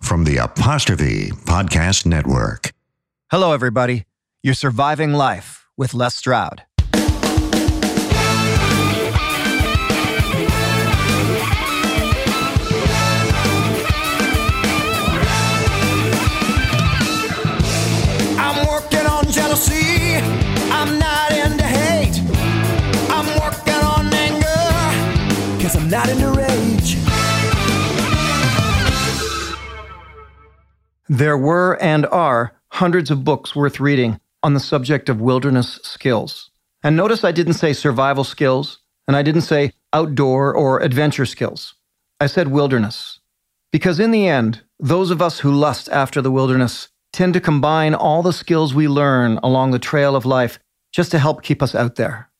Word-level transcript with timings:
From 0.00 0.24
the 0.24 0.38
Apostrophe 0.38 1.30
Podcast 1.44 2.04
Network. 2.04 2.72
Hello, 3.30 3.52
everybody. 3.52 4.04
You're 4.42 4.54
surviving 4.54 5.12
life 5.12 5.68
with 5.76 5.94
Les 5.94 6.14
Stroud. 6.16 6.64
I'm 18.42 18.66
working 18.66 19.06
on 19.06 19.24
jealousy. 19.30 20.16
I'm 20.72 20.98
not 20.98 21.32
into 21.32 21.64
hate. 21.64 22.18
I'm 23.10 23.26
working 23.40 23.82
on 23.94 24.12
anger. 24.12 25.62
Cause 25.62 25.76
I'm 25.76 25.88
not 25.88 26.08
into 26.08 26.30
rage. 26.30 26.69
There 31.12 31.36
were 31.36 31.76
and 31.82 32.06
are 32.06 32.52
hundreds 32.68 33.10
of 33.10 33.24
books 33.24 33.56
worth 33.56 33.80
reading 33.80 34.20
on 34.44 34.54
the 34.54 34.60
subject 34.60 35.08
of 35.08 35.20
wilderness 35.20 35.80
skills. 35.82 36.52
And 36.84 36.96
notice 36.96 37.24
I 37.24 37.32
didn't 37.32 37.54
say 37.54 37.72
survival 37.72 38.22
skills, 38.22 38.78
and 39.08 39.16
I 39.16 39.22
didn't 39.22 39.40
say 39.40 39.72
outdoor 39.92 40.54
or 40.54 40.78
adventure 40.80 41.26
skills. 41.26 41.74
I 42.20 42.26
said 42.26 42.46
wilderness. 42.46 43.18
Because 43.72 43.98
in 43.98 44.12
the 44.12 44.28
end, 44.28 44.62
those 44.78 45.10
of 45.10 45.20
us 45.20 45.40
who 45.40 45.50
lust 45.50 45.88
after 45.88 46.22
the 46.22 46.30
wilderness 46.30 46.90
tend 47.12 47.34
to 47.34 47.40
combine 47.40 47.92
all 47.92 48.22
the 48.22 48.32
skills 48.32 48.72
we 48.72 48.86
learn 48.86 49.40
along 49.42 49.72
the 49.72 49.80
trail 49.80 50.14
of 50.14 50.24
life 50.24 50.60
just 50.92 51.10
to 51.10 51.18
help 51.18 51.42
keep 51.42 51.60
us 51.60 51.74
out 51.74 51.96
there. 51.96 52.30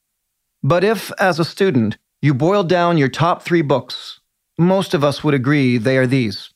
But 0.62 0.84
if, 0.84 1.10
as 1.18 1.40
a 1.40 1.44
student, 1.44 1.98
you 2.22 2.34
boil 2.34 2.62
down 2.62 2.98
your 2.98 3.08
top 3.08 3.42
three 3.42 3.62
books, 3.62 4.20
most 4.56 4.94
of 4.94 5.02
us 5.02 5.24
would 5.24 5.34
agree 5.34 5.76
they 5.76 5.98
are 5.98 6.06
these 6.06 6.49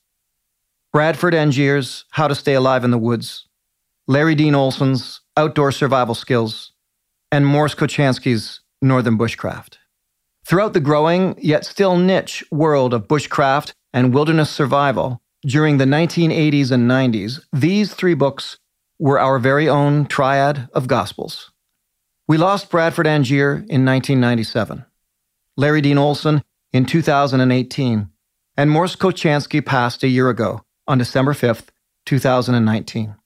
Bradford 0.95 1.35
Angier's 1.35 2.05
How 2.13 2.29
to 2.29 2.37
Stay 2.37 2.55
Alive 2.55 2.85
in 2.85 2.93
the 2.93 2.99
Woods, 2.99 3.49
Larry 4.07 4.37
Dean 4.37 4.55
Olson's 4.55 5.23
Outdoor 5.37 5.73
Survival 5.73 6.15
Skills, 6.15 6.71
and 7.33 7.45
Mors 7.45 7.75
Kochanski's 7.75 8.61
Northern 8.81 9.19
Bushcraft. 9.19 9.79
Throughout 10.47 10.73
the 10.73 10.79
growing, 10.79 11.35
yet 11.43 11.65
still 11.65 11.97
niche 11.97 12.45
world 12.53 12.95
of 12.95 13.09
bushcraft 13.09 13.73
and 13.93 14.15
wilderness 14.15 14.51
survival, 14.51 15.21
during 15.45 15.79
the 15.79 15.85
1980s 15.85 16.71
and 16.71 16.89
90s, 16.89 17.41
these 17.53 17.93
three 17.93 18.15
books 18.15 18.59
were 19.01 19.19
our 19.19 19.41
very 19.41 19.69
own 19.69 20.07
triad 20.07 20.69
of 20.75 20.87
gospels. 20.87 21.51
We 22.29 22.39
lost 22.39 22.71
Bradford 22.71 23.09
Angier 23.09 23.55
in 23.69 23.85
1997, 23.85 24.85
Larry 25.57 25.81
Dean 25.81 25.99
Olson 25.99 26.45
in 26.73 26.87
2018, 26.87 28.11
and 28.57 28.71
Mors 28.71 28.95
Kochanski 28.95 29.61
passed 29.61 30.05
a 30.05 30.09
year 30.09 30.29
ago 30.29 30.65
on 30.87 30.99
December 30.99 31.33
5th, 31.33 31.67
2019. 32.07 33.17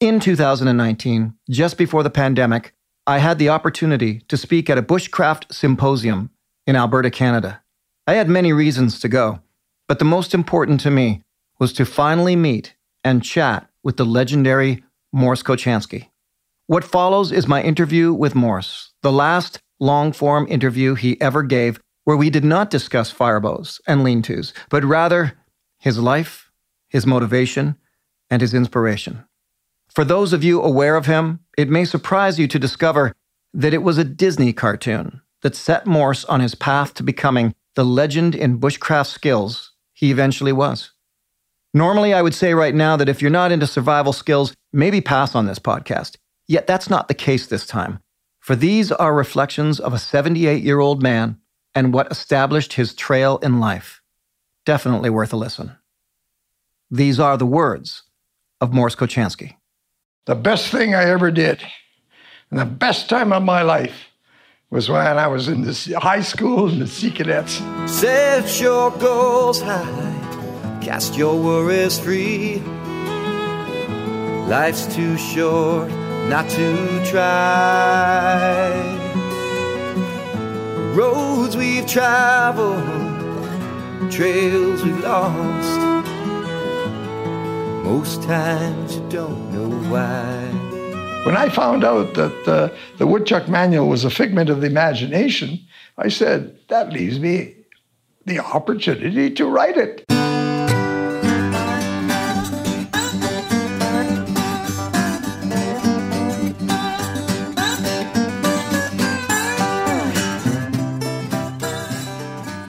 In 0.00 0.20
2019, 0.20 1.34
just 1.50 1.78
before 1.78 2.02
the 2.02 2.10
pandemic, 2.10 2.74
I 3.06 3.18
had 3.18 3.38
the 3.38 3.48
opportunity 3.48 4.20
to 4.28 4.36
speak 4.36 4.70
at 4.70 4.78
a 4.78 4.82
bushcraft 4.82 5.52
symposium 5.52 6.30
in 6.66 6.76
Alberta, 6.76 7.10
Canada. 7.10 7.62
I 8.06 8.14
had 8.14 8.28
many 8.28 8.52
reasons 8.52 9.00
to 9.00 9.08
go, 9.08 9.40
but 9.88 9.98
the 9.98 10.04
most 10.04 10.34
important 10.34 10.80
to 10.80 10.90
me 10.90 11.22
was 11.58 11.72
to 11.74 11.84
finally 11.84 12.36
meet 12.36 12.74
and 13.02 13.22
chat 13.22 13.68
with 13.82 13.96
the 13.96 14.06
legendary 14.06 14.82
Morris 15.12 15.42
Kochanski. 15.42 16.08
What 16.66 16.84
follows 16.84 17.30
is 17.30 17.46
my 17.46 17.62
interview 17.62 18.12
with 18.12 18.34
Morris, 18.34 18.92
the 19.02 19.12
last 19.12 19.60
long 19.78 20.12
form 20.12 20.46
interview 20.48 20.94
he 20.94 21.20
ever 21.20 21.42
gave, 21.42 21.78
where 22.04 22.16
we 22.16 22.30
did 22.30 22.44
not 22.44 22.70
discuss 22.70 23.10
firebows 23.10 23.80
and 23.86 24.02
lean 24.02 24.22
tos, 24.22 24.52
but 24.70 24.84
rather 24.84 25.34
his 25.78 25.98
life, 25.98 26.43
his 26.94 27.04
motivation, 27.04 27.76
and 28.30 28.40
his 28.40 28.54
inspiration. 28.54 29.24
For 29.92 30.04
those 30.04 30.32
of 30.32 30.44
you 30.44 30.62
aware 30.62 30.94
of 30.94 31.06
him, 31.06 31.40
it 31.58 31.68
may 31.68 31.84
surprise 31.84 32.38
you 32.38 32.46
to 32.46 32.58
discover 32.58 33.12
that 33.52 33.74
it 33.74 33.82
was 33.82 33.98
a 33.98 34.04
Disney 34.04 34.52
cartoon 34.52 35.20
that 35.42 35.56
set 35.56 35.88
Mors 35.88 36.24
on 36.26 36.38
his 36.38 36.54
path 36.54 36.94
to 36.94 37.02
becoming 37.02 37.52
the 37.74 37.84
legend 37.84 38.36
in 38.36 38.60
bushcraft 38.60 39.08
skills 39.08 39.72
he 39.92 40.12
eventually 40.12 40.52
was. 40.52 40.92
Normally, 41.74 42.14
I 42.14 42.22
would 42.22 42.32
say 42.32 42.54
right 42.54 42.74
now 42.76 42.96
that 42.96 43.08
if 43.08 43.20
you're 43.20 43.28
not 43.28 43.50
into 43.50 43.66
survival 43.66 44.12
skills, 44.12 44.54
maybe 44.72 45.00
pass 45.00 45.34
on 45.34 45.46
this 45.46 45.58
podcast. 45.58 46.14
Yet 46.46 46.68
that's 46.68 46.88
not 46.88 47.08
the 47.08 47.14
case 47.14 47.48
this 47.48 47.66
time. 47.66 47.98
For 48.38 48.54
these 48.54 48.92
are 48.92 49.12
reflections 49.12 49.80
of 49.80 49.92
a 49.92 49.98
78 49.98 50.62
year 50.62 50.78
old 50.78 51.02
man 51.02 51.40
and 51.74 51.92
what 51.92 52.12
established 52.12 52.74
his 52.74 52.94
trail 52.94 53.38
in 53.38 53.58
life. 53.58 54.00
Definitely 54.64 55.10
worth 55.10 55.32
a 55.32 55.36
listen. 55.36 55.76
These 56.94 57.18
are 57.18 57.36
the 57.36 57.44
words 57.44 58.04
of 58.60 58.72
Morris 58.72 58.94
Kochanski. 58.94 59.56
The 60.26 60.36
best 60.36 60.68
thing 60.70 60.94
I 60.94 61.10
ever 61.10 61.32
did, 61.32 61.60
and 62.52 62.60
the 62.60 62.64
best 62.64 63.08
time 63.08 63.32
of 63.32 63.42
my 63.42 63.62
life, 63.62 64.12
was 64.70 64.88
when 64.88 65.04
I 65.04 65.26
was 65.26 65.48
in 65.48 65.62
the 65.62 65.98
high 66.00 66.20
school 66.20 66.68
in 66.68 66.78
the 66.78 66.86
Sea 66.86 67.10
Cadets. 67.10 67.60
Set 67.90 68.60
your 68.60 68.92
goals 68.92 69.60
high. 69.60 70.78
Cast 70.80 71.16
your 71.16 71.36
worries 71.42 71.98
free. 71.98 72.62
Life's 74.46 74.86
too 74.94 75.18
short 75.18 75.90
not 76.28 76.48
to 76.50 77.04
try. 77.10 78.70
Roads 80.94 81.56
we've 81.56 81.88
traveled, 81.88 82.84
trails 84.12 84.84
we've 84.84 85.00
lost. 85.00 86.13
Most 87.84 88.22
times 88.22 88.96
you 88.96 89.06
don't 89.10 89.52
know 89.52 89.68
why. 89.90 90.40
When 91.26 91.36
I 91.36 91.50
found 91.50 91.84
out 91.84 92.14
that 92.14 92.48
uh, 92.48 92.74
the 92.96 93.06
Woodchuck 93.06 93.46
Manual 93.46 93.88
was 93.90 94.06
a 94.06 94.10
figment 94.10 94.48
of 94.48 94.62
the 94.62 94.66
imagination, 94.66 95.60
I 95.98 96.08
said, 96.08 96.56
that 96.68 96.94
leaves 96.94 97.20
me 97.20 97.56
the 98.24 98.38
opportunity 98.38 99.30
to 99.32 99.44
write 99.44 99.76
it. 99.76 100.02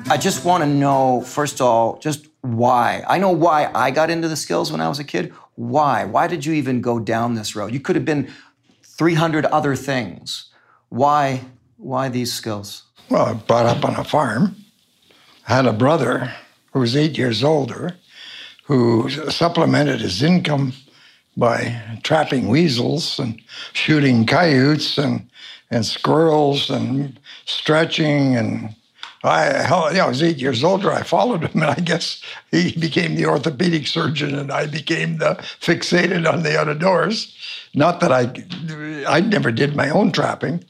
I 0.08 0.18
just 0.18 0.44
want 0.44 0.62
to 0.64 0.70
know, 0.70 1.22
first 1.22 1.62
of 1.62 1.68
all, 1.68 2.00
just 2.00 2.35
why. 2.46 3.04
I 3.08 3.18
know 3.18 3.32
why 3.32 3.72
I 3.74 3.92
got 3.92 4.10
into 4.10 4.28
the 4.28 4.36
skills 4.36 4.72
when 4.72 4.82
I 4.82 4.88
was 4.88 5.00
a 5.00 5.04
kid. 5.04 5.34
Why? 5.56 6.06
Why 6.06 6.28
did 6.28 6.46
you 6.46 6.54
even 6.54 6.82
go 6.82 7.00
down 7.00 7.36
this 7.36 7.56
road? 7.56 7.74
You 7.74 7.80
could 7.80 7.96
have 7.96 8.06
been 8.06 8.32
300 8.84 9.46
other 9.46 9.76
things. 9.76 10.52
Why? 10.90 11.42
Why 11.78 12.10
these 12.10 12.34
skills? 12.34 12.84
Well, 13.10 13.26
I 13.26 13.34
brought 13.34 13.66
up 13.66 13.84
on 13.86 13.96
a 13.96 14.04
farm. 14.04 14.56
I 15.48 15.56
had 15.56 15.66
a 15.66 15.74
brother 15.74 16.34
who 16.74 16.80
was 16.80 16.96
eight 16.96 17.18
years 17.18 17.44
older 17.44 17.98
who 18.66 19.10
supplemented 19.30 20.02
his 20.02 20.24
income 20.24 20.74
by 21.38 22.00
trapping 22.04 22.48
weasels 22.48 23.20
and 23.20 23.42
shooting 23.74 24.26
coyotes 24.26 24.98
and, 24.98 25.30
and 25.70 25.86
squirrels 25.86 26.70
and 26.70 27.20
stretching 27.46 28.36
and 28.36 28.76
I, 29.26 30.00
I 30.00 30.08
was 30.08 30.22
eight 30.22 30.38
years 30.38 30.64
older. 30.64 30.92
I 30.92 31.04
followed 31.04 31.44
him, 31.44 31.62
and 31.62 31.72
I 31.72 31.76
guess 31.76 32.22
he 32.52 32.72
became 32.80 33.16
the 33.16 33.26
orthopedic 33.26 33.88
surgeon, 33.88 34.36
and 34.36 34.52
I 34.52 34.68
became 34.68 35.18
the 35.18 35.36
fixated 35.60 36.32
on 36.32 36.44
the 36.44 36.60
outdoors. 36.60 37.36
Not 37.74 38.00
that 38.00 38.12
I, 38.12 38.32
I 39.08 39.22
never 39.22 39.52
did 39.52 39.76
my 39.76 39.90
own 39.90 40.12
trapping, 40.12 40.64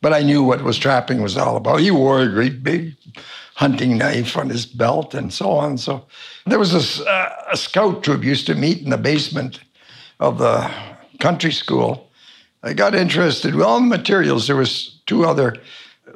but 0.00 0.12
I 0.12 0.22
knew 0.22 0.42
what 0.42 0.62
was 0.62 0.78
trapping 0.78 1.22
was 1.22 1.36
all 1.36 1.56
about. 1.56 1.80
He 1.80 1.90
wore 1.90 2.20
a 2.20 2.28
great 2.28 2.62
big 2.62 2.96
hunting 3.54 3.98
knife 3.98 4.36
on 4.36 4.48
his 4.48 4.66
belt 4.66 5.14
and 5.14 5.32
so 5.32 5.50
on. 5.50 5.78
So 5.78 6.04
there 6.46 6.58
was 6.58 6.74
a 6.74 7.56
scout 7.56 8.02
troop 8.02 8.24
used 8.24 8.46
to 8.46 8.54
meet 8.54 8.82
in 8.82 8.90
the 8.90 8.98
basement 8.98 9.60
of 10.20 10.38
the 10.38 10.70
country 11.20 11.52
school. 11.52 12.08
I 12.62 12.72
got 12.72 12.94
interested. 12.94 13.54
Well, 13.54 13.76
in 13.76 13.88
materials, 13.88 14.46
there 14.46 14.56
was 14.56 15.00
two 15.06 15.24
other 15.24 15.56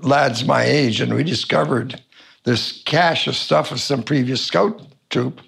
lads 0.03 0.45
my 0.45 0.63
age, 0.63 1.01
and 1.01 1.15
we 1.15 1.25
discovered 1.25 2.03
this 2.45 2.83
cache 2.85 3.27
of 3.27 3.37
stuff 3.37 3.73
of 3.73 3.81
some 3.81 4.03
previous 4.03 4.43
scout 4.43 4.81
troop. 5.11 5.41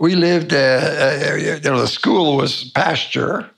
We 0.00 0.14
lived, 0.14 0.52
uh, 0.52 0.56
uh, 0.56 1.34
you 1.36 1.60
know, 1.60 1.80
the 1.80 1.86
school 1.88 2.36
was 2.36 2.70
pasture, 2.70 3.50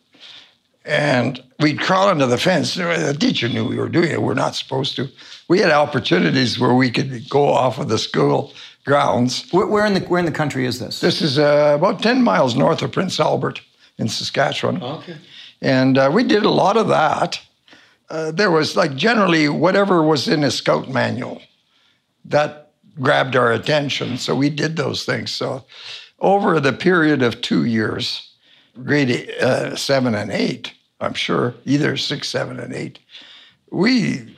and 0.84 1.42
we'd 1.58 1.80
crawl 1.80 2.08
under 2.08 2.26
the 2.26 2.38
fence. 2.38 2.74
The 2.74 3.16
teacher 3.18 3.48
knew 3.48 3.66
we 3.66 3.76
were 3.76 3.88
doing 3.88 4.10
it. 4.10 4.22
We're 4.22 4.34
not 4.34 4.54
supposed 4.54 4.96
to. 4.96 5.08
We 5.48 5.58
had 5.58 5.70
opportunities 5.70 6.58
where 6.58 6.74
we 6.74 6.90
could 6.90 7.28
go 7.28 7.48
off 7.48 7.78
of 7.78 7.88
the 7.88 7.98
school 7.98 8.52
grounds. 8.84 9.50
Where, 9.50 9.84
in 9.84 9.94
the 9.94 10.00
where 10.00 10.18
in 10.18 10.26
the 10.26 10.32
country 10.32 10.64
is 10.64 10.78
this? 10.78 11.00
This 11.00 11.20
is 11.20 11.38
uh, 11.38 11.74
about 11.76 12.02
10 12.02 12.22
miles 12.22 12.56
north 12.56 12.82
of 12.82 12.92
Prince 12.92 13.20
Albert 13.20 13.60
in 13.98 14.08
Saskatchewan. 14.08 14.82
Okay. 14.82 15.16
And 15.60 15.98
uh, 15.98 16.10
we 16.12 16.24
did 16.24 16.44
a 16.44 16.50
lot 16.50 16.76
of 16.76 16.88
that. 16.88 17.40
Uh, 18.10 18.32
there 18.32 18.50
was 18.50 18.76
like 18.76 18.96
generally 18.96 19.48
whatever 19.48 20.02
was 20.02 20.26
in 20.26 20.42
a 20.42 20.50
scout 20.50 20.88
manual 20.88 21.40
that 22.24 22.72
grabbed 23.00 23.36
our 23.36 23.52
attention. 23.52 24.18
So 24.18 24.34
we 24.34 24.50
did 24.50 24.76
those 24.76 25.04
things. 25.04 25.30
So 25.30 25.64
over 26.18 26.60
the 26.60 26.72
period 26.72 27.22
of 27.22 27.40
two 27.40 27.64
years, 27.64 28.34
grade 28.82 29.30
uh, 29.40 29.76
seven 29.76 30.14
and 30.14 30.30
eight, 30.30 30.74
I'm 31.00 31.14
sure, 31.14 31.54
either 31.64 31.96
six, 31.96 32.28
seven, 32.28 32.60
and 32.60 32.74
eight, 32.74 32.98
we 33.70 34.36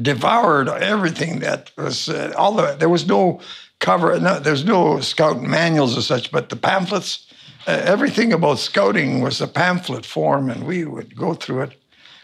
devoured 0.00 0.68
everything 0.68 1.40
that 1.40 1.70
was 1.76 2.08
uh, 2.08 2.32
all 2.36 2.54
the 2.54 2.76
there 2.78 2.88
was 2.88 3.06
no 3.06 3.40
cover 3.78 4.18
no, 4.18 4.38
there's 4.38 4.64
no 4.64 5.00
scout 5.00 5.42
manuals 5.42 5.98
or 5.98 6.00
such 6.00 6.32
but 6.32 6.48
the 6.48 6.56
pamphlets 6.56 7.30
uh, 7.66 7.78
everything 7.84 8.32
about 8.32 8.58
scouting 8.58 9.20
was 9.20 9.42
a 9.42 9.46
pamphlet 9.46 10.06
form 10.06 10.48
and 10.48 10.64
we 10.64 10.86
would 10.86 11.14
go 11.14 11.34
through 11.34 11.60
it 11.60 11.81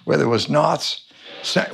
whether 0.09 0.25
it 0.25 0.29
was 0.29 0.49
knots. 0.49 1.03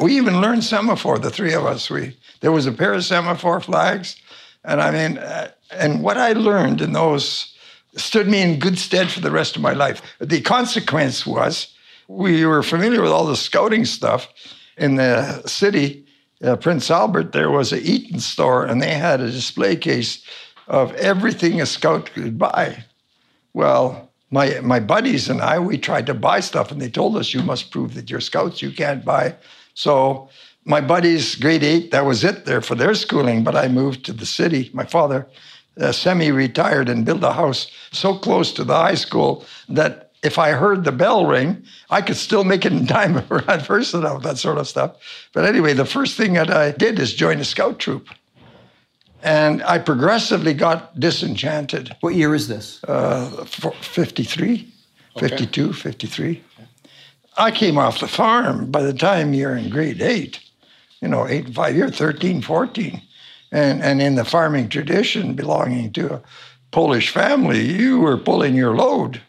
We 0.00 0.16
even 0.16 0.40
learned 0.40 0.64
semaphore 0.64 1.20
the 1.20 1.30
three 1.30 1.54
of 1.54 1.64
us. 1.64 1.88
We 1.88 2.16
there 2.40 2.50
was 2.50 2.66
a 2.66 2.72
pair 2.72 2.92
of 2.92 3.04
semaphore 3.04 3.60
flags. 3.60 4.16
And 4.64 4.80
i 4.80 4.90
mean 4.90 5.18
uh, 5.18 5.50
and 5.70 6.02
what 6.02 6.16
i 6.16 6.32
learned 6.32 6.80
in 6.80 6.92
those 6.92 7.54
stood 7.96 8.26
me 8.26 8.42
in 8.42 8.58
good 8.58 8.76
stead 8.76 9.08
for 9.08 9.20
the 9.20 9.30
rest 9.30 9.54
of 9.54 9.62
my 9.62 9.72
life. 9.72 10.02
The 10.18 10.40
consequence 10.40 11.24
was 11.24 11.68
we 12.08 12.44
were 12.44 12.64
familiar 12.64 13.02
with 13.02 13.12
all 13.12 13.26
the 13.26 13.36
scouting 13.36 13.84
stuff 13.84 14.28
in 14.76 14.96
the 14.96 15.46
city, 15.46 16.04
uh, 16.42 16.56
Prince 16.56 16.90
Albert, 16.90 17.30
there 17.30 17.50
was 17.50 17.72
a 17.72 17.80
Eaton 17.80 18.18
store, 18.18 18.64
and 18.64 18.82
they 18.82 18.94
had 18.94 19.20
a 19.20 19.30
display 19.30 19.76
case 19.76 20.24
of 20.66 20.92
everything 20.96 21.60
a 21.60 21.66
scout 21.66 22.10
could 22.12 22.36
buy. 22.36 22.84
Well, 23.52 24.03
my 24.34 24.58
my 24.60 24.80
buddies 24.80 25.30
and 25.30 25.40
I, 25.40 25.58
we 25.58 25.78
tried 25.78 26.06
to 26.06 26.14
buy 26.28 26.40
stuff, 26.40 26.72
and 26.72 26.80
they 26.80 26.90
told 26.90 27.16
us 27.16 27.32
you 27.32 27.42
must 27.42 27.70
prove 27.70 27.94
that 27.94 28.10
you're 28.10 28.28
scouts. 28.30 28.60
You 28.60 28.72
can't 28.72 29.04
buy. 29.04 29.36
So 29.74 30.28
my 30.64 30.80
buddies, 30.80 31.36
grade 31.36 31.62
eight, 31.62 31.90
that 31.92 32.04
was 32.04 32.24
it 32.24 32.44
there 32.44 32.60
for 32.60 32.74
their 32.74 32.94
schooling. 32.94 33.44
But 33.44 33.54
I 33.54 33.68
moved 33.68 34.04
to 34.06 34.12
the 34.12 34.26
city. 34.26 34.70
My 34.74 34.86
father, 34.96 35.26
uh, 35.80 35.92
semi-retired, 35.92 36.88
and 36.88 37.06
built 37.06 37.22
a 37.22 37.32
house 37.32 37.70
so 37.92 38.18
close 38.18 38.52
to 38.54 38.64
the 38.64 38.74
high 38.74 38.96
school 39.06 39.44
that 39.68 40.10
if 40.24 40.38
I 40.38 40.50
heard 40.52 40.82
the 40.82 40.92
bell 40.92 41.26
ring, 41.26 41.62
I 41.90 42.00
could 42.02 42.16
still 42.16 42.44
make 42.44 42.64
it 42.66 42.72
in 42.72 42.86
time 42.86 43.16
and 43.30 44.04
all 44.04 44.18
that 44.18 44.38
sort 44.38 44.58
of 44.58 44.66
stuff. 44.66 44.96
But 45.32 45.44
anyway, 45.44 45.74
the 45.74 45.84
first 45.84 46.16
thing 46.16 46.32
that 46.32 46.50
I 46.50 46.72
did 46.72 46.98
is 46.98 47.14
join 47.14 47.38
a 47.38 47.44
scout 47.44 47.78
troop. 47.78 48.08
And 49.24 49.62
I 49.62 49.78
progressively 49.78 50.52
got 50.52 51.00
disenchanted. 51.00 51.96
What 52.00 52.14
year 52.14 52.34
is 52.34 52.46
this? 52.46 52.84
Uh, 52.84 53.44
53, 53.46 54.70
okay. 55.16 55.28
52, 55.28 55.72
53. 55.72 56.44
I 57.38 57.50
came 57.50 57.78
off 57.78 58.00
the 58.00 58.06
farm 58.06 58.70
by 58.70 58.82
the 58.82 58.92
time 58.92 59.32
you're 59.32 59.56
in 59.56 59.70
grade 59.70 60.02
eight, 60.02 60.40
you 61.00 61.08
know, 61.08 61.26
eight 61.26 61.46
and 61.46 61.54
five, 61.54 61.74
you're 61.74 61.90
13, 61.90 62.42
14. 62.42 63.00
And, 63.50 63.82
and 63.82 64.02
in 64.02 64.16
the 64.16 64.26
farming 64.26 64.68
tradition 64.68 65.32
belonging 65.32 65.92
to 65.94 66.16
a 66.16 66.22
Polish 66.70 67.08
family, 67.08 67.64
you 67.64 68.00
were 68.00 68.18
pulling 68.18 68.54
your 68.54 68.76
load. 68.76 69.22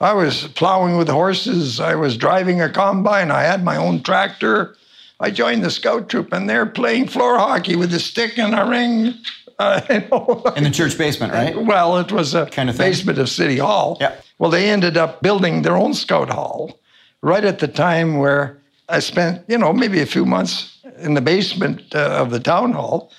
I 0.00 0.14
was 0.14 0.46
plowing 0.48 0.96
with 0.96 1.08
horses. 1.08 1.80
I 1.80 1.96
was 1.96 2.16
driving 2.16 2.62
a 2.62 2.70
combine. 2.70 3.30
I 3.30 3.42
had 3.42 3.62
my 3.62 3.76
own 3.76 4.02
tractor. 4.02 4.74
I 5.20 5.30
joined 5.30 5.64
the 5.64 5.70
scout 5.70 6.08
troop, 6.08 6.32
and 6.32 6.48
they're 6.48 6.66
playing 6.66 7.08
floor 7.08 7.38
hockey 7.38 7.76
with 7.76 7.92
a 7.92 7.98
stick 7.98 8.38
and 8.38 8.54
a 8.54 8.64
ring. 8.64 9.14
Uh, 9.58 9.80
you 9.90 10.00
know. 10.10 10.42
In 10.56 10.64
the 10.64 10.70
church 10.70 10.96
basement, 10.96 11.32
right? 11.32 11.60
Well, 11.60 11.98
it 11.98 12.12
was 12.12 12.34
a 12.34 12.46
kind 12.46 12.70
of 12.70 12.78
basement 12.78 13.18
of 13.18 13.28
City 13.28 13.58
Hall. 13.58 13.98
Yeah. 14.00 14.14
Well, 14.38 14.50
they 14.50 14.70
ended 14.70 14.96
up 14.96 15.20
building 15.20 15.62
their 15.62 15.76
own 15.76 15.94
scout 15.94 16.30
hall 16.30 16.78
right 17.22 17.44
at 17.44 17.58
the 17.58 17.66
time 17.66 18.18
where 18.18 18.60
I 18.88 19.00
spent, 19.00 19.44
you 19.48 19.58
know, 19.58 19.72
maybe 19.72 20.00
a 20.00 20.06
few 20.06 20.24
months 20.24 20.78
in 20.98 21.14
the 21.14 21.20
basement 21.20 21.94
uh, 21.94 22.22
of 22.22 22.30
the 22.30 22.40
town 22.40 22.72
hall. 22.72 23.12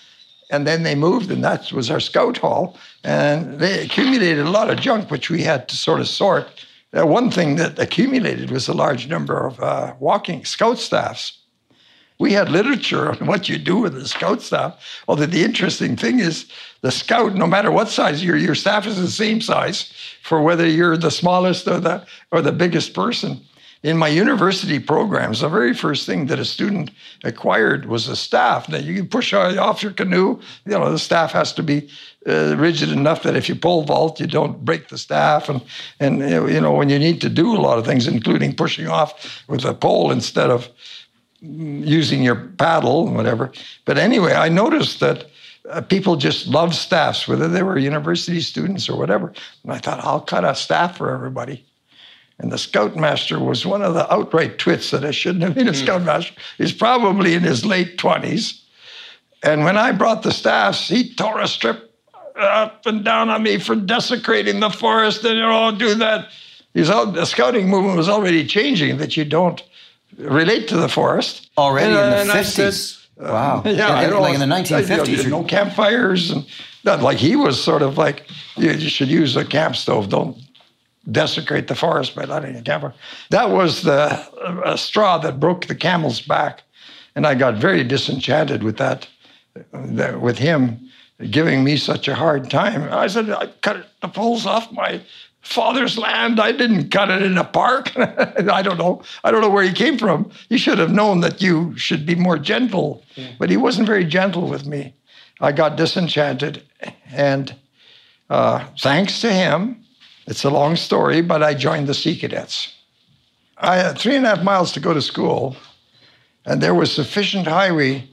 And 0.51 0.65
then 0.65 0.83
they 0.83 0.95
moved, 0.95 1.29
and 1.29 1.43
that 1.43 1.71
was 1.71 1.91
our 1.91 1.99
scout 1.99 2.37
hall. 2.37 2.77
And 3.03 3.59
they 3.59 3.83
accumulated 3.83 4.45
a 4.45 4.49
lot 4.49 4.69
of 4.69 4.79
junk, 4.79 5.11
which 5.11 5.29
we 5.29 5.43
had 5.43 5.69
to 5.69 5.75
sort 5.75 5.99
of 5.99 6.07
sort 6.07 6.65
uh, 6.97 7.05
one 7.05 7.29
thing 7.29 7.55
that 7.57 7.77
accumulated 7.77 8.49
was 8.49 8.67
a 8.67 8.73
large 8.73 9.07
number 9.07 9.45
of 9.45 9.59
uh, 9.59 9.93
walking 9.99 10.43
scout 10.45 10.79
staffs. 10.79 11.37
We 12.19 12.33
had 12.33 12.49
literature 12.49 13.09
on 13.09 13.27
what 13.27 13.47
you 13.47 13.57
do 13.57 13.77
with 13.77 13.93
the 13.93 14.05
scout 14.05 14.41
staff. 14.41 14.75
Although 15.07 15.25
the 15.25 15.43
interesting 15.43 15.95
thing 15.95 16.19
is, 16.19 16.45
the 16.81 16.91
scout, 16.91 17.33
no 17.33 17.47
matter 17.47 17.71
what 17.71 17.87
size, 17.87 18.23
your 18.23 18.35
your 18.35 18.55
staff 18.55 18.85
is 18.85 18.97
the 18.97 19.07
same 19.07 19.39
size 19.39 19.93
for 20.21 20.41
whether 20.41 20.67
you're 20.67 20.97
the 20.97 21.11
smallest 21.11 21.67
or 21.67 21.79
the 21.79 22.05
or 22.31 22.41
the 22.41 22.51
biggest 22.51 22.93
person. 22.93 23.39
In 23.81 23.95
my 23.97 24.09
university 24.09 24.77
programs, 24.77 25.39
the 25.39 25.47
very 25.47 25.73
first 25.73 26.05
thing 26.05 26.25
that 26.25 26.37
a 26.37 26.43
student 26.43 26.91
acquired 27.23 27.85
was 27.85 28.09
a 28.09 28.15
staff. 28.17 28.67
Now 28.67 28.79
you 28.79 28.93
can 28.93 29.07
push 29.07 29.33
off 29.33 29.81
your 29.81 29.93
canoe. 29.93 30.41
You 30.65 30.77
know 30.77 30.91
the 30.91 30.99
staff 30.99 31.31
has 31.31 31.53
to 31.53 31.63
be 31.63 31.89
uh, 32.27 32.57
rigid 32.57 32.89
enough 32.91 33.23
that 33.23 33.37
if 33.37 33.47
you 33.47 33.55
pole 33.55 33.83
vault, 33.83 34.19
you 34.19 34.27
don't 34.27 34.65
break 34.65 34.89
the 34.89 34.97
staff. 34.97 35.47
And 35.47 35.61
and 36.01 36.19
you 36.19 36.59
know 36.59 36.73
when 36.73 36.89
you 36.89 36.99
need 36.99 37.21
to 37.21 37.29
do 37.29 37.55
a 37.55 37.61
lot 37.61 37.77
of 37.77 37.85
things, 37.85 38.07
including 38.07 38.55
pushing 38.55 38.89
off 38.89 39.41
with 39.47 39.63
a 39.63 39.73
pole 39.73 40.11
instead 40.11 40.49
of 40.49 40.67
using 41.41 42.23
your 42.23 42.35
paddle 42.35 43.07
and 43.07 43.15
whatever. 43.15 43.51
But 43.85 43.97
anyway, 43.97 44.33
I 44.33 44.49
noticed 44.49 44.99
that. 44.99 45.25
Uh, 45.69 45.81
people 45.81 46.15
just 46.15 46.47
love 46.47 46.73
staffs, 46.73 47.27
whether 47.27 47.47
they 47.47 47.61
were 47.61 47.77
university 47.77 48.39
students 48.39 48.89
or 48.89 48.97
whatever. 48.97 49.31
And 49.63 49.71
I 49.71 49.77
thought, 49.77 50.03
I'll 50.03 50.21
cut 50.21 50.43
a 50.43 50.55
staff 50.55 50.97
for 50.97 51.13
everybody. 51.13 51.63
And 52.39 52.51
the 52.51 52.57
scoutmaster 52.57 53.39
was 53.39 53.65
one 53.65 53.81
of 53.81 53.93
the 53.93 54.11
outright 54.11 54.57
twits 54.57 54.91
that 54.91 55.03
I 55.03 55.11
shouldn't 55.11 55.43
have 55.43 55.53
been 55.53 55.67
a 55.67 55.71
hmm. 55.71 55.77
scoutmaster. 55.77 56.33
He's 56.57 56.71
probably 56.71 57.33
in 57.33 57.43
his 57.43 57.65
late 57.65 57.97
20s. 57.97 58.61
And 59.43 59.63
when 59.63 59.77
I 59.77 59.91
brought 59.91 60.23
the 60.23 60.31
staffs, 60.31 60.87
he 60.87 61.13
tore 61.13 61.39
a 61.39 61.47
strip 61.47 61.93
up 62.37 62.85
and 62.85 63.03
down 63.03 63.29
on 63.29 63.43
me 63.43 63.57
for 63.59 63.75
desecrating 63.75 64.61
the 64.61 64.69
forest 64.69 65.23
and 65.25 65.35
you 65.35 65.41
know, 65.41 65.71
do 65.71 65.95
that. 65.95 66.29
He's 66.73 66.89
all, 66.89 67.07
the 67.07 67.25
scouting 67.25 67.67
movement 67.67 67.97
was 67.97 68.09
already 68.09 68.45
changing 68.45 68.97
that 68.97 69.17
you 69.17 69.25
don't 69.25 69.61
relate 70.17 70.67
to 70.69 70.77
the 70.77 70.89
forest. 70.89 71.49
Already 71.57 71.93
and, 71.93 72.21
in 72.21 72.27
the 72.27 72.33
50s. 72.33 73.07
Said, 73.17 73.25
uh, 73.25 73.31
wow. 73.31 73.63
Yeah, 73.65 74.01
in, 74.01 74.13
like 74.19 74.33
in 74.33 74.39
the 74.39 74.45
1950s. 74.45 75.07
You 75.07 75.29
know, 75.29 75.41
no 75.41 75.43
campfires 75.43 76.31
and 76.31 76.45
that, 76.83 77.01
like 77.01 77.17
he 77.17 77.35
was 77.35 77.61
sort 77.61 77.81
of 77.81 77.97
like 77.97 78.25
you, 78.55 78.71
you 78.71 78.89
should 78.89 79.09
use 79.09 79.35
a 79.35 79.45
camp 79.45 79.75
stove. 79.75 80.09
Don't 80.09 80.37
desecrate 81.11 81.67
the 81.67 81.75
forest 81.75 82.15
by 82.15 82.23
lighting 82.23 82.55
a 82.55 82.61
campfire. 82.61 82.93
That 83.29 83.49
was 83.49 83.83
the 83.83 84.75
straw 84.75 85.17
that 85.17 85.39
broke 85.39 85.67
the 85.67 85.75
camel's 85.75 86.21
back. 86.21 86.63
And 87.15 87.25
I 87.25 87.35
got 87.35 87.55
very 87.55 87.83
disenchanted 87.83 88.63
with 88.63 88.77
that, 88.77 89.07
that, 89.73 90.21
with 90.21 90.37
him 90.37 90.89
giving 91.31 91.63
me 91.63 91.75
such 91.75 92.07
a 92.07 92.15
hard 92.15 92.49
time. 92.49 92.87
I 92.91 93.07
said, 93.07 93.29
I 93.29 93.47
cut 93.61 93.87
the 94.01 94.07
poles 94.07 94.45
off 94.45 94.71
my 94.71 95.01
father's 95.49 95.97
land. 95.97 96.39
I 96.39 96.51
didn't 96.51 96.89
cut 96.89 97.09
it 97.09 97.23
in 97.23 97.37
a 97.37 97.43
park. 97.43 97.91
I 97.97 98.61
don't 98.61 98.77
know. 98.77 99.01
I 99.23 99.31
don't 99.31 99.41
know 99.41 99.49
where 99.49 99.63
he 99.63 99.73
came 99.73 99.97
from. 99.97 100.29
He 100.47 100.59
should 100.59 100.77
have 100.77 100.91
known 100.91 101.21
that 101.21 101.41
you 101.41 101.75
should 101.75 102.05
be 102.05 102.13
more 102.13 102.37
gentle. 102.37 103.03
Yeah. 103.15 103.31
But 103.39 103.49
he 103.49 103.57
wasn't 103.57 103.87
very 103.87 104.05
gentle 104.05 104.47
with 104.47 104.67
me. 104.67 104.93
I 105.41 105.51
got 105.51 105.75
disenchanted. 105.75 106.61
And 107.11 107.55
uh, 108.29 108.67
thanks 108.79 109.21
to 109.21 109.33
him, 109.33 109.83
it's 110.27 110.43
a 110.43 110.51
long 110.51 110.75
story, 110.75 111.21
but 111.21 111.41
I 111.41 111.55
joined 111.55 111.87
the 111.87 111.95
Sea 111.95 112.15
Cadets. 112.15 112.75
I 113.57 113.77
had 113.77 113.97
three 113.97 114.15
and 114.15 114.25
a 114.25 114.29
half 114.29 114.43
miles 114.43 114.71
to 114.73 114.79
go 114.79 114.93
to 114.93 115.01
school, 115.01 115.55
and 116.45 116.61
there 116.61 116.75
was 116.75 116.93
sufficient 116.93 117.47
highway 117.47 118.07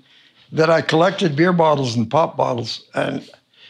that 0.53 0.71
I 0.71 0.81
collected 0.81 1.37
beer 1.37 1.53
bottles 1.53 1.97
and 1.97 2.11
pop 2.11 2.37
bottles, 2.37 2.89
and 2.95 3.29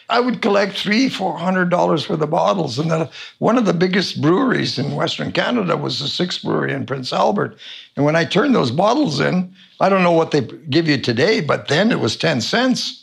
I 0.08 0.20
would 0.20 0.40
collect 0.40 0.76
three, 0.78 1.08
four 1.08 1.36
hundred 1.36 1.70
dollars 1.70 2.04
for 2.04 2.16
the 2.16 2.26
bottles. 2.26 2.78
And 2.78 2.90
then 2.90 3.08
one 3.38 3.58
of 3.58 3.66
the 3.66 3.74
biggest 3.74 4.20
breweries 4.22 4.78
in 4.78 4.94
Western 4.94 5.32
Canada 5.32 5.76
was 5.76 5.98
the 5.98 6.08
Sick's 6.08 6.38
Brewery 6.38 6.72
in 6.72 6.86
Prince 6.86 7.12
Albert. 7.12 7.58
And 7.96 8.04
when 8.04 8.16
I 8.16 8.24
turned 8.24 8.54
those 8.54 8.70
bottles 8.70 9.20
in, 9.20 9.52
I 9.80 9.88
don't 9.88 10.02
know 10.02 10.12
what 10.12 10.30
they 10.30 10.42
give 10.70 10.88
you 10.88 10.98
today, 10.98 11.40
but 11.40 11.68
then 11.68 11.90
it 11.90 12.00
was 12.00 12.16
ten 12.16 12.40
cents. 12.40 13.02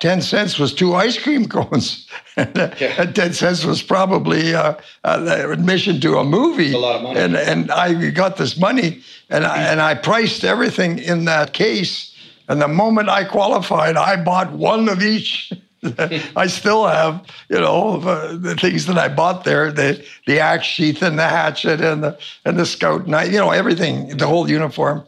10 0.00 0.22
cents 0.22 0.58
was 0.58 0.72
two 0.72 0.94
ice 0.94 1.18
cream 1.22 1.46
cones. 1.48 2.08
and, 2.36 2.58
uh, 2.58 2.70
yeah. 2.80 3.04
10 3.04 3.34
cents 3.34 3.66
was 3.66 3.82
probably 3.82 4.54
uh, 4.54 4.74
uh, 5.04 5.46
admission 5.50 6.00
to 6.00 6.16
a 6.16 6.24
movie. 6.24 6.72
a 6.72 6.78
lot 6.78 6.96
of 6.96 7.02
money. 7.02 7.20
And, 7.20 7.36
and 7.36 7.70
I 7.70 8.08
got 8.10 8.38
this 8.38 8.58
money 8.58 9.02
and 9.28 9.44
I, 9.44 9.58
and 9.58 9.78
I 9.80 9.94
priced 9.94 10.42
everything 10.42 10.98
in 10.98 11.26
that 11.26 11.52
case 11.52 12.16
And 12.48 12.60
the 12.60 12.68
moment 12.68 13.08
I 13.08 13.24
qualified, 13.24 13.96
I 13.96 14.16
bought 14.16 14.52
one 14.52 14.88
of 14.88 15.02
each. 15.02 15.52
I 16.36 16.46
still 16.46 16.86
have, 16.86 17.24
you 17.48 17.58
know, 17.58 18.00
uh, 18.02 18.36
the 18.36 18.54
things 18.54 18.86
that 18.86 18.98
I 18.98 19.08
bought 19.08 19.44
there, 19.44 19.72
the 19.72 20.04
the 20.26 20.38
axe 20.38 20.66
sheath 20.66 21.02
and 21.02 21.18
the 21.18 21.26
hatchet 21.26 21.80
and 21.80 22.02
the 22.04 22.18
and 22.44 22.58
the 22.58 22.66
scout 22.66 23.06
knife, 23.06 23.32
you 23.32 23.38
know, 23.38 23.50
everything, 23.50 24.16
the 24.16 24.26
whole 24.26 24.48
uniform. 24.48 25.04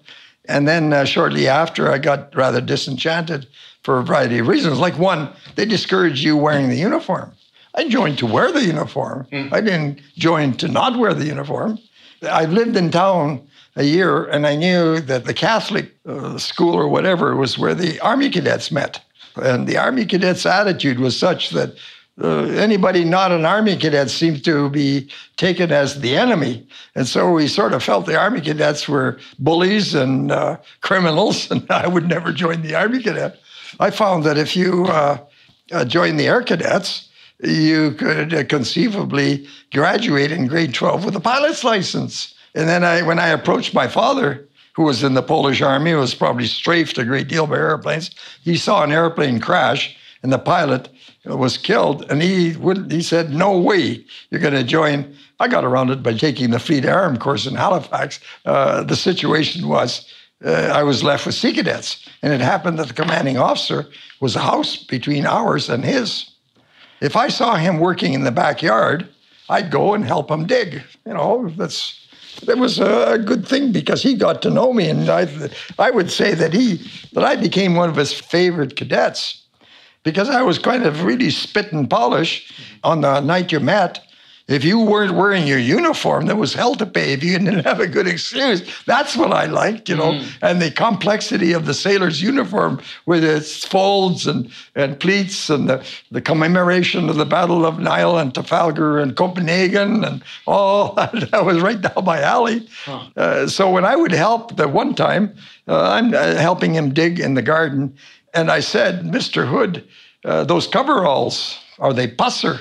And 0.46 0.66
then 0.66 0.92
uh, 0.92 1.04
shortly 1.04 1.46
after, 1.46 1.92
I 1.92 1.98
got 1.98 2.34
rather 2.34 2.60
disenchanted 2.60 3.46
for 3.82 3.98
a 3.98 4.02
variety 4.02 4.38
of 4.38 4.48
reasons. 4.48 4.78
Like 4.78 4.98
one, 4.98 5.28
they 5.56 5.64
discourage 5.64 6.24
you 6.24 6.36
wearing 6.36 6.68
the 6.68 6.76
uniform. 6.76 7.32
I 7.74 7.88
joined 7.88 8.18
to 8.18 8.26
wear 8.26 8.52
the 8.52 8.64
uniform. 8.64 9.26
Mm. 9.32 9.52
I 9.52 9.60
didn't 9.60 10.00
join 10.16 10.54
to 10.54 10.68
not 10.68 10.98
wear 10.98 11.14
the 11.14 11.26
uniform. 11.26 11.78
I 12.22 12.44
lived 12.44 12.76
in 12.76 12.90
town 12.90 13.46
a 13.76 13.84
year, 13.84 14.24
and 14.24 14.46
I 14.46 14.56
knew 14.56 15.00
that 15.00 15.24
the 15.24 15.34
Catholic 15.34 15.94
uh, 16.06 16.38
school 16.38 16.74
or 16.74 16.88
whatever 16.88 17.34
was 17.36 17.58
where 17.58 17.74
the 17.74 17.98
Army 18.00 18.30
cadets 18.30 18.70
met. 18.70 19.00
And 19.36 19.66
the 19.66 19.78
Army 19.78 20.06
cadets' 20.06 20.46
attitude 20.46 20.98
was 20.98 21.18
such 21.18 21.50
that 21.50 21.76
uh, 22.20 22.44
anybody 22.44 23.04
not 23.04 23.32
an 23.32 23.46
Army 23.46 23.76
cadet 23.76 24.10
seemed 24.10 24.44
to 24.44 24.68
be 24.68 25.10
taken 25.36 25.72
as 25.72 26.00
the 26.00 26.14
enemy. 26.14 26.66
And 26.94 27.06
so 27.06 27.32
we 27.32 27.48
sort 27.48 27.72
of 27.72 27.82
felt 27.82 28.06
the 28.06 28.18
Army 28.18 28.40
cadets 28.40 28.86
were 28.86 29.18
bullies 29.38 29.94
and 29.94 30.30
uh, 30.30 30.58
criminals, 30.82 31.50
and 31.50 31.68
I 31.70 31.86
would 31.86 32.08
never 32.08 32.32
join 32.32 32.62
the 32.62 32.74
Army 32.74 33.02
cadet. 33.02 33.40
I 33.80 33.90
found 33.90 34.24
that 34.24 34.36
if 34.36 34.54
you 34.54 34.84
uh, 34.86 35.18
uh 35.72 35.84
join 35.86 36.16
the 36.16 36.26
Air 36.26 36.42
Cadets, 36.42 37.08
you 37.42 37.92
could 37.92 38.34
uh, 38.34 38.44
conceivably 38.44 39.46
graduate 39.72 40.30
in 40.30 40.46
grade 40.46 40.74
12 40.74 41.04
with 41.04 41.16
a 41.16 41.20
pilot's 41.20 41.64
license. 41.64 42.34
And 42.54 42.68
then 42.68 42.84
I, 42.84 43.02
when 43.02 43.18
I 43.18 43.28
approached 43.28 43.72
my 43.72 43.88
father, 43.88 44.46
who 44.74 44.84
was 44.84 45.02
in 45.02 45.14
the 45.14 45.22
Polish 45.22 45.60
army, 45.60 45.94
was 45.94 46.14
probably 46.14 46.46
strafed 46.46 46.98
a 46.98 47.04
great 47.04 47.28
deal 47.28 47.46
by 47.46 47.56
airplanes, 47.56 48.10
he 48.42 48.56
saw 48.56 48.82
an 48.82 48.92
airplane 48.92 49.40
crash 49.40 49.96
and 50.22 50.32
the 50.32 50.38
pilot 50.38 50.88
was 51.24 51.56
killed. 51.56 52.04
And 52.10 52.22
he 52.22 52.56
would, 52.56 52.90
he 52.90 53.02
said, 53.02 53.32
"No 53.32 53.58
way, 53.58 54.04
you're 54.30 54.40
going 54.40 54.54
to 54.54 54.64
join." 54.64 55.14
I 55.40 55.48
got 55.48 55.64
around 55.64 55.90
it 55.90 56.02
by 56.02 56.14
taking 56.14 56.50
the 56.50 56.58
Fleet 56.58 56.86
Arm 56.86 57.16
course 57.16 57.46
in 57.46 57.54
Halifax. 57.54 58.20
Uh, 58.44 58.84
the 58.84 58.96
situation 58.96 59.68
was. 59.68 60.08
Uh, 60.44 60.72
I 60.74 60.82
was 60.82 61.04
left 61.04 61.24
with 61.24 61.36
sea 61.36 61.52
cadets, 61.52 62.08
and 62.20 62.32
it 62.32 62.40
happened 62.40 62.76
that 62.80 62.88
the 62.88 62.94
commanding 62.94 63.38
officer 63.38 63.86
was 64.20 64.34
a 64.34 64.40
house 64.40 64.76
between 64.76 65.24
ours 65.24 65.68
and 65.68 65.84
his. 65.84 66.32
If 67.00 67.14
I 67.14 67.28
saw 67.28 67.54
him 67.54 67.78
working 67.78 68.12
in 68.12 68.24
the 68.24 68.32
backyard, 68.32 69.08
I'd 69.48 69.70
go 69.70 69.94
and 69.94 70.04
help 70.04 70.30
him 70.30 70.46
dig. 70.46 70.82
You 71.06 71.14
know, 71.14 71.48
that's 71.56 72.01
that 72.40 72.58
was 72.58 72.78
a 72.80 73.18
good 73.24 73.46
thing 73.46 73.72
because 73.72 74.02
he 74.02 74.14
got 74.14 74.42
to 74.42 74.50
know 74.50 74.72
me, 74.72 74.88
and 74.88 75.08
I, 75.08 75.28
I 75.78 75.90
would 75.90 76.10
say 76.10 76.34
that 76.34 76.52
he 76.52 76.80
that 77.12 77.24
I 77.24 77.36
became 77.36 77.74
one 77.74 77.88
of 77.88 77.96
his 77.96 78.12
favorite 78.12 78.76
cadets 78.76 79.42
because 80.02 80.28
I 80.28 80.42
was 80.42 80.58
kind 80.58 80.84
of 80.84 81.04
really 81.04 81.30
spit 81.30 81.72
and 81.72 81.88
polish 81.88 82.52
on 82.82 83.02
the 83.02 83.20
night 83.20 83.52
you 83.52 83.60
met. 83.60 84.00
If 84.52 84.64
you 84.64 84.80
weren't 84.80 85.14
wearing 85.14 85.46
your 85.46 85.58
uniform, 85.58 86.26
there 86.26 86.36
was 86.36 86.52
hell 86.52 86.74
to 86.74 86.84
pay 86.84 87.14
if 87.14 87.24
you 87.24 87.38
didn't 87.38 87.64
have 87.64 87.80
a 87.80 87.86
good 87.86 88.06
excuse. 88.06 88.62
That's 88.84 89.16
what 89.16 89.32
I 89.32 89.46
liked, 89.46 89.88
you 89.88 89.96
know. 89.96 90.12
Mm. 90.12 90.28
And 90.42 90.62
the 90.62 90.70
complexity 90.70 91.52
of 91.52 91.64
the 91.64 91.72
sailor's 91.72 92.20
uniform 92.20 92.80
with 93.06 93.24
its 93.24 93.64
folds 93.64 94.26
and, 94.26 94.50
and 94.74 95.00
pleats 95.00 95.48
and 95.48 95.70
the, 95.70 95.86
the 96.10 96.20
commemoration 96.20 97.08
of 97.08 97.16
the 97.16 97.24
Battle 97.24 97.64
of 97.64 97.78
Nile 97.78 98.18
and 98.18 98.34
Trafalgar 98.34 98.98
and 98.98 99.16
Copenhagen 99.16 100.04
and 100.04 100.22
all 100.46 100.92
that, 100.96 101.12
that 101.30 101.46
was 101.46 101.60
right 101.60 101.80
down 101.80 102.04
my 102.04 102.20
alley. 102.20 102.68
Huh. 102.84 103.08
Uh, 103.16 103.46
so 103.46 103.70
when 103.70 103.86
I 103.86 103.96
would 103.96 104.12
help, 104.12 104.56
the 104.56 104.68
one 104.68 104.94
time, 104.94 105.34
uh, 105.66 105.92
I'm 105.92 106.12
uh, 106.12 106.34
helping 106.34 106.74
him 106.74 106.92
dig 106.92 107.20
in 107.20 107.34
the 107.34 107.42
garden, 107.42 107.96
and 108.34 108.50
I 108.50 108.60
said, 108.60 109.04
Mr. 109.04 109.48
Hood, 109.48 109.88
uh, 110.26 110.44
those 110.44 110.66
coveralls, 110.66 111.58
are 111.78 111.94
they 111.94 112.06
pusser? 112.06 112.60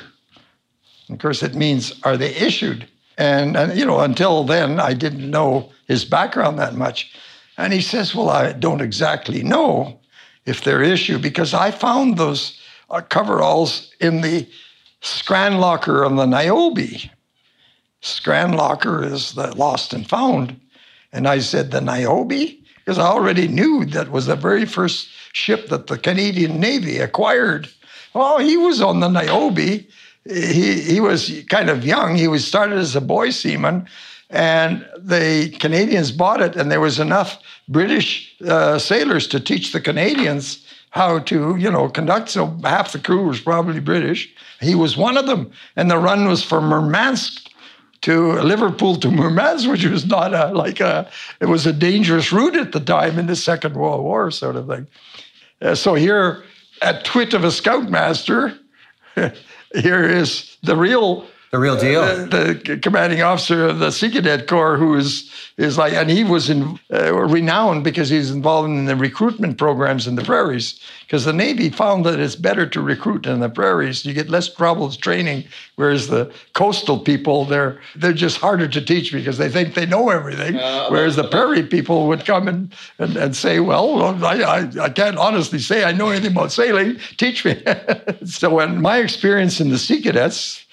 Of 1.12 1.20
course, 1.20 1.44
it 1.44 1.56
means 1.56 2.00
are 2.03 2.18
they 2.18 2.34
issued? 2.36 2.88
And, 3.18 3.56
and, 3.58 3.77
you 3.77 3.86
know, 3.86 4.00
until 4.00 4.44
then, 4.44 4.80
I 4.80 4.94
didn't 4.94 5.30
know 5.30 5.72
his 5.88 6.06
background 6.06 6.58
that 6.60 6.75
much. 6.75 7.13
And 7.58 7.74
he 7.74 7.82
says, 7.82 8.15
Well, 8.15 8.30
I 8.30 8.53
don't 8.53 8.82
exactly 8.82 9.44
know 9.44 10.00
if 10.46 10.63
they're 10.63 10.82
issued 10.82 11.22
because 11.22 11.53
I 11.53 11.72
found 11.72 12.18
those 12.18 12.60
uh, 12.89 13.01
coveralls 13.01 13.94
in 14.00 14.22
the 14.22 14.48
Scran 15.01 15.58
locker 15.58 16.06
on 16.06 16.15
the 16.15 16.25
Niobe. 16.25 17.10
Scran 18.01 18.53
locker 18.53 19.03
is 19.03 19.34
the 19.34 19.56
lost 19.56 19.94
and 19.94 20.08
found. 20.08 20.60
And 21.12 21.27
I 21.27 21.39
said, 21.39 21.72
The 21.72 21.82
Niobe? 21.82 22.58
Because 22.77 22.98
I 22.98 23.06
already 23.06 23.48
knew 23.48 23.86
that 23.86 24.10
was 24.10 24.25
the 24.25 24.36
very 24.36 24.65
first 24.65 25.10
ship 25.34 25.68
that 25.70 25.88
the 25.88 25.98
Canadian 25.98 26.60
Navy 26.60 26.98
acquired. 26.98 27.70
Well, 28.13 28.39
he 28.39 28.58
was 28.58 28.82
on 28.82 29.00
the 29.00 29.10
Niobe 29.10 29.86
he 30.25 30.82
he 30.82 31.00
was 31.00 31.44
kind 31.50 31.70
of 31.70 31.86
young. 31.86 32.16
He 32.16 32.28
was 32.28 32.46
started 32.46 32.78
as 32.78 32.96
a 32.96 33.01
boy 33.01 33.32
seaman, 33.32 33.88
and 34.30 34.88
the 34.98 35.50
Canadians 35.60 36.12
bought 36.12 36.42
it, 36.42 36.56
and 36.56 36.72
there 36.72 36.80
was 36.80 37.00
enough 37.00 37.42
British 37.68 38.36
uh, 38.46 38.78
sailors 38.78 39.28
to 39.28 39.40
teach 39.40 39.72
the 39.72 39.82
Canadians 39.82 40.66
how 40.92 41.20
to 41.20 41.56
you 41.58 41.72
know 41.72 41.90
conduct. 41.90 42.30
So 42.30 42.56
half 42.63 42.92
the 42.92 43.00
crew 43.00 43.28
was 43.28 43.42
probably 43.42 43.80
British. 43.80 44.30
He 44.60 44.75
was 44.75 44.96
one 44.96 45.18
of 45.18 45.25
them, 45.25 45.51
and 45.75 45.90
the 45.90 45.98
run 45.98 46.28
was 46.28 46.44
from 46.44 46.66
Murmansk 46.66 47.50
to 48.01 48.34
Liverpool 48.34 48.96
to 48.98 49.10
Murmansk, 49.10 49.70
which 49.70 49.86
was 49.86 50.06
not 50.06 50.34
a 50.34 50.54
like 50.54 50.80
a 50.80 51.10
it 51.40 51.48
was 51.48 51.66
a 51.66 51.74
dangerous 51.74 52.32
route 52.32 52.56
at 52.56 52.74
the 52.74 52.80
time 52.80 53.18
in 53.18 53.25
the 53.25 53.36
Second 53.36 53.75
World 53.75 54.04
War 54.04 54.30
sort 54.30 54.56
of 54.56 54.68
thing. 54.68 54.88
Uh, 55.62 55.74
so 55.74 55.96
here 55.96 56.44
at 56.84 57.06
twit 57.06 57.34
of 57.34 57.44
a 57.44 57.51
scoutmaster. 57.51 58.58
here 59.75 60.04
is 60.04 60.58
the 60.63 60.75
real 60.75 61.25
the 61.51 61.60
real 61.60 61.75
deal. 61.75 62.01
Uh, 62.01 62.25
the 62.25 62.79
commanding 62.81 63.22
officer 63.22 63.67
of 63.67 63.79
the 63.79 63.91
Sea 63.91 64.10
Cadet 64.10 64.48
Corps, 64.48 64.77
who 64.77 64.96
is 64.96 65.29
is 65.58 65.77
like, 65.77 65.91
and 65.91 66.10
he 66.10 66.24
was 66.24 66.50
in, 66.50 66.79
uh, 66.93 67.13
renowned 67.13 67.84
because 67.84 68.10
he's 68.10 68.31
involved 68.31 68.70
in 68.70 68.86
the 68.86 68.96
recruitment 68.96 69.58
programs 69.58 70.08
in 70.08 70.15
the 70.15 70.24
prairies. 70.24 70.79
Because 71.01 71.25
the 71.25 71.34
Navy 71.34 71.70
found 71.70 72.05
that 72.05 72.22
it's 72.22 72.38
better 72.38 72.65
to 72.67 72.81
recruit 72.81 73.25
in 73.25 73.41
the 73.41 73.50
prairies. 73.50 74.05
You 74.05 74.13
get 74.13 74.29
less 74.29 74.51
troubles 74.51 74.96
training, 74.96 75.43
whereas 75.75 76.08
the 76.08 76.34
coastal 76.53 76.98
people 76.98 77.43
they're 77.43 77.81
they're 77.98 78.13
just 78.13 78.38
harder 78.38 78.70
to 78.70 78.81
teach 78.81 79.12
because 79.12 79.38
they 79.38 79.50
think 79.50 79.74
they 79.74 79.86
know 79.86 80.10
everything. 80.10 80.55
Uh, 80.55 80.88
whereas 80.88 81.17
the 81.17 81.27
prairie 81.27 81.63
people 81.63 82.08
would 82.08 82.25
come 82.25 82.48
and 82.48 82.74
and, 82.98 83.17
and 83.17 83.36
say, 83.36 83.60
well, 83.60 84.24
I, 84.24 84.41
I 84.41 84.84
I 84.84 84.89
can't 84.89 85.17
honestly 85.17 85.60
say 85.60 85.84
I 85.84 85.91
know 85.91 86.10
anything 86.10 86.31
about 86.31 86.53
sailing. 86.53 86.98
Teach 87.17 87.43
me. 87.43 87.62
so 88.25 88.58
in 88.62 88.81
my 88.81 89.00
experience 89.00 89.60
in 89.60 89.67
the 89.67 89.77
Sea 89.77 90.01
Cadets 90.01 90.65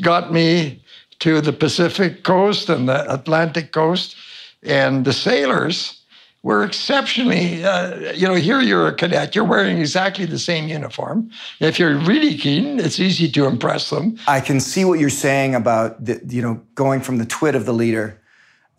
got 0.00 0.32
me 0.32 0.82
to 1.20 1.40
the 1.40 1.52
Pacific 1.52 2.22
coast 2.22 2.68
and 2.68 2.88
the 2.88 3.12
Atlantic 3.12 3.72
coast. 3.72 4.16
And 4.62 5.04
the 5.04 5.12
sailors 5.12 6.00
were 6.42 6.64
exceptionally, 6.64 7.62
uh, 7.64 8.12
you 8.12 8.26
know, 8.26 8.34
here 8.34 8.60
you're 8.60 8.88
a 8.88 8.94
cadet, 8.94 9.34
you're 9.34 9.44
wearing 9.44 9.78
exactly 9.78 10.24
the 10.24 10.38
same 10.38 10.68
uniform. 10.68 11.30
If 11.60 11.78
you're 11.78 11.98
really 11.98 12.36
keen, 12.36 12.80
it's 12.80 12.98
easy 12.98 13.30
to 13.32 13.46
impress 13.46 13.90
them. 13.90 14.18
I 14.26 14.40
can 14.40 14.58
see 14.60 14.86
what 14.86 14.98
you're 14.98 15.10
saying 15.10 15.54
about, 15.54 16.02
the, 16.02 16.20
you 16.26 16.40
know, 16.40 16.62
going 16.74 17.00
from 17.00 17.18
the 17.18 17.26
twit 17.26 17.54
of 17.54 17.66
the 17.66 17.74
leader 17.74 18.18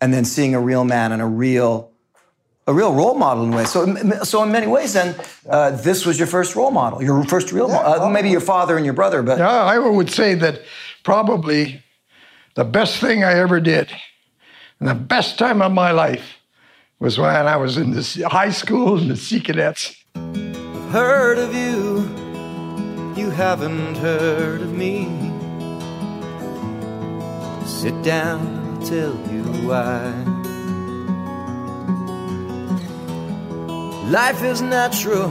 and 0.00 0.12
then 0.12 0.24
seeing 0.24 0.54
a 0.56 0.60
real 0.60 0.84
man 0.84 1.12
and 1.12 1.22
a 1.22 1.26
real 1.26 1.91
a 2.72 2.74
real 2.74 2.92
role 2.92 3.14
model 3.14 3.44
in 3.44 3.52
a 3.52 3.56
way. 3.56 3.64
So, 3.64 3.94
so 4.24 4.42
in 4.42 4.50
many 4.50 4.66
ways, 4.66 4.94
then 4.94 5.14
uh, 5.48 5.70
this 5.82 6.06
was 6.06 6.18
your 6.18 6.26
first 6.26 6.56
role 6.56 6.70
model, 6.70 7.02
your 7.02 7.22
first 7.24 7.52
real, 7.52 7.68
yeah, 7.68 7.78
uh, 7.78 8.08
maybe 8.08 8.30
your 8.30 8.40
father 8.40 8.76
and 8.76 8.84
your 8.84 8.94
brother. 8.94 9.22
But 9.22 9.38
yeah, 9.38 9.64
I 9.74 9.78
would 9.78 10.10
say 10.10 10.34
that 10.34 10.62
probably 11.02 11.82
the 12.54 12.64
best 12.64 12.98
thing 12.98 13.22
I 13.24 13.34
ever 13.34 13.60
did, 13.60 13.90
and 14.80 14.88
the 14.88 14.94
best 14.94 15.38
time 15.38 15.62
of 15.62 15.72
my 15.72 15.92
life, 15.92 16.38
was 16.98 17.18
when 17.18 17.46
I 17.46 17.56
was 17.56 17.76
in 17.76 17.90
this 17.92 18.20
high 18.22 18.50
school 18.50 18.98
in 18.98 19.08
the 19.08 19.16
Sea 19.16 19.40
Cadets. 19.40 19.96
I've 20.14 20.90
heard 20.90 21.38
of 21.38 21.54
you, 21.54 22.08
you 23.20 23.30
haven't 23.30 23.96
heard 23.96 24.62
of 24.62 24.72
me. 24.72 25.08
Sit 27.66 28.02
down, 28.02 28.40
I'll 28.80 28.86
tell 28.86 29.14
you 29.32 29.42
why. 29.66 30.41
Life 34.10 34.42
is 34.42 34.60
natural, 34.60 35.28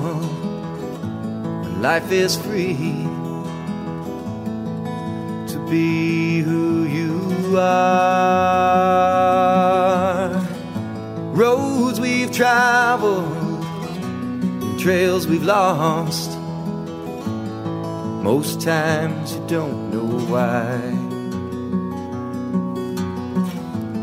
life 1.81 2.11
is 2.11 2.37
free. 2.37 2.75
To 5.47 5.67
be 5.69 6.39
who 6.39 6.85
you 6.85 7.57
are. 7.57 8.31
Roads 11.33 11.99
we've 11.99 12.31
traveled, 12.31 13.61
trails 14.79 15.27
we've 15.27 15.43
lost. 15.43 16.31
Most 18.23 18.61
times 18.61 19.35
you 19.35 19.45
don't 19.47 19.91
know 19.91 20.07
why. 20.31 20.79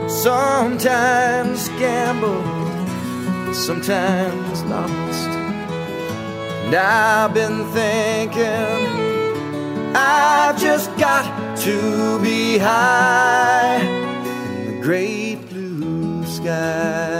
Sometimes 0.08 1.70
gamble, 1.80 2.42
sometimes 3.56 4.64
lost. 4.64 5.30
And 6.66 6.76
I've 6.76 7.34
been 7.34 7.66
thinking, 7.72 8.44
I've 9.96 10.60
just 10.60 10.96
got 10.98 11.58
to 11.60 12.20
be 12.22 12.58
high 12.58 13.78
in 13.78 14.76
the 14.76 14.82
great 14.82 15.38
blue 15.50 16.26
sky. 16.26 17.15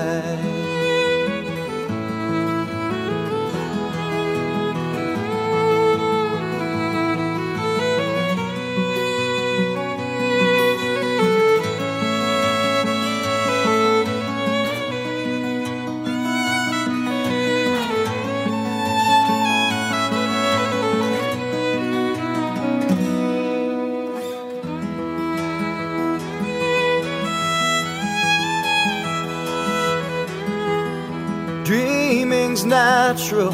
Natural, 32.66 33.54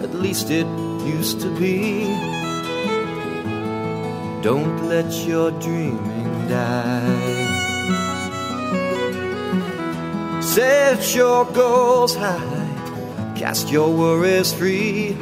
at 0.00 0.14
least 0.14 0.48
it 0.48 0.66
used 1.04 1.40
to 1.40 1.50
be. 1.58 2.06
Don't 4.42 4.88
let 4.88 5.12
your 5.26 5.50
dreaming 5.50 6.48
die. 6.48 7.60
Set 10.40 11.16
your 11.16 11.44
goals 11.46 12.14
high, 12.14 13.32
cast 13.34 13.70
your 13.70 13.90
worries 13.92 14.52
free. 14.52 15.16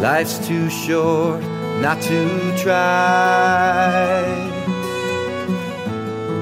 Life's 0.00 0.38
too 0.48 0.70
short 0.70 1.42
not 1.82 2.00
to 2.02 2.56
try. 2.56 4.24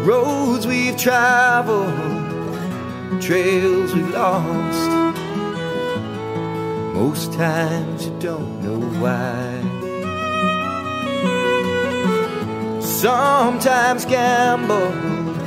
Roads 0.04 0.68
we've 0.68 0.96
traveled 0.96 2.20
trails 3.20 3.94
we've 3.94 4.10
lost. 4.10 4.99
Most 7.00 7.32
times 7.32 8.04
you 8.04 8.12
don't 8.18 8.62
know 8.62 8.80
why. 9.00 9.40
Sometimes 12.78 14.04
gambled, 14.04 15.40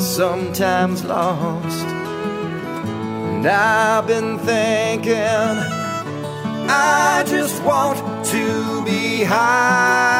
sometimes 0.00 1.04
lost. 1.04 1.86
And 1.86 3.46
I've 3.46 4.08
been 4.08 4.40
thinking, 4.40 5.14
I 6.68 7.22
just 7.24 7.62
want 7.62 8.26
to 8.34 8.82
be 8.84 9.22
high 9.22 10.10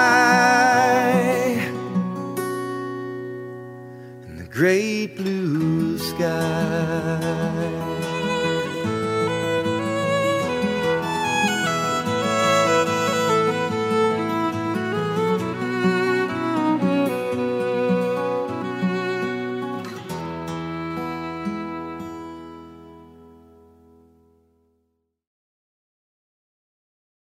in 4.29 4.37
the 4.37 4.45
great 4.49 5.17
blue 5.17 5.99
sky. 5.99 7.90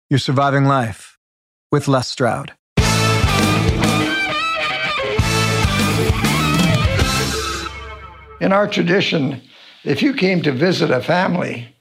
You're 0.09 0.17
surviving 0.17 0.65
life 0.65 1.19
with 1.71 1.87
Les 1.87 2.07
Stroud. 2.07 2.53
In 8.41 8.51
our 8.51 8.67
tradition, 8.67 9.39
if 9.83 10.01
you 10.01 10.15
came 10.15 10.41
to 10.41 10.51
visit 10.51 10.89
a 10.89 11.03
family, 11.03 11.75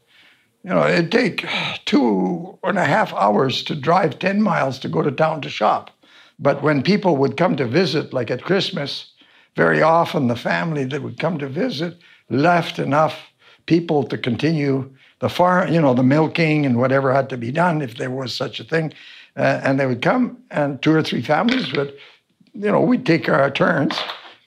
you 0.63 0.69
know, 0.69 0.87
it'd 0.87 1.11
take 1.11 1.47
two 1.87 2.59
and 2.65 2.77
a 2.77 2.85
half 2.85 3.15
hours 3.15 3.63
to 3.63 3.75
drive 3.75 4.19
10 4.19 4.43
miles 4.43 4.79
to 4.81 4.91
go 4.91 5.01
to 5.01 5.11
town 5.11 5.41
to 5.41 5.49
shop. 5.49 5.91
But 6.39 6.63
when 6.63 6.83
people 6.83 7.17
would 7.17 7.39
come 7.39 7.57
to 7.57 7.65
visit, 7.65 8.13
like 8.13 8.31
at 8.31 8.43
Christmas, 8.43 9.11
very 9.57 9.81
often 9.81 10.27
the 10.27 10.37
family 10.37 10.85
that 10.85 11.03
would 11.03 11.19
come 11.19 11.39
to 11.39 11.49
visit 11.49 11.97
left 12.29 12.79
enough 12.79 13.19
people 13.65 14.05
to 14.05 14.19
continue 14.19 14.95
the 15.21 15.29
farm, 15.29 15.73
you 15.73 15.81
know, 15.81 15.95
the 15.95 16.03
milking 16.03 16.67
and 16.67 16.79
whatever 16.79 17.13
had 17.13 17.29
to 17.31 17.37
be 17.37 17.51
done 17.51 17.83
if 17.83 17.97
there 17.97 18.11
was 18.11 18.35
such 18.35 18.61
a 18.61 18.65
thing. 18.65 18.93
Uh, 19.37 19.61
and 19.63 19.79
they 19.79 19.87
would 19.87 20.03
come, 20.03 20.37
and 20.51 20.83
two 20.83 20.93
or 20.93 21.03
three 21.03 21.23
families 21.23 21.73
would, 21.73 21.93
you 22.55 22.71
know, 22.71 22.81
we'd 22.81 23.07
take 23.07 23.29
our 23.29 23.51
turns. 23.51 23.97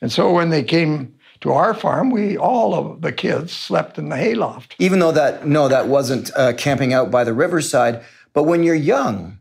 And 0.02 0.12
so 0.12 0.32
when 0.32 0.50
they 0.50 0.64
came 0.64 1.16
to 1.42 1.52
our 1.52 1.74
farm, 1.74 2.10
we 2.10 2.38
all 2.38 2.74
of 2.74 3.02
the 3.02 3.12
kids 3.12 3.54
slept 3.54 3.98
in 3.98 4.10
the 4.10 4.18
hayloft. 4.18 4.76
Even 4.80 5.00
though 5.00 5.12
that, 5.12 5.48
no, 5.48 5.68
that 5.68 5.88
wasn't 5.88 6.30
uh, 6.36 6.54
camping 6.54 6.94
out 6.94 7.10
by 7.10 7.24
the 7.24 7.34
riverside. 7.34 8.04
But 8.34 8.44
when 8.44 8.64
you're 8.64 8.76
young, 8.76 9.40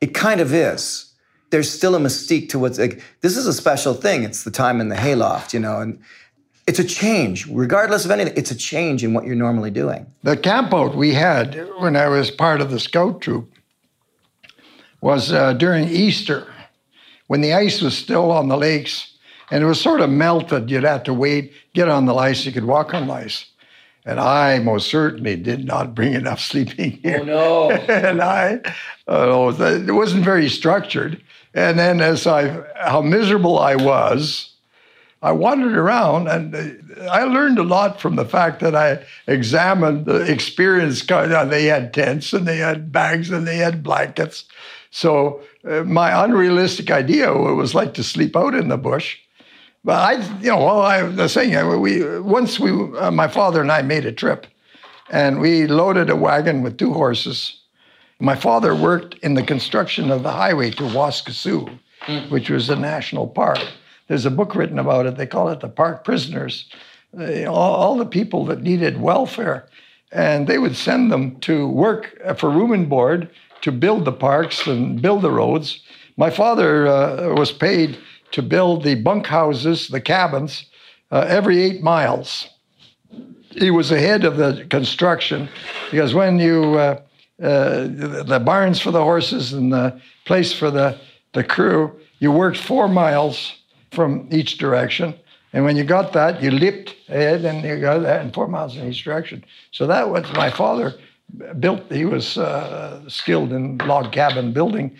it 0.00 0.14
kind 0.14 0.40
of 0.40 0.54
is. 0.54 1.12
There's 1.50 1.70
still 1.70 1.94
a 1.94 1.98
mystique 1.98 2.48
to 2.50 2.58
what's 2.58 2.78
like, 2.78 3.02
this 3.20 3.36
is 3.36 3.46
a 3.46 3.52
special 3.52 3.94
thing. 3.94 4.22
It's 4.22 4.44
the 4.44 4.50
time 4.50 4.80
in 4.80 4.88
the 4.88 4.96
hayloft, 4.96 5.52
you 5.52 5.60
know, 5.60 5.80
and 5.80 6.00
it's 6.66 6.78
a 6.78 6.84
change, 6.84 7.46
regardless 7.48 8.04
of 8.04 8.10
anything. 8.10 8.34
It's 8.36 8.50
a 8.50 8.56
change 8.56 9.02
in 9.02 9.14
what 9.14 9.24
you're 9.24 9.34
normally 9.34 9.70
doing. 9.70 10.06
The 10.22 10.36
campout 10.36 10.94
we 10.94 11.12
had 11.12 11.68
when 11.78 11.96
I 11.96 12.08
was 12.08 12.30
part 12.30 12.60
of 12.60 12.70
the 12.70 12.78
scout 12.78 13.20
troop 13.20 13.52
was 15.00 15.32
uh, 15.32 15.54
during 15.54 15.88
Easter 15.88 16.46
when 17.26 17.40
the 17.40 17.52
ice 17.52 17.80
was 17.80 17.96
still 17.96 18.30
on 18.30 18.48
the 18.48 18.56
lakes 18.56 19.12
and 19.50 19.62
it 19.62 19.66
was 19.66 19.80
sort 19.80 20.00
of 20.00 20.10
melted. 20.10 20.70
You'd 20.70 20.84
have 20.84 21.02
to 21.04 21.14
wait, 21.14 21.52
get 21.74 21.88
on 21.88 22.06
the 22.06 22.14
ice, 22.14 22.46
you 22.46 22.52
could 22.52 22.64
walk 22.64 22.94
on 22.94 23.08
the 23.08 23.14
ice. 23.14 23.46
And 24.04 24.18
I 24.18 24.58
most 24.58 24.88
certainly 24.88 25.36
did 25.36 25.64
not 25.64 25.94
bring 25.94 26.14
enough 26.14 26.40
sleeping 26.52 27.00
gear. 27.02 27.20
Oh, 27.20 27.24
no. 27.24 27.70
and 27.88 28.22
I, 28.22 28.60
uh, 29.08 29.52
it 29.58 29.92
wasn't 29.92 30.24
very 30.24 30.48
structured. 30.48 31.22
And 31.54 31.78
then 31.78 32.00
as 32.00 32.26
I, 32.26 32.62
how 32.76 33.02
miserable 33.02 33.58
I 33.58 33.76
was, 33.76 34.51
I 35.22 35.30
wandered 35.30 35.76
around 35.76 36.26
and 36.26 36.54
uh, 36.54 37.04
I 37.04 37.24
learned 37.24 37.58
a 37.58 37.62
lot 37.62 38.00
from 38.00 38.16
the 38.16 38.24
fact 38.24 38.60
that 38.60 38.74
I 38.74 39.04
examined 39.26 40.06
the 40.06 40.20
experience. 40.30 41.06
They 41.06 41.64
had 41.66 41.94
tents 41.94 42.32
and 42.32 42.46
they 42.46 42.58
had 42.58 42.90
bags 42.90 43.30
and 43.30 43.46
they 43.46 43.56
had 43.56 43.82
blankets. 43.84 44.44
So 44.90 45.40
uh, 45.68 45.84
my 45.84 46.24
unrealistic 46.24 46.90
idea 46.90 47.32
what 47.32 47.52
it 47.52 47.54
was 47.54 47.74
like 47.74 47.94
to 47.94 48.02
sleep 48.02 48.36
out 48.36 48.54
in 48.54 48.68
the 48.68 48.76
bush. 48.76 49.18
But 49.84 49.98
I, 49.98 50.38
you 50.40 50.50
know, 50.50 50.58
well, 50.58 50.82
I 50.82 51.02
was 51.02 51.32
saying, 51.32 51.56
uh, 51.56 51.76
we 51.76 52.20
once 52.20 52.60
we, 52.60 52.70
uh, 52.70 53.10
my 53.10 53.26
father 53.26 53.60
and 53.60 53.72
I 53.72 53.82
made 53.82 54.06
a 54.06 54.12
trip, 54.12 54.46
and 55.10 55.40
we 55.40 55.66
loaded 55.66 56.08
a 56.08 56.14
wagon 56.14 56.62
with 56.62 56.78
two 56.78 56.92
horses. 56.92 57.58
My 58.20 58.36
father 58.36 58.76
worked 58.76 59.14
in 59.24 59.34
the 59.34 59.42
construction 59.42 60.12
of 60.12 60.22
the 60.22 60.30
highway 60.30 60.70
to 60.70 60.84
Waskesiu, 60.84 61.78
which 62.28 62.48
was 62.48 62.70
a 62.70 62.76
national 62.76 63.26
park. 63.26 63.58
There's 64.08 64.26
a 64.26 64.30
book 64.30 64.54
written 64.54 64.78
about 64.78 65.06
it. 65.06 65.16
They 65.16 65.26
call 65.26 65.48
it 65.48 65.60
the 65.60 65.68
Park 65.68 66.04
Prisoners. 66.04 66.68
all, 67.16 67.48
all 67.48 67.96
the 67.96 68.06
people 68.06 68.44
that 68.46 68.62
needed 68.62 69.00
welfare, 69.00 69.68
and 70.10 70.46
they 70.46 70.58
would 70.58 70.76
send 70.76 71.10
them 71.10 71.38
to 71.40 71.68
work 71.68 72.18
for 72.38 72.50
room 72.50 72.72
and 72.72 72.88
board 72.88 73.30
to 73.62 73.72
build 73.72 74.04
the 74.04 74.12
parks 74.12 74.66
and 74.66 75.00
build 75.00 75.22
the 75.22 75.30
roads. 75.30 75.82
My 76.16 76.30
father 76.30 76.86
uh, 76.86 77.34
was 77.34 77.52
paid 77.52 77.98
to 78.32 78.42
build 78.42 78.82
the 78.82 78.96
bunkhouses, 78.96 79.88
the 79.88 80.00
cabins, 80.00 80.66
uh, 81.10 81.26
every 81.28 81.62
eight 81.62 81.82
miles. 81.82 82.48
He 83.50 83.70
was 83.70 83.90
ahead 83.90 84.24
of 84.24 84.36
the 84.36 84.66
construction 84.70 85.48
because 85.90 86.14
when 86.14 86.38
you 86.38 86.74
uh, 86.74 87.02
uh, 87.42 87.88
the, 87.88 88.24
the 88.24 88.38
barns 88.38 88.78
for 88.78 88.92
the 88.92 89.02
horses 89.02 89.52
and 89.52 89.72
the 89.72 90.00
place 90.24 90.52
for 90.52 90.70
the, 90.70 90.96
the 91.32 91.42
crew, 91.42 91.98
you 92.20 92.30
worked 92.30 92.56
four 92.56 92.86
miles 92.86 93.56
from 93.92 94.28
each 94.30 94.58
direction. 94.58 95.14
And 95.52 95.64
when 95.64 95.76
you 95.76 95.84
got 95.84 96.12
that, 96.14 96.42
you 96.42 96.50
leaped 96.50 96.96
ahead 97.08 97.44
and 97.44 97.62
you 97.62 97.78
got 97.78 97.98
that 97.98 98.22
in 98.24 98.32
four 98.32 98.48
miles 98.48 98.76
in 98.76 98.88
each 98.88 99.04
direction. 99.04 99.44
So 99.70 99.86
that 99.86 100.08
was 100.08 100.24
my 100.32 100.50
father 100.50 100.94
built, 101.60 101.90
he 101.92 102.04
was 102.04 102.38
uh, 102.38 103.08
skilled 103.08 103.52
in 103.52 103.78
log 103.78 104.12
cabin 104.12 104.52
building. 104.52 104.96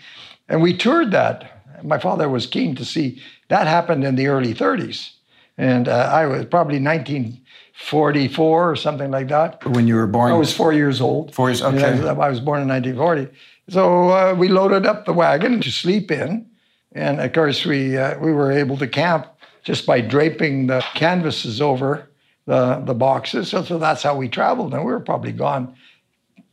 And 0.47 0.61
we 0.61 0.75
toured 0.77 1.11
that. 1.11 1.83
My 1.83 1.97
father 1.97 2.29
was 2.29 2.45
keen 2.45 2.75
to 2.75 2.85
see 2.85 3.21
that 3.49 3.67
happened 3.67 4.03
in 4.03 4.15
the 4.15 4.27
early 4.27 4.53
30s. 4.53 5.11
And 5.57 5.87
uh, 5.87 6.09
I 6.11 6.25
was 6.25 6.45
probably 6.45 6.79
1944 6.79 8.71
or 8.71 8.75
something 8.75 9.11
like 9.11 9.27
that. 9.27 9.63
When 9.65 9.87
you 9.87 9.95
were 9.95 10.07
born? 10.07 10.31
I 10.31 10.35
was 10.35 10.55
four 10.55 10.73
years 10.73 11.01
old. 11.01 11.33
Four 11.33 11.49
years, 11.49 11.61
okay. 11.61 12.07
I 12.07 12.29
was 12.29 12.39
born 12.39 12.61
in 12.61 12.67
1940. 12.67 13.27
So 13.69 14.09
uh, 14.09 14.35
we 14.35 14.47
loaded 14.47 14.85
up 14.85 15.05
the 15.05 15.13
wagon 15.13 15.61
to 15.61 15.71
sleep 15.71 16.11
in. 16.11 16.49
And 16.93 17.19
of 17.19 17.33
course, 17.33 17.65
we, 17.65 17.97
uh, 17.97 18.17
we 18.19 18.31
were 18.31 18.51
able 18.51 18.77
to 18.77 18.87
camp 18.87 19.27
just 19.63 19.85
by 19.85 20.01
draping 20.01 20.67
the 20.67 20.83
canvases 20.93 21.61
over 21.61 22.09
the, 22.45 22.81
the 22.85 22.93
boxes. 22.93 23.49
So, 23.49 23.63
so 23.63 23.77
that's 23.77 24.03
how 24.03 24.15
we 24.15 24.29
traveled. 24.29 24.73
And 24.73 24.85
we 24.85 24.91
were 24.91 24.99
probably 24.99 25.31
gone 25.31 25.75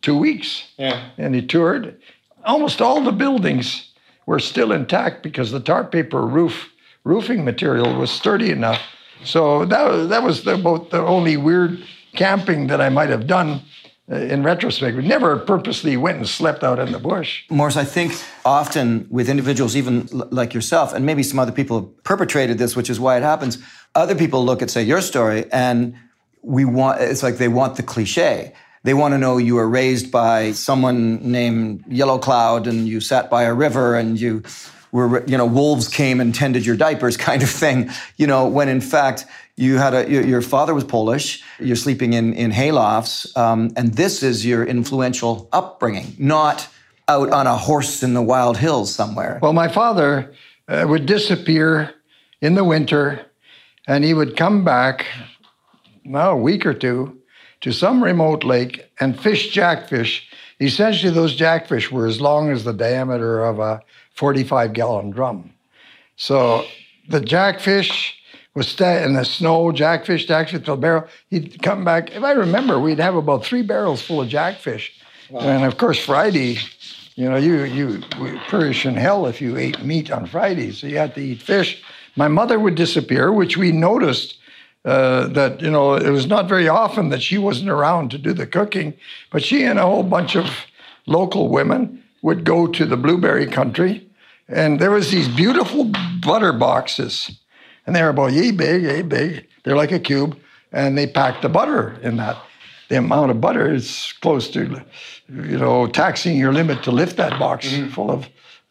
two 0.02 0.16
weeks. 0.16 0.68
Yeah. 0.76 1.10
And 1.18 1.34
he 1.34 1.46
toured. 1.46 2.00
Almost 2.44 2.80
all 2.80 3.02
the 3.02 3.12
buildings 3.12 3.92
were 4.26 4.38
still 4.38 4.72
intact 4.72 5.22
because 5.22 5.50
the 5.50 5.60
tar 5.60 5.84
paper 5.84 6.26
roof 6.26 6.70
roofing 7.04 7.44
material 7.44 7.94
was 7.98 8.10
sturdy 8.10 8.50
enough. 8.50 8.80
So 9.24 9.64
that 9.66 9.90
was, 9.90 10.08
that 10.08 10.22
was 10.22 10.44
the, 10.44 10.54
about 10.54 10.90
the 10.90 11.00
only 11.00 11.36
weird 11.36 11.82
camping 12.14 12.66
that 12.68 12.80
I 12.80 12.88
might 12.88 13.08
have 13.08 13.26
done 13.26 13.62
Uh, 14.10 14.16
in 14.16 14.42
retrospect. 14.42 14.96
We 14.96 15.06
never 15.06 15.38
purposely 15.38 15.96
went 15.96 16.18
and 16.18 16.28
slept 16.28 16.64
out 16.64 16.80
in 16.80 16.90
the 16.90 16.98
bush. 16.98 17.44
Morris, 17.48 17.76
I 17.76 17.84
think 17.84 18.20
often 18.44 19.06
with 19.08 19.28
individuals, 19.28 19.76
even 19.76 20.08
like 20.10 20.52
yourself, 20.52 20.92
and 20.92 21.06
maybe 21.06 21.22
some 21.22 21.38
other 21.38 21.52
people 21.52 21.80
have 21.80 22.02
perpetrated 22.02 22.58
this, 22.58 22.74
which 22.74 22.90
is 22.90 22.98
why 22.98 23.16
it 23.16 23.22
happens. 23.22 23.58
Other 23.94 24.16
people 24.16 24.44
look 24.44 24.62
at, 24.62 24.70
say, 24.70 24.82
your 24.82 25.00
story, 25.00 25.44
and 25.52 25.94
we 26.42 26.64
want, 26.64 27.00
it's 27.00 27.22
like 27.22 27.36
they 27.36 27.46
want 27.46 27.76
the 27.76 27.84
cliche. 27.84 28.52
They 28.82 28.94
want 28.94 29.14
to 29.14 29.18
know 29.18 29.36
you 29.36 29.54
were 29.54 29.68
raised 29.68 30.10
by 30.10 30.52
someone 30.52 31.30
named 31.30 31.84
Yellow 31.86 32.18
Cloud 32.18 32.66
and 32.66 32.88
you 32.88 33.00
sat 33.00 33.30
by 33.30 33.44
a 33.44 33.54
river 33.54 33.94
and 33.94 34.18
you 34.18 34.42
were, 34.90 35.24
you 35.26 35.36
know, 35.36 35.46
wolves 35.46 35.86
came 35.86 36.20
and 36.20 36.34
tended 36.34 36.66
your 36.66 36.76
diapers 36.76 37.16
kind 37.28 37.42
of 37.42 37.50
thing, 37.50 37.90
you 38.16 38.26
know, 38.26 38.48
when 38.48 38.68
in 38.68 38.80
fact 38.80 39.26
you 39.60 39.76
had 39.76 39.92
a, 39.92 40.10
your, 40.10 40.24
your 40.24 40.42
father 40.42 40.72
was 40.72 40.84
Polish, 40.84 41.42
you're 41.58 41.76
sleeping 41.76 42.14
in, 42.14 42.32
in 42.32 42.50
haylofts, 42.50 43.36
um, 43.36 43.70
and 43.76 43.92
this 43.94 44.22
is 44.22 44.44
your 44.46 44.64
influential 44.64 45.48
upbringing, 45.52 46.14
not 46.18 46.66
out 47.08 47.30
on 47.30 47.46
a 47.46 47.56
horse 47.56 48.02
in 48.02 48.14
the 48.14 48.22
wild 48.22 48.56
hills 48.56 48.94
somewhere. 48.94 49.38
Well, 49.42 49.52
my 49.52 49.68
father 49.68 50.34
uh, 50.66 50.86
would 50.88 51.04
disappear 51.04 51.94
in 52.40 52.54
the 52.54 52.64
winter 52.64 53.26
and 53.86 54.02
he 54.02 54.14
would 54.14 54.36
come 54.36 54.64
back, 54.64 55.06
now 56.04 56.30
a 56.30 56.36
week 56.36 56.64
or 56.64 56.72
two, 56.72 57.18
to 57.60 57.72
some 57.72 58.02
remote 58.02 58.44
lake 58.44 58.90
and 59.00 59.20
fish 59.20 59.50
jackfish. 59.50 60.26
Essentially, 60.60 61.12
those 61.12 61.34
jackfish 61.34 61.90
were 61.90 62.06
as 62.06 62.20
long 62.20 62.50
as 62.50 62.64
the 62.64 62.72
diameter 62.72 63.44
of 63.44 63.58
a 63.58 63.82
45 64.14 64.72
gallon 64.72 65.10
drum. 65.10 65.52
So 66.16 66.64
the 67.08 67.20
jackfish 67.20 68.19
was 68.54 68.68
sta- 68.68 69.04
in 69.04 69.14
the 69.14 69.24
snow, 69.24 69.72
jackfish, 69.72 70.26
jackfish, 70.26 70.66
the 70.66 70.76
barrel. 70.76 71.06
He'd 71.28 71.62
come 71.62 71.84
back. 71.84 72.14
If 72.14 72.22
I 72.22 72.32
remember, 72.32 72.78
we'd 72.80 72.98
have 72.98 73.14
about 73.14 73.44
three 73.44 73.62
barrels 73.62 74.02
full 74.02 74.20
of 74.20 74.28
jackfish. 74.28 74.92
And 75.38 75.64
of 75.64 75.78
course, 75.78 75.98
Friday, 76.04 76.58
you 77.14 77.28
know, 77.28 77.36
you 77.36 77.64
you 77.64 78.00
perish 78.48 78.84
in 78.84 78.94
hell 78.94 79.26
if 79.26 79.40
you 79.40 79.56
ate 79.56 79.82
meat 79.84 80.10
on 80.10 80.26
Friday. 80.26 80.72
So 80.72 80.86
you 80.86 80.98
had 80.98 81.14
to 81.14 81.20
eat 81.20 81.42
fish. 81.42 81.82
My 82.16 82.28
mother 82.28 82.58
would 82.58 82.74
disappear, 82.74 83.32
which 83.32 83.56
we 83.56 83.70
noticed 83.70 84.38
uh, 84.84 85.28
that 85.28 85.60
you 85.60 85.70
know 85.70 85.94
it 85.94 86.10
was 86.10 86.26
not 86.26 86.48
very 86.48 86.68
often 86.68 87.10
that 87.10 87.22
she 87.22 87.38
wasn't 87.38 87.70
around 87.70 88.10
to 88.10 88.18
do 88.18 88.32
the 88.32 88.46
cooking, 88.46 88.94
but 89.30 89.44
she 89.44 89.62
and 89.64 89.78
a 89.78 89.82
whole 89.82 90.02
bunch 90.02 90.36
of 90.36 90.50
local 91.06 91.48
women 91.48 92.02
would 92.22 92.44
go 92.44 92.66
to 92.66 92.84
the 92.84 92.96
blueberry 92.96 93.46
country, 93.46 94.08
and 94.48 94.80
there 94.80 94.90
was 94.90 95.10
these 95.10 95.28
beautiful 95.28 95.90
butter 96.20 96.52
boxes, 96.52 97.39
and 97.90 97.96
they 97.96 98.04
were 98.04 98.10
about 98.10 98.32
yay 98.32 98.52
big, 98.52 98.84
yay 98.84 99.02
big. 99.02 99.48
They're 99.64 99.74
like 99.74 99.90
a 99.90 99.98
cube, 99.98 100.38
and 100.70 100.96
they 100.96 101.08
packed 101.08 101.42
the 101.42 101.48
butter 101.48 101.98
in 102.02 102.18
that. 102.18 102.36
The 102.88 102.98
amount 102.98 103.32
of 103.32 103.40
butter 103.40 103.74
is 103.74 104.14
close 104.20 104.48
to, 104.50 104.84
you 105.28 105.58
know, 105.58 105.88
taxing 105.88 106.36
your 106.36 106.52
limit 106.52 106.84
to 106.84 106.92
lift 106.92 107.16
that 107.16 107.36
box 107.40 107.76
full 107.92 108.12
of. 108.12 108.28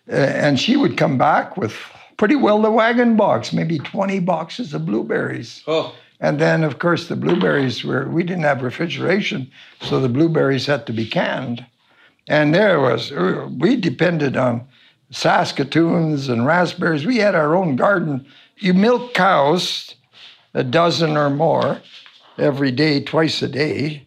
Uh, 0.09 0.15
and 0.15 0.57
she 0.57 0.77
would 0.77 0.95
come 0.95 1.17
back 1.17 1.57
with 1.57 1.75
pretty 2.15 2.37
well 2.37 2.61
the 2.61 2.71
wagon 2.71 3.17
box, 3.17 3.51
maybe 3.51 3.77
20 3.79 4.21
boxes 4.21 4.73
of 4.73 4.85
blueberries. 4.85 5.63
Oh. 5.67 5.93
And 6.21 6.39
then, 6.39 6.63
of 6.63 6.79
course, 6.79 7.09
the 7.09 7.17
blueberries 7.17 7.83
were, 7.83 8.07
we 8.07 8.23
didn't 8.23 8.43
have 8.43 8.63
refrigeration, 8.63 9.51
so 9.81 9.99
the 9.99 10.07
blueberries 10.07 10.65
had 10.65 10.87
to 10.87 10.93
be 10.93 11.05
canned. 11.05 11.65
And 12.29 12.55
there 12.55 12.79
was, 12.79 13.11
we 13.11 13.75
depended 13.75 14.37
on 14.37 14.65
Saskatoons 15.11 16.29
and 16.29 16.45
raspberries. 16.45 17.05
We 17.05 17.17
had 17.17 17.35
our 17.35 17.55
own 17.55 17.75
garden. 17.75 18.25
You 18.61 18.73
milk 18.73 19.13
cows, 19.13 19.95
a 20.53 20.65
dozen 20.65 21.15
or 21.15 21.29
more, 21.29 21.81
every 22.37 22.71
day, 22.71 23.01
twice 23.01 23.41
a 23.41 23.47
day, 23.47 24.05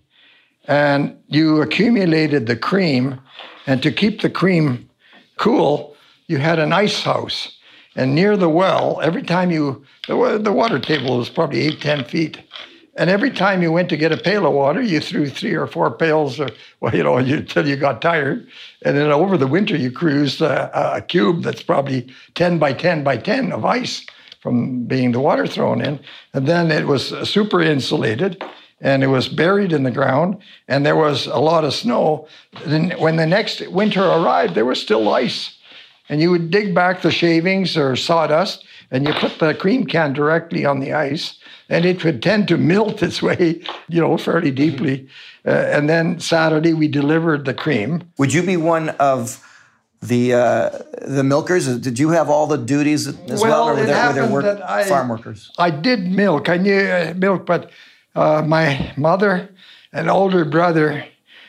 and 0.68 1.16
you 1.28 1.62
accumulated 1.62 2.46
the 2.46 2.56
cream. 2.56 3.18
And 3.66 3.82
to 3.82 3.90
keep 3.90 4.20
the 4.20 4.28
cream 4.28 4.90
cool, 5.38 5.96
you 6.26 6.36
had 6.36 6.58
an 6.58 6.70
ice 6.70 7.02
house. 7.02 7.56
And 7.96 8.14
near 8.14 8.36
the 8.36 8.50
well, 8.50 9.00
every 9.02 9.22
time 9.22 9.50
you, 9.50 9.84
the, 10.06 10.38
the 10.42 10.52
water 10.52 10.78
table 10.78 11.16
was 11.16 11.30
probably 11.30 11.62
eight, 11.62 11.80
10 11.80 12.04
feet. 12.04 12.38
And 12.96 13.08
every 13.08 13.30
time 13.30 13.62
you 13.62 13.72
went 13.72 13.88
to 13.88 13.96
get 13.96 14.12
a 14.12 14.18
pail 14.18 14.46
of 14.46 14.52
water, 14.52 14.82
you 14.82 15.00
threw 15.00 15.30
three 15.30 15.54
or 15.54 15.66
four 15.66 15.90
pails, 15.90 16.38
or, 16.38 16.50
well, 16.80 16.94
you 16.94 17.02
know, 17.02 17.16
until 17.16 17.66
you 17.66 17.76
got 17.76 18.02
tired. 18.02 18.46
And 18.82 18.98
then 18.98 19.10
over 19.10 19.38
the 19.38 19.46
winter, 19.46 19.76
you 19.76 19.90
cruised 19.90 20.42
a, 20.42 20.96
a 20.96 21.00
cube 21.00 21.42
that's 21.42 21.62
probably 21.62 22.12
10 22.34 22.58
by 22.58 22.74
10 22.74 23.02
by 23.02 23.16
10 23.16 23.50
of 23.52 23.64
ice 23.64 24.04
from 24.42 24.84
being 24.84 25.12
the 25.12 25.20
water 25.20 25.46
thrown 25.46 25.80
in. 25.80 26.00
And 26.34 26.48
then 26.48 26.72
it 26.72 26.86
was 26.86 27.08
super 27.28 27.62
insulated 27.62 28.42
and 28.80 29.04
it 29.04 29.06
was 29.06 29.28
buried 29.28 29.72
in 29.72 29.84
the 29.84 29.90
ground 29.92 30.38
and 30.66 30.84
there 30.84 30.96
was 30.96 31.26
a 31.28 31.38
lot 31.38 31.62
of 31.62 31.72
snow. 31.72 32.26
Then 32.66 32.90
when 32.98 33.16
the 33.16 33.26
next 33.26 33.66
winter 33.68 34.02
arrived, 34.02 34.56
there 34.56 34.64
was 34.64 34.82
still 34.82 35.14
ice. 35.14 35.56
And 36.08 36.20
you 36.20 36.32
would 36.32 36.50
dig 36.50 36.74
back 36.74 37.02
the 37.02 37.12
shavings 37.12 37.76
or 37.76 37.94
sawdust 37.94 38.64
and 38.90 39.06
you 39.06 39.14
put 39.14 39.38
the 39.38 39.54
cream 39.54 39.86
can 39.86 40.12
directly 40.12 40.66
on 40.66 40.80
the 40.80 40.92
ice 40.92 41.38
and 41.68 41.84
it 41.84 42.04
would 42.04 42.20
tend 42.20 42.48
to 42.48 42.58
melt 42.58 43.00
its 43.00 43.22
way, 43.22 43.62
you 43.88 44.00
know, 44.00 44.18
fairly 44.18 44.50
deeply. 44.50 45.08
Uh, 45.46 45.50
and 45.50 45.88
then 45.88 46.18
Saturday 46.18 46.74
we 46.74 46.88
delivered 46.88 47.44
the 47.44 47.54
cream. 47.54 48.02
Would 48.18 48.34
you 48.34 48.42
be 48.42 48.56
one 48.56 48.88
of 48.98 49.40
the 50.02 50.34
uh, 50.34 50.70
the 51.02 51.22
milkers? 51.24 51.78
Did 51.78 51.98
you 51.98 52.10
have 52.10 52.28
all 52.28 52.46
the 52.46 52.58
duties 52.58 53.06
as 53.06 53.40
well, 53.40 53.68
or 53.68 53.74
were 53.74 53.86
there, 53.86 54.08
were 54.08 54.12
there 54.12 54.30
work, 54.30 54.60
I- 54.66 54.84
farm 54.84 55.08
workers? 55.08 55.50
I 55.58 55.70
did 55.70 56.00
milk. 56.10 56.48
I 56.48 56.56
knew 56.56 56.80
uh, 56.80 57.14
milk, 57.16 57.46
but 57.46 57.70
uh, 58.14 58.42
my 58.42 58.92
mother 58.96 59.48
and 59.92 60.10
older 60.10 60.44
brother, 60.44 61.04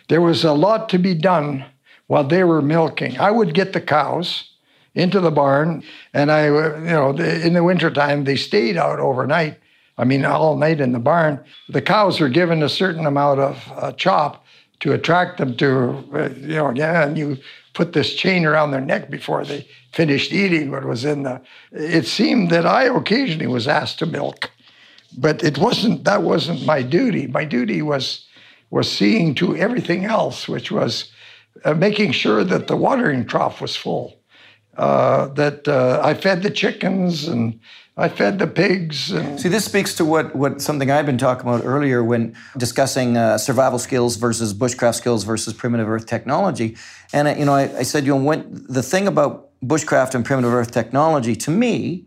there 0.08 0.22
was 0.22 0.44
a 0.44 0.54
lot 0.54 0.90
to 0.90 1.00
be 1.00 1.14
done 1.14 1.66
while 2.08 2.24
they 2.24 2.44
were 2.44 2.62
milking. 2.62 3.20
I 3.20 3.32
would 3.32 3.54
get 3.54 3.74
the 3.74 3.82
cows 3.82 4.50
into 4.94 5.20
the 5.20 5.32
barn, 5.32 5.84
and 6.14 6.32
I, 6.32 6.48
uh, 6.50 6.78
you 6.78 6.86
know, 6.86 7.10
in 7.18 7.54
the 7.54 7.64
wintertime, 7.64 8.26
they 8.26 8.36
stayed 8.36 8.78
out 8.78 9.00
overnight. 9.00 9.58
I 9.98 10.06
mean, 10.06 10.26
all 10.26 10.58
night 10.58 10.80
in 10.80 10.92
the 10.92 11.00
barn. 11.00 11.40
The 11.70 11.82
cows 11.82 12.20
were 12.20 12.30
given 12.30 12.62
a 12.64 12.70
certain 12.70 13.06
amount 13.06 13.40
of 13.40 13.72
uh, 13.76 13.92
chop 13.94 14.46
to 14.82 14.94
attract 14.94 15.38
them 15.38 15.56
to, 15.58 16.04
uh, 16.14 16.30
you 16.36 16.56
know, 16.56 16.72
yeah, 16.72 17.04
and 17.06 17.18
you 17.18 17.38
put 17.74 17.94
this 17.94 18.14
chain 18.16 18.46
around 18.46 18.72
their 18.72 18.82
neck 18.82 19.10
before 19.10 19.46
they 19.46 19.68
finished 19.94 20.32
eating 20.34 20.72
what 20.72 20.86
was 20.86 21.06
in 21.06 21.24
the. 21.24 21.42
It 21.72 22.06
seemed 22.08 22.50
that 22.52 22.66
I 22.66 22.86
occasionally 22.86 23.48
was 23.48 23.68
asked 23.68 24.00
to 24.00 24.06
milk, 24.06 24.52
but 25.18 25.44
it 25.44 25.58
wasn't. 25.58 26.04
That 26.06 26.24
wasn't 26.24 26.66
my 26.66 26.82
duty. 26.84 27.28
My 27.28 27.46
duty 27.46 27.82
was 27.82 28.26
was 28.72 28.92
seeing 28.92 29.36
to 29.36 29.56
everything 29.58 30.06
else, 30.06 30.48
which 30.48 30.72
was 30.72 31.12
uh, 31.66 31.74
making 31.74 32.12
sure 32.14 32.44
that 32.44 32.68
the 32.68 32.78
watering 32.78 33.26
trough 33.26 33.62
was 33.62 33.76
full. 33.76 34.16
uh, 34.78 35.28
that 35.36 35.68
uh, 35.68 36.02
I 36.04 36.14
fed 36.16 36.44
the 36.44 36.50
chickens 36.50 37.28
and 37.28 37.60
I 37.96 38.10
fed 38.10 38.40
the 38.40 38.48
pigs. 38.48 39.12
And 39.12 39.40
See, 39.40 39.50
this 39.50 39.66
speaks 39.66 39.94
to 39.96 40.06
what, 40.06 40.36
what 40.36 40.62
something 40.62 40.90
I've 40.90 41.06
been 41.06 41.20
talking 41.20 41.48
about 41.48 41.64
earlier 41.64 42.04
when 42.04 42.36
discussing 42.58 43.18
uh, 43.18 43.38
survival 43.38 43.78
skills 43.78 44.16
versus 44.16 44.54
bushcraft 44.54 44.96
skills 44.96 45.24
versus 45.24 45.54
primitive 45.54 45.88
earth 45.88 46.08
technology. 46.08 46.76
And 47.14 47.28
uh, 47.28 47.36
you 47.38 47.46
know, 47.46 47.54
I, 47.54 47.78
I 47.78 47.84
said, 47.84 48.06
you 48.06 48.16
know, 48.16 48.24
when 48.24 48.66
the 48.68 48.82
thing 48.82 49.08
about 49.08 49.50
bushcraft 49.62 50.16
and 50.16 50.26
primitive 50.26 50.52
earth 50.52 50.72
technology, 50.72 51.36
to 51.36 51.52
me, 51.52 52.06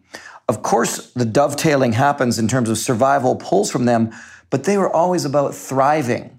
of 0.49 0.63
course, 0.63 1.13
the 1.13 1.25
dovetailing 1.25 1.93
happens 1.93 2.39
in 2.39 2.49
terms 2.49 2.69
of 2.69 2.79
survival 2.79 3.37
pulls 3.37 3.71
from 3.71 3.85
them, 3.85 4.13
but 4.51 4.65
they 4.65 4.77
were 4.79 4.91
always 4.91 5.25
about 5.25 5.55
thriving 5.55 6.39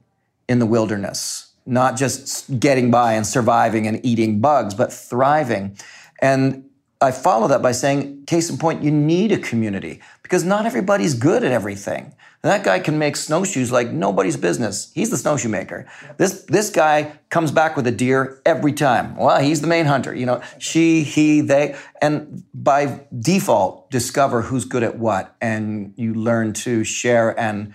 in 0.50 0.60
the 0.60 0.66
wilderness, 0.66 1.54
not 1.66 1.98
just 1.98 2.60
getting 2.60 2.92
by 2.92 3.14
and 3.14 3.26
surviving 3.26 3.88
and 3.88 4.06
eating 4.06 4.42
bugs, 4.42 4.74
but 4.74 4.92
thriving. 4.92 5.78
And 6.22 6.66
I 7.00 7.12
follow 7.12 7.48
that 7.48 7.62
by 7.62 7.74
saying, 7.74 8.26
case 8.26 8.50
in 8.50 8.58
point, 8.58 8.84
you 8.84 8.92
need 8.92 9.32
a 9.32 9.38
community 9.38 10.02
because 10.24 10.44
not 10.44 10.66
everybody's 10.66 11.14
good 11.14 11.44
at 11.44 11.52
everything. 11.52 12.14
That 12.42 12.64
guy 12.64 12.80
can 12.80 12.98
make 12.98 13.16
snowshoes 13.16 13.72
like 13.72 13.90
nobody's 13.92 14.38
business. 14.38 14.92
He's 14.94 15.10
the 15.10 15.18
snowshoe 15.18 15.50
maker. 15.50 15.88
This 16.18 16.44
this 16.44 16.70
guy 16.70 17.14
comes 17.30 17.52
back 17.52 17.76
with 17.76 17.88
a 17.88 17.92
deer 17.92 18.42
every 18.46 18.74
time. 18.74 19.18
Well, 19.18 19.40
he's 19.42 19.62
the 19.62 19.68
main 19.68 19.86
hunter. 19.86 20.16
You 20.16 20.28
know, 20.28 20.42
she, 20.60 21.04
he, 21.04 21.42
they, 21.42 21.76
and 22.02 22.44
by 22.54 23.02
default, 23.20 23.90
discover 23.90 24.44
who's 24.44 24.66
good 24.66 24.84
at 24.84 24.98
what, 24.98 25.36
and 25.42 25.94
you 25.98 26.14
learn 26.14 26.54
to 26.54 26.84
share 26.84 27.38
and 27.40 27.74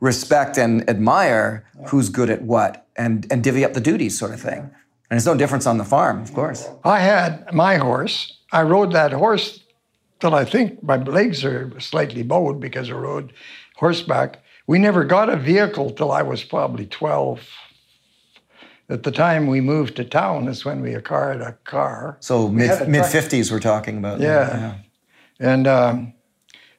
respect 0.00 0.58
and 0.58 0.88
admire 0.90 1.64
who's 1.86 2.08
good 2.08 2.30
at 2.30 2.42
what, 2.42 2.86
and 2.96 3.26
and 3.30 3.42
divvy 3.44 3.64
up 3.64 3.74
the 3.74 3.80
duties, 3.80 4.18
sort 4.18 4.34
of 4.34 4.40
thing. 4.40 4.70
And 5.08 5.16
it's 5.16 5.26
no 5.26 5.36
difference 5.36 5.66
on 5.66 5.78
the 5.78 5.84
farm, 5.84 6.20
of 6.20 6.34
course. 6.34 6.68
I 6.84 7.00
had 7.00 7.52
my 7.52 7.76
horse. 7.76 8.39
I 8.52 8.62
rode 8.62 8.92
that 8.92 9.12
horse 9.12 9.60
till 10.20 10.34
I 10.34 10.44
think 10.44 10.82
my 10.82 10.96
legs 10.96 11.44
are 11.44 11.72
slightly 11.80 12.22
bowed 12.22 12.60
because 12.60 12.90
I 12.90 12.94
rode 12.94 13.32
horseback. 13.76 14.42
We 14.66 14.78
never 14.78 15.04
got 15.04 15.28
a 15.28 15.36
vehicle 15.36 15.90
till 15.90 16.12
I 16.12 16.22
was 16.22 16.44
probably 16.44 16.86
12. 16.86 17.40
At 18.88 19.04
the 19.04 19.12
time 19.12 19.46
we 19.46 19.60
moved 19.60 19.96
to 19.96 20.04
town 20.04 20.48
is 20.48 20.64
when 20.64 20.80
we 20.82 20.94
acquired 20.94 21.40
a 21.40 21.52
car. 21.64 22.16
So 22.20 22.46
We 22.46 22.56
mid 22.56 22.88
mid 22.88 23.00
truck. 23.02 23.10
fifties, 23.12 23.52
we're 23.52 23.60
talking 23.60 23.98
about. 23.98 24.20
Yeah. 24.20 24.74
And 25.38 25.66
um, 25.68 26.12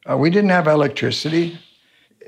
uh, 0.10 0.18
we 0.18 0.30
didn't 0.30 0.50
have 0.50 0.68
electricity. 0.68 1.58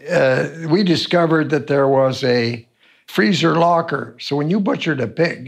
Uh, 0.09 0.47
we 0.69 0.83
discovered 0.83 1.49
that 1.49 1.67
there 1.67 1.87
was 1.87 2.23
a 2.23 2.65
freezer 3.07 3.55
locker. 3.55 4.15
So 4.19 4.37
when 4.37 4.49
you 4.49 4.59
butchered 4.61 5.01
a 5.01 5.07
pig, 5.07 5.47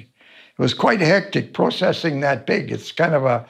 it 0.57 0.61
was 0.61 0.73
quite 0.73 0.99
hectic 0.99 1.53
processing 1.53 2.19
that 2.19 2.45
pig. 2.45 2.71
It's 2.71 2.91
kind 2.91 3.13
of 3.15 3.25
a 3.25 3.45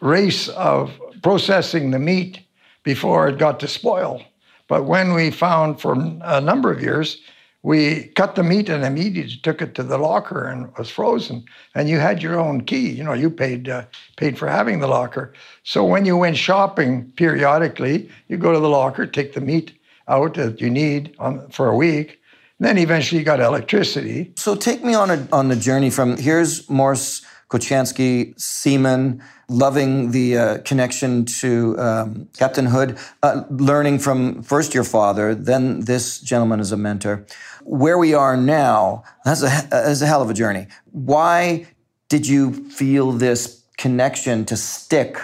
race 0.00 0.48
of 0.48 0.92
processing 1.22 1.90
the 1.90 1.98
meat 1.98 2.40
before 2.82 3.28
it 3.28 3.38
got 3.38 3.60
to 3.60 3.68
spoil. 3.68 4.22
But 4.68 4.84
when 4.84 5.14
we 5.14 5.30
found 5.30 5.80
for 5.80 5.94
a 6.22 6.40
number 6.40 6.70
of 6.70 6.80
years, 6.80 7.20
we 7.62 8.04
cut 8.16 8.36
the 8.36 8.42
meat 8.42 8.68
and 8.68 8.84
immediately 8.84 9.36
took 9.42 9.60
it 9.60 9.74
to 9.74 9.82
the 9.82 9.98
locker 9.98 10.46
and 10.46 10.74
was 10.78 10.90
frozen. 10.90 11.44
And 11.74 11.88
you 11.88 11.98
had 11.98 12.22
your 12.22 12.38
own 12.38 12.62
key. 12.62 12.88
You 12.90 13.04
know, 13.04 13.12
you 13.12 13.28
paid 13.28 13.68
uh, 13.68 13.84
paid 14.16 14.38
for 14.38 14.48
having 14.48 14.80
the 14.80 14.86
locker. 14.86 15.34
So 15.62 15.84
when 15.84 16.06
you 16.06 16.16
went 16.16 16.38
shopping 16.38 17.12
periodically, 17.16 18.08
you 18.28 18.38
go 18.38 18.52
to 18.52 18.60
the 18.60 18.68
locker, 18.68 19.06
take 19.06 19.34
the 19.34 19.42
meat 19.42 19.72
out 20.08 20.34
that 20.34 20.60
you 20.60 20.70
need 20.70 21.14
on, 21.18 21.48
for 21.50 21.68
a 21.68 21.76
week. 21.76 22.18
And 22.58 22.68
Then 22.68 22.78
eventually 22.78 23.18
you 23.18 23.24
got 23.24 23.40
electricity. 23.40 24.32
So 24.36 24.54
take 24.54 24.82
me 24.82 24.94
on 24.94 25.10
a 25.10 25.28
on 25.30 25.48
the 25.48 25.56
journey 25.56 25.90
from 25.90 26.16
here's 26.16 26.68
Mors 26.70 27.22
Kochanski, 27.50 28.40
seaman, 28.40 29.20
loving 29.48 30.12
the 30.12 30.38
uh, 30.38 30.58
connection 30.58 31.24
to 31.24 31.76
um, 31.80 32.28
Captain 32.38 32.66
Hood, 32.66 32.96
uh, 33.24 33.42
learning 33.50 33.98
from 33.98 34.42
first 34.42 34.72
your 34.72 34.84
father, 34.84 35.34
then 35.34 35.80
this 35.80 36.20
gentleman 36.20 36.60
as 36.60 36.70
a 36.70 36.76
mentor. 36.76 37.26
Where 37.64 37.98
we 37.98 38.14
are 38.14 38.36
now, 38.36 39.02
that's 39.24 39.42
a 39.42 39.50
that's 39.68 40.00
a 40.00 40.06
hell 40.06 40.22
of 40.22 40.30
a 40.30 40.34
journey. 40.34 40.68
Why 40.92 41.66
did 42.08 42.26
you 42.26 42.70
feel 42.70 43.10
this 43.10 43.64
connection 43.76 44.44
to 44.44 44.56
stick 44.56 45.18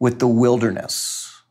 with 0.00 0.18
the 0.18 0.26
wilderness? 0.26 1.42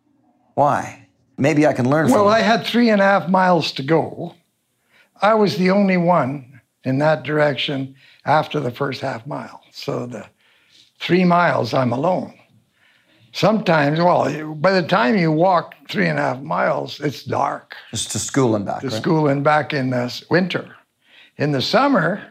Why? 0.56 1.08
Maybe 1.38 1.66
I 1.66 1.72
can 1.72 1.90
learn 1.90 2.08
from 2.08 2.16
Well. 2.16 2.28
I 2.28 2.42
had 2.42 2.66
three 2.66 2.90
and 2.90 3.02
a 3.02 3.06
half 3.06 3.30
miles 3.30 3.72
to 3.74 3.84
go. 3.84 4.36
I 5.22 5.36
was 5.36 5.56
the 5.56 5.70
only 5.70 5.98
one 5.98 6.62
in 6.84 6.98
that 6.98 7.24
direction 7.24 7.96
after 8.26 8.60
the 8.60 8.72
first 8.72 9.02
half 9.02 9.26
mile. 9.26 9.61
So 9.72 10.06
the 10.06 10.26
three 11.00 11.24
miles, 11.24 11.74
I'm 11.74 11.92
alone. 11.92 12.34
Sometimes, 13.34 14.00
well, 14.00 14.54
by 14.56 14.72
the 14.72 14.86
time 14.86 15.18
you 15.18 15.32
walk 15.32 15.76
three 15.90 16.08
and 16.08 16.20
a 16.20 16.22
half 16.22 16.42
miles, 16.42 17.00
it's 17.00 17.24
dark. 17.24 17.76
Just 17.92 18.12
to 18.12 18.20
school 18.20 18.56
and 18.56 18.66
back. 18.66 18.82
To 18.82 18.90
right? 18.90 19.02
school 19.02 19.28
and 19.30 19.44
back 19.44 19.74
in 19.74 19.90
the 19.90 20.24
winter. 20.30 20.76
In 21.38 21.54
the 21.54 21.62
summer, 21.62 22.22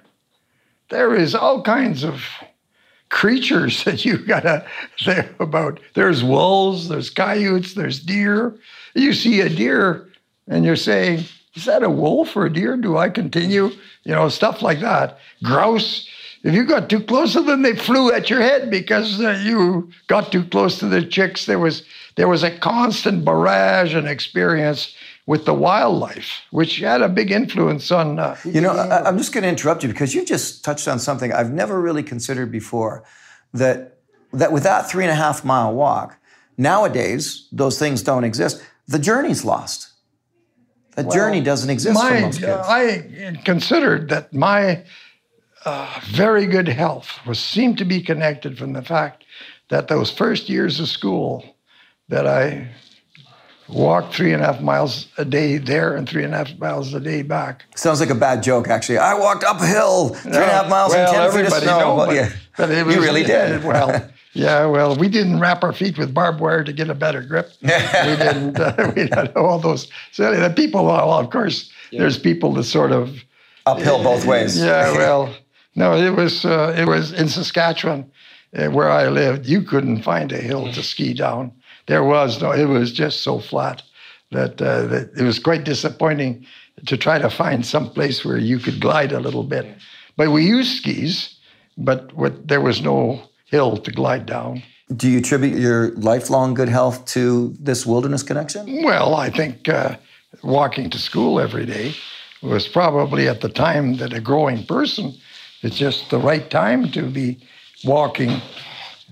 there 0.90 1.14
is 1.14 1.35
all 1.35 1.62
kinds 1.62 2.05
of 2.05 2.22
creatures 3.09 3.83
that 3.85 4.05
you 4.05 4.18
gotta 4.18 4.66
think 5.03 5.29
about. 5.40 5.81
There's 5.94 6.22
wolves, 6.22 6.88
there's 6.88 7.11
coyotes, 7.11 7.74
there's 7.74 8.00
deer. 8.00 8.57
You 8.94 9.14
see 9.14 9.40
a 9.40 9.48
deer 9.48 10.11
and 10.48 10.64
you're 10.64 10.76
saying, 10.76 11.24
is 11.55 11.64
that 11.64 11.83
a 11.83 11.90
wolf 11.90 12.37
or 12.37 12.46
a 12.46 12.53
deer? 12.53 12.76
Do 12.76 12.96
I 12.96 13.09
continue? 13.09 13.70
You 14.05 14.12
know, 14.12 14.29
stuff 14.29 14.62
like 14.62 14.81
that. 14.81 15.18
Grouse. 15.42 16.09
If 16.42 16.55
you 16.55 16.64
got 16.64 16.88
too 16.88 17.00
close 17.00 17.35
to 17.35 17.42
them, 17.42 17.62
they 17.62 17.76
flew 17.76 18.12
at 18.12 18.31
your 18.31 18.40
head 18.40 18.70
because 18.70 19.20
uh, 19.20 19.42
you 19.44 19.90
got 20.07 20.33
too 20.33 20.44
close 20.44 20.79
to 20.79 20.87
the 20.87 21.03
chicks. 21.03 21.44
There 21.44 21.59
was 21.59 21.83
there 22.16 22.29
was 22.29 22.42
a 22.42 22.50
constant 22.59 23.24
barrage 23.24 23.94
and 23.94 24.09
experience 24.09 24.94
with 25.26 25.44
the 25.44 25.53
wildlife, 25.55 26.42
which 26.50 26.79
had 26.79 27.03
a 27.03 27.09
big 27.09 27.31
influence 27.31 27.90
on. 27.90 28.18
Uh, 28.18 28.37
You 28.44 28.62
know, 28.62 28.72
I, 28.72 29.07
I'm 29.07 29.18
just 29.18 29.33
going 29.33 29.42
to 29.42 29.50
interrupt 29.50 29.83
you 29.83 29.88
because 29.90 30.14
you 30.14 30.24
just 30.24 30.64
touched 30.64 30.88
on 30.88 30.98
something 30.98 31.33
I've 31.33 31.53
never 31.53 31.81
really 31.81 32.03
considered 32.03 32.50
before. 32.50 33.05
That 33.53 33.98
that 34.33 34.50
with 34.50 34.62
that 34.62 34.90
three 34.90 35.05
and 35.05 35.12
a 35.12 35.16
half 35.16 35.44
mile 35.44 35.74
walk, 35.74 36.16
nowadays 36.57 37.48
those 37.53 37.79
things 37.79 38.03
don't 38.03 38.24
exist. 38.24 38.62
The 38.88 38.98
journey's 38.98 39.44
lost. 39.44 39.88
The 40.96 41.05
journey 41.05 41.40
doesn't 41.40 41.70
exist 41.70 41.94
my. 41.94 42.33
I 42.66 43.40
considered 43.44 44.09
that 44.09 44.33
my 44.33 44.85
uh, 45.64 46.00
very 46.04 46.46
good 46.46 46.68
health 46.68 47.18
was 47.26 47.38
seemed 47.38 47.78
to 47.78 47.84
be 47.84 48.00
connected 48.00 48.58
from 48.58 48.72
the 48.72 48.82
fact 48.82 49.24
that 49.68 49.88
those 49.88 50.10
first 50.10 50.48
years 50.48 50.80
of 50.80 50.88
school 50.88 51.56
that 52.08 52.26
I 52.26 52.68
walked 53.68 54.14
three 54.14 54.32
and 54.32 54.42
a 54.42 54.46
half 54.46 54.60
miles 54.60 55.06
a 55.16 55.24
day 55.24 55.58
there 55.58 55.94
and 55.96 56.08
three 56.08 56.24
and 56.24 56.34
a 56.34 56.38
half 56.38 56.58
miles 56.58 56.92
a 56.92 57.00
day 57.00 57.22
back. 57.22 57.64
Sounds 57.76 58.00
like 58.00 58.10
a 58.10 58.14
bad 58.14 58.42
joke, 58.42 58.68
actually. 58.68 58.98
I 58.98 59.14
walked 59.14 59.44
uphill 59.44 60.10
three 60.10 60.32
and 60.32 60.42
a 60.42 60.46
half 60.46 60.68
miles 60.68 60.92
well, 60.92 61.14
and 61.14 61.32
ten 61.32 61.44
feet 61.44 61.52
of 61.52 61.62
snow. 61.62 61.78
know, 61.78 61.94
Well, 61.96 62.06
but, 62.06 62.14
yeah. 62.14 62.32
but 62.56 62.70
it 62.70 62.84
was, 62.84 62.96
you 62.96 63.02
really 63.02 63.22
did. 63.22 63.62
Well, 63.62 64.10
yeah, 64.32 64.66
well, 64.66 64.96
we 64.96 65.08
didn't 65.08 65.40
wrap 65.40 65.62
our 65.62 65.72
feet 65.72 65.98
with 65.98 66.14
barbed 66.14 66.40
wire 66.40 66.64
to 66.64 66.72
get 66.72 66.88
a 66.88 66.94
better 66.94 67.22
grip. 67.22 67.52
we 67.62 67.68
didn't. 67.68 68.58
Uh, 68.58 68.92
we 68.96 69.02
had 69.02 69.32
all 69.36 69.58
those. 69.58 69.88
So 70.12 70.34
the 70.34 70.50
people, 70.50 70.84
well, 70.84 71.12
of 71.12 71.30
course, 71.30 71.70
there's 71.92 72.18
people 72.18 72.52
that 72.54 72.64
sort 72.64 72.92
of 72.92 73.22
uphill 73.66 74.02
both 74.02 74.24
ways. 74.24 74.58
yeah, 74.58 74.92
well, 74.92 75.34
no, 75.74 75.94
it 75.94 76.16
was 76.16 76.44
uh, 76.44 76.74
it 76.76 76.87
was 76.87 77.12
in 77.12 77.28
Saskatchewan, 77.28 78.11
uh, 78.56 78.68
where 78.68 78.90
I 78.90 79.09
lived. 79.09 79.46
You 79.46 79.62
couldn't 79.62 80.02
find 80.02 80.33
a 80.33 80.38
hill 80.38 80.72
to 80.72 80.83
ski 80.83 81.14
down. 81.14 81.52
There 81.87 82.04
was 82.04 82.40
no. 82.40 82.52
It 82.52 82.66
was 82.66 82.92
just 82.92 83.22
so 83.22 83.38
flat 83.38 83.83
that, 84.30 84.61
uh, 84.62 84.87
that 84.87 85.11
it 85.16 85.22
was 85.22 85.38
quite 85.38 85.64
disappointing 85.64 86.46
to 86.87 86.96
try 86.96 87.18
to 87.18 87.30
find 87.30 87.64
some 87.64 87.90
place 87.90 88.24
where 88.24 88.38
you 88.38 88.59
could 88.59 88.80
glide 88.80 89.12
a 89.12 89.20
little 89.20 89.42
bit. 89.42 89.66
But 90.16 90.30
we 90.30 90.46
used 90.46 90.76
skis, 90.76 91.37
but 91.76 92.12
what, 92.14 92.48
there 92.48 92.61
was 92.61 92.80
no 92.80 93.22
hill 93.46 93.76
to 93.76 93.90
glide 93.90 94.26
down. 94.26 94.62
Do 94.94 95.09
you 95.09 95.18
attribute 95.18 95.59
your 95.59 95.92
lifelong 95.96 96.54
good 96.54 96.68
health 96.68 97.04
to 97.06 97.54
this 97.61 97.87
wilderness 97.87 98.22
connection? 98.22 98.83
Well, 98.83 99.14
I 99.14 99.30
think 99.30 99.68
uh, 99.68 99.96
walking 100.42 100.90
to 100.90 100.98
school 100.98 101.38
every 101.38 101.66
day 101.66 101.94
was 102.42 102.66
probably 102.66 103.28
at 103.28 103.40
the 103.40 103.48
time 103.48 103.96
that 103.98 104.12
a 104.12 104.20
growing 104.20 104.64
person, 104.66 105.14
it's 105.62 105.76
just 105.76 106.10
the 106.10 106.18
right 106.18 106.48
time 106.50 106.90
to 106.92 107.02
be 107.02 107.38
walking. 107.84 108.40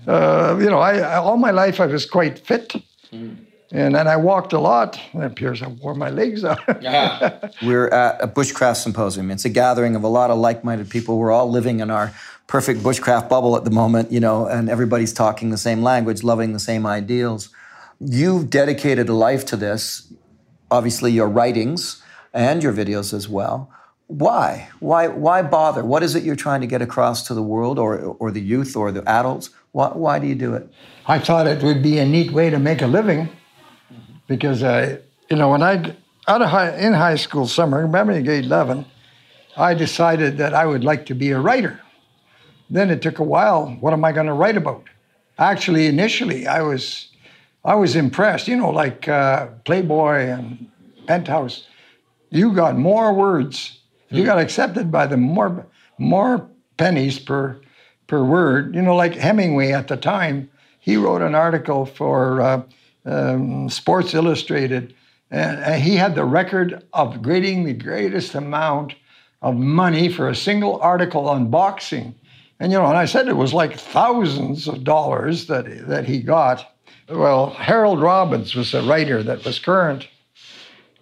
Uh, 0.07 0.57
you 0.59 0.69
know, 0.69 0.79
I, 0.79 0.99
I 0.99 1.15
all 1.17 1.37
my 1.37 1.51
life 1.51 1.79
I 1.79 1.85
was 1.85 2.05
quite 2.05 2.39
fit, 2.39 2.75
and 3.11 3.95
then 3.95 4.07
I 4.07 4.15
walked 4.15 4.53
a 4.53 4.59
lot. 4.59 4.99
It 5.13 5.23
appears 5.23 5.61
I 5.61 5.67
wore 5.67 5.93
my 5.93 6.09
legs 6.09 6.43
out. 6.43 6.59
yeah. 6.81 7.49
We're 7.61 7.89
at 7.89 8.21
a 8.21 8.27
bushcraft 8.27 8.77
symposium. 8.77 9.29
It's 9.31 9.45
a 9.45 9.49
gathering 9.49 9.95
of 9.95 10.03
a 10.03 10.07
lot 10.07 10.31
of 10.31 10.37
like-minded 10.37 10.89
people. 10.89 11.17
We're 11.17 11.31
all 11.31 11.49
living 11.49 11.79
in 11.79 11.91
our 11.91 12.13
perfect 12.47 12.81
bushcraft 12.81 13.29
bubble 13.29 13.55
at 13.55 13.63
the 13.63 13.71
moment, 13.71 14.11
you 14.11 14.19
know, 14.19 14.47
and 14.47 14.69
everybody's 14.69 15.13
talking 15.13 15.51
the 15.51 15.57
same 15.57 15.83
language, 15.83 16.23
loving 16.23 16.53
the 16.53 16.59
same 16.59 16.85
ideals. 16.85 17.49
You've 17.99 18.49
dedicated 18.49 19.07
a 19.07 19.13
life 19.13 19.45
to 19.47 19.55
this, 19.55 20.11
obviously 20.71 21.11
your 21.11 21.27
writings 21.27 22.01
and 22.33 22.63
your 22.63 22.73
videos 22.73 23.13
as 23.13 23.29
well. 23.29 23.71
Why? 24.09 24.69
Why? 24.79 25.07
Why 25.07 25.43
bother? 25.43 25.85
What 25.85 26.01
is 26.01 26.15
it 26.15 26.23
you're 26.23 26.35
trying 26.35 26.61
to 26.61 26.67
get 26.67 26.81
across 26.81 27.27
to 27.27 27.35
the 27.35 27.43
world, 27.43 27.77
or 27.77 27.95
or 28.17 28.31
the 28.31 28.41
youth, 28.41 28.75
or 28.75 28.91
the 28.91 29.07
adults? 29.07 29.51
Why, 29.71 29.89
why 29.89 30.17
do 30.17 30.25
you 30.25 30.33
do 30.33 30.55
it? 30.55 30.67
I 31.05 31.19
thought 31.19 31.45
it 31.45 31.61
would 31.61 31.83
be 31.83 31.99
a 31.99 32.05
neat 32.05 32.33
way 32.33 32.49
to 32.49 32.57
make 32.57 32.81
a 32.81 32.87
living, 32.87 33.29
because 34.27 34.63
I, 34.63 34.97
you 35.29 35.37
know, 35.37 35.49
when 35.49 35.61
I 35.61 35.95
out 36.27 36.41
of 36.41 36.49
high, 36.49 36.75
in 36.75 36.93
high 36.93 37.17
school 37.17 37.45
summer, 37.45 37.83
remember 37.83 38.19
grade 38.23 38.45
eleven, 38.45 38.87
I 39.55 39.75
decided 39.75 40.39
that 40.39 40.55
I 40.55 40.65
would 40.65 40.83
like 40.83 41.05
to 41.05 41.13
be 41.13 41.29
a 41.29 41.39
writer. 41.39 41.79
Then 42.71 42.89
it 42.89 43.03
took 43.03 43.19
a 43.19 43.23
while. 43.23 43.77
What 43.79 43.93
am 43.93 44.03
I 44.03 44.11
going 44.11 44.25
to 44.25 44.33
write 44.33 44.57
about? 44.57 44.85
Actually, 45.37 45.85
initially, 45.85 46.47
I 46.47 46.63
was, 46.63 47.09
I 47.63 47.75
was 47.75 47.95
impressed. 47.95 48.47
You 48.47 48.57
know, 48.57 48.71
like 48.71 49.07
uh, 49.07 49.47
Playboy 49.65 50.29
and 50.29 50.67
Penthouse. 51.05 51.67
You 52.31 52.53
got 52.53 52.75
more 52.75 53.13
words 53.13 53.78
you 54.09 54.25
got 54.25 54.39
accepted 54.39 54.91
by 54.91 55.07
them 55.07 55.21
more 55.21 55.65
more 55.97 56.49
pennies 56.77 57.19
per 57.19 57.59
per 58.07 58.23
word. 58.23 58.75
You 58.75 58.81
know, 58.81 58.95
like 58.95 59.15
Hemingway 59.15 59.71
at 59.71 59.87
the 59.87 59.97
time, 59.97 60.49
he 60.79 60.97
wrote 60.97 61.21
an 61.21 61.35
article 61.35 61.85
for 61.85 62.41
uh, 62.41 62.63
um, 63.05 63.69
Sports 63.69 64.13
Illustrated, 64.13 64.93
and, 65.31 65.81
he 65.81 65.95
had 65.95 66.15
the 66.15 66.25
record 66.25 66.83
of 66.93 67.21
getting 67.21 67.63
the 67.63 67.73
greatest 67.73 68.35
amount 68.35 68.95
of 69.41 69.55
money 69.55 70.09
for 70.09 70.27
a 70.27 70.35
single 70.35 70.79
article 70.81 71.29
on 71.29 71.49
boxing. 71.49 72.15
And 72.59 72.71
you 72.71 72.77
know, 72.77 72.87
and 72.87 72.97
I 72.97 73.05
said 73.05 73.27
it 73.27 73.37
was 73.37 73.53
like 73.53 73.77
thousands 73.77 74.67
of 74.67 74.83
dollars 74.83 75.47
that 75.47 75.87
that 75.87 76.05
he 76.05 76.21
got. 76.21 76.75
Well, 77.07 77.51
Harold 77.51 78.01
Robbins 78.01 78.53
was 78.53 78.73
a 78.73 78.83
writer 78.83 79.23
that 79.23 79.43
was 79.43 79.57
current. 79.59 80.07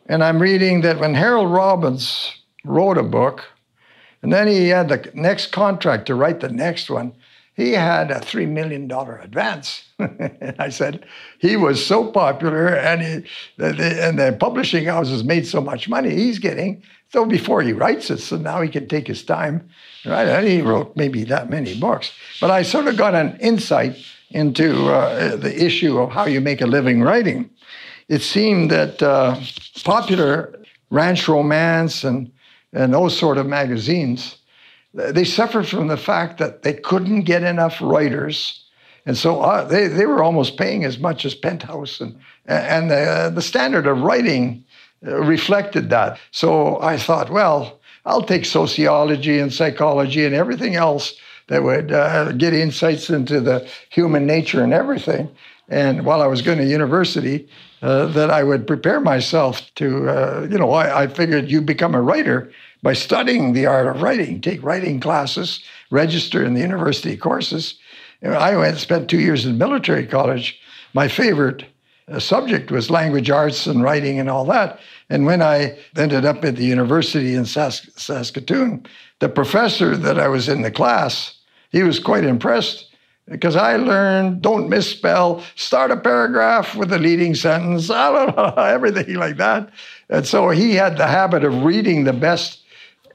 And 0.06 0.24
I'm 0.24 0.42
reading 0.42 0.82
that 0.82 1.00
when 1.00 1.14
Harold 1.14 1.52
Robbins 1.52 2.38
wrote 2.64 2.98
a 2.98 3.04
book, 3.04 3.46
and 4.22 4.32
then 4.34 4.48
he 4.48 4.70
had 4.70 4.90
the 4.90 5.12
next 5.14 5.52
contract 5.52 6.08
to 6.08 6.16
write 6.16 6.40
the 6.40 6.50
next 6.50 6.90
one. 6.90 7.14
He 7.56 7.72
had 7.72 8.12
a 8.12 8.20
$3 8.20 8.48
million 8.48 8.90
advance. 8.92 9.84
I 10.60 10.70
said, 10.70 11.06
he 11.40 11.56
was 11.56 11.84
so 11.84 12.12
popular 12.12 12.68
and, 12.68 13.02
he, 13.02 13.30
the, 13.58 14.00
and 14.04 14.20
the 14.20 14.38
publishing 14.40 14.86
houses 14.86 15.24
made 15.24 15.48
so 15.48 15.60
much 15.60 15.90
money, 15.90 16.14
he's 16.14 16.38
getting, 16.38 16.84
so 17.10 17.26
before 17.26 17.62
he 17.62 17.74
writes 17.74 18.10
it, 18.12 18.20
so 18.20 18.38
now 18.38 18.62
he 18.62 18.70
can 18.70 18.88
take 18.88 19.08
his 19.08 19.24
time, 19.24 19.68
right? 20.06 20.28
And 20.28 20.48
he 20.48 20.62
wrote 20.62 20.96
maybe 20.96 21.24
that 21.26 21.50
many 21.50 21.80
books. 21.80 22.12
But 22.40 22.52
I 22.52 22.62
sort 22.62 22.88
of 22.88 22.98
got 22.98 23.16
an 23.16 23.38
insight 23.40 23.98
into 24.30 24.90
uh, 24.90 25.38
the 25.38 25.66
issue 25.66 25.98
of 26.00 26.12
how 26.12 26.26
you 26.26 26.42
make 26.42 26.62
a 26.62 26.68
living 26.68 27.02
writing. 27.02 27.50
It 28.10 28.22
seemed 28.22 28.72
that 28.72 29.02
uh, 29.02 29.40
popular 29.84 30.54
ranch 30.92 31.28
romance 31.28 32.04
and 32.04 32.32
and 32.74 32.94
those 32.94 33.18
sort 33.18 33.38
of 33.38 33.46
magazines, 33.46 34.38
they 34.94 35.24
suffered 35.24 35.68
from 35.68 35.88
the 35.88 35.98
fact 35.98 36.38
that 36.40 36.64
they 36.64 36.74
couldn't 36.74 37.22
get 37.22 37.44
enough 37.44 37.82
writers. 37.82 38.64
And 39.06 39.18
so 39.18 39.42
uh, 39.42 39.64
they, 39.64 39.88
they 39.88 40.06
were 40.06 40.24
almost 40.24 40.58
paying 40.58 40.84
as 40.84 41.00
much 41.00 41.26
as 41.26 41.34
Penthouse. 41.34 42.02
And, 42.02 42.20
and 42.46 42.90
the, 42.90 43.32
the 43.34 43.42
standard 43.42 43.88
of 43.88 44.02
writing 44.02 44.66
uh, 45.06 45.18
reflected 45.22 45.90
that. 45.92 46.20
So 46.32 46.82
I 46.82 46.98
thought, 46.98 47.30
well, 47.30 47.80
I'll 48.06 48.24
take 48.24 48.46
sociology 48.46 49.40
and 49.40 49.54
psychology 49.54 50.26
and 50.26 50.34
everything 50.34 50.76
else 50.76 51.14
that 51.48 51.64
would 51.64 51.92
uh, 51.92 52.32
get 52.34 52.54
insights 52.54 53.10
into 53.10 53.40
the 53.40 53.68
human 53.90 54.26
nature 54.26 54.64
and 54.64 54.74
everything. 54.74 55.30
And 55.70 56.06
while 56.06 56.22
I 56.22 56.28
was 56.28 56.42
going 56.42 56.60
to 56.60 56.66
university, 56.66 57.48
uh, 57.82 58.08
that 58.08 58.32
I 58.32 58.44
would 58.44 58.66
prepare 58.66 59.00
myself 59.00 59.74
to, 59.76 60.10
uh, 60.10 60.48
you 60.50 60.58
know, 60.58 60.72
I, 60.72 61.04
I, 61.04 61.08
figured 61.08 61.52
you 61.52 61.62
become 61.62 61.94
a 61.94 62.02
writer 62.02 62.52
by 62.82 62.94
studying 62.94 63.54
the 63.54 63.66
art 63.68 63.86
of 63.88 64.02
writing, 64.02 64.42
take 64.42 64.64
writing 64.64 65.00
classes, 65.00 65.62
register 65.92 66.44
in 66.44 66.54
the 66.54 66.62
university 66.62 67.16
courses. 67.16 67.78
I 68.24 68.56
went 68.56 68.72
and 68.72 68.80
spent 68.80 69.10
two 69.10 69.20
years 69.20 69.46
in 69.46 69.58
military 69.58 70.08
college. 70.08 70.60
My 70.94 71.08
favorite 71.08 71.66
uh, 72.08 72.20
subject 72.20 72.72
was 72.72 72.90
language 72.90 73.30
arts 73.30 73.68
and 73.68 73.84
writing 73.84 74.20
and 74.20 74.30
all 74.30 74.46
that. 74.46 74.80
And 75.10 75.26
when 75.26 75.42
I 75.42 75.78
ended 75.96 76.26
up 76.26 76.44
at 76.44 76.56
the 76.56 76.66
university 76.66 77.36
in 77.36 77.44
Sask- 77.44 78.00
Saskatoon, 78.00 78.86
the 79.20 79.30
professor 79.30 79.96
that 79.98 80.20
I 80.20 80.28
was 80.30 80.50
in 80.50 80.62
the 80.62 80.72
class, 80.72 81.36
he 81.72 81.84
was 81.84 82.00
quite 82.00 82.24
impressed 82.24 82.87
because 83.30 83.56
I 83.56 83.76
learned 83.76 84.42
don't 84.42 84.70
misspell, 84.70 85.44
start 85.56 85.92
a 85.92 85.98
paragraph 85.98 86.76
with 86.76 86.92
a 86.94 87.00
leading 87.00 87.36
sentence, 87.36 87.90
I 87.92 88.12
don't 88.12 88.36
know, 88.36 88.64
everything 88.64 89.16
like 89.16 89.38
that. 89.38 89.70
And 90.10 90.26
so 90.26 90.50
he 90.50 90.74
had 90.76 90.98
the 90.98 91.08
habit 91.08 91.44
of 91.44 91.64
reading 91.64 92.04
the 92.04 92.14
best. 92.14 92.64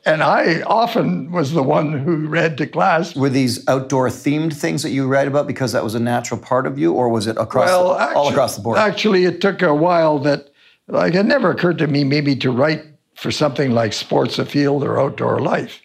And 0.05 0.23
I 0.23 0.63
often 0.63 1.31
was 1.31 1.53
the 1.53 1.63
one 1.63 1.93
who 1.93 2.27
read 2.27 2.59
to 2.59 2.67
class. 2.67 3.15
Were 3.15 3.29
these 3.29 3.67
outdoor 3.69 4.09
themed 4.09 4.53
things 4.53 4.83
that 4.83 4.91
you 4.91 5.07
read 5.07 5.29
about 5.29 5.47
because 5.47 5.73
that 5.73 5.85
was 5.85 5.95
a 5.95 6.01
natural 6.01 6.41
part 6.41 6.67
of 6.67 6.77
you, 6.77 6.93
or 6.93 7.09
was 7.09 7.29
it 7.29 7.37
across 7.39 7.69
well, 7.69 7.95
the, 7.95 8.01
actually, 8.01 8.17
all 8.17 8.29
across 8.29 8.57
the 8.57 8.63
board? 8.63 8.79
Actually, 8.79 9.25
it 9.27 9.41
took 9.41 9.63
a 9.63 9.73
while 9.73 10.19
that, 10.19 10.51
like, 10.89 11.15
it 11.15 11.23
never 11.23 11.53
occurred 11.53 11.79
to 11.79 11.87
me 11.87 12.03
maybe 12.03 12.35
to 12.37 12.51
write 12.51 12.83
for 13.15 13.31
something 13.31 13.71
like 13.71 13.93
sports 13.93 14.41
afield 14.41 14.83
or 14.83 15.01
outdoor 15.01 15.39
life. 15.39 15.81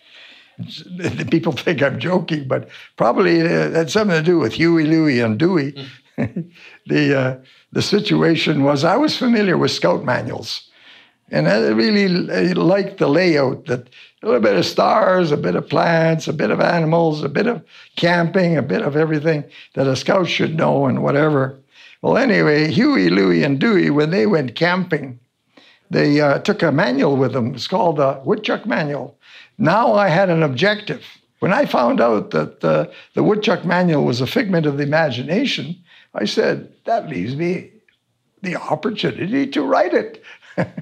people 1.30 1.52
think 1.52 1.82
I'm 1.82 2.00
joking, 2.00 2.48
but 2.48 2.70
probably 2.96 3.39
it 3.39 3.74
had 3.74 3.91
something 3.91 4.17
to 4.17 4.24
do 4.24 4.39
with 4.39 4.54
Huey, 4.54 4.86
Louie, 4.86 5.20
and 5.20 5.38
Dewey. 5.38 5.88
the 6.88 7.17
uh, 7.17 7.38
the 7.72 7.82
situation 7.82 8.63
was 8.63 8.84
I 8.84 8.98
was 8.98 9.15
familiar 9.17 9.58
with 9.58 9.72
scout 9.72 10.04
manuals, 10.04 10.70
and 11.30 11.48
I 11.48 11.67
really 11.67 12.08
liked 12.08 12.98
the 12.98 13.08
layout 13.08 13.65
that 13.65 13.89
a 14.24 14.26
little 14.26 14.41
bit 14.41 14.56
of 14.56 14.65
stars, 14.65 15.32
a 15.32 15.38
bit 15.38 15.56
of 15.56 15.70
plants, 15.70 16.28
a 16.28 16.34
bit 16.34 16.50
of 16.50 16.60
animals, 16.60 17.24
a 17.24 17.30
bit 17.30 17.46
of 17.46 17.63
camping, 17.96 18.58
a 18.58 18.63
bit 18.63 18.82
of 18.82 18.96
everything 18.96 19.43
that 19.76 19.86
a 19.86 19.96
scout 19.96 20.28
should 20.28 20.56
know 20.56 20.88
and 20.88 21.04
whatever. 21.04 21.60
Well, 22.02 22.17
anyway, 22.17 22.72
Huey, 22.72 23.10
Louie, 23.10 23.43
and 23.43 23.60
Dewey, 23.60 23.89
when 23.89 24.10
they 24.10 24.26
went 24.26 24.56
camping, 24.56 25.20
they 25.89 26.20
uh, 26.20 26.39
took 26.39 26.63
a 26.63 26.72
manual 26.72 27.15
with 27.15 27.34
them. 27.34 27.54
It's 27.54 27.67
called 27.67 27.98
the 27.98 28.20
Woodchuck 28.26 28.65
Manual. 28.65 29.16
Now 29.58 29.93
I 29.93 30.10
had 30.10 30.30
an 30.30 30.43
objective. 30.43 31.04
When 31.39 31.54
I 31.54 31.65
found 31.65 32.02
out 32.02 32.32
that 32.32 32.62
the, 32.62 32.91
the 33.13 33.24
Woodchuck 33.24 33.63
Manual 33.65 34.06
was 34.06 34.22
a 34.22 34.28
figment 34.28 34.65
of 34.65 34.78
the 34.78 34.84
imagination, 34.84 35.76
I 36.13 36.26
said, 36.26 36.72
that 36.86 37.10
leaves 37.10 37.36
me 37.36 37.72
the 38.41 38.56
opportunity 38.56 39.48
to 39.48 39.62
write 39.62 39.93
it. 39.93 40.24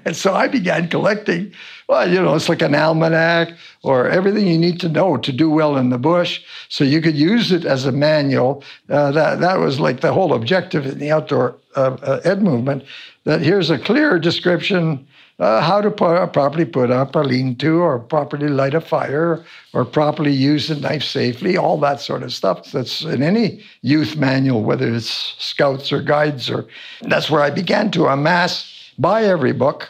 and 0.06 0.16
so 0.24 0.34
I 0.34 0.48
began 0.48 0.88
collecting, 0.90 1.54
well, 1.88 2.10
you 2.10 2.22
know, 2.22 2.36
it's 2.36 2.48
like 2.48 2.62
an 2.62 2.76
almanac 2.76 3.50
or 3.84 4.08
everything 4.08 4.48
you 4.48 4.58
need 4.58 4.80
to 4.82 4.90
know 4.90 5.18
to 5.18 5.32
do 5.32 5.50
well 5.50 5.78
in 5.78 5.90
the 5.90 5.98
bush. 5.98 6.42
So 6.70 6.84
you 6.84 7.02
could 7.02 7.16
use 7.16 7.52
it 7.52 7.66
as 7.66 7.86
a 7.86 7.92
manual. 7.92 8.64
Uh, 8.90 9.12
that, 9.12 9.40
that 9.42 9.60
was 9.60 9.80
like 9.80 10.02
the 10.02 10.14
whole 10.14 10.34
objective 10.34 10.86
in 10.86 11.00
the 11.00 11.12
outdoor 11.12 11.58
uh, 11.76 11.98
uh, 12.02 12.22
ed 12.24 12.42
movement 12.42 12.84
that 13.26 13.42
here's 13.42 13.70
a 13.70 13.80
clear 13.80 14.20
description 14.20 15.06
uh, 15.40 15.62
how 15.62 15.82
to 15.82 15.92
put, 15.92 16.32
properly 16.32 16.66
put 16.66 16.90
up 16.90 17.16
a 17.16 17.20
lean-to 17.20 17.80
or 17.82 18.00
properly 18.00 18.48
light 18.48 18.74
a 18.74 18.82
fire 18.82 19.44
or 19.74 19.84
properly 19.84 20.32
use 20.32 20.70
a 20.70 20.80
knife 20.80 21.04
safely, 21.04 21.58
all 21.58 21.78
that 21.80 22.00
sort 22.00 22.24
of 22.24 22.32
stuff 22.32 22.72
that's 22.72 23.04
in 23.04 23.22
any 23.22 23.62
youth 23.82 24.16
manual, 24.16 24.64
whether 24.64 24.94
it's 24.94 25.36
scouts 25.38 25.92
or 25.92 26.02
guides. 26.02 26.50
or 26.50 26.66
That's 27.02 27.30
where 27.30 27.42
I 27.42 27.50
began 27.50 27.92
to 27.92 28.06
amass, 28.06 28.94
buy 28.98 29.24
every 29.24 29.52
book. 29.52 29.90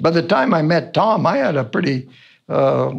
By 0.00 0.10
the 0.10 0.22
time 0.22 0.54
I 0.54 0.62
met 0.62 0.94
Tom, 0.94 1.26
I 1.26 1.38
had 1.38 1.56
a 1.56 1.64
pretty 1.64 2.08
uh, 2.48 2.90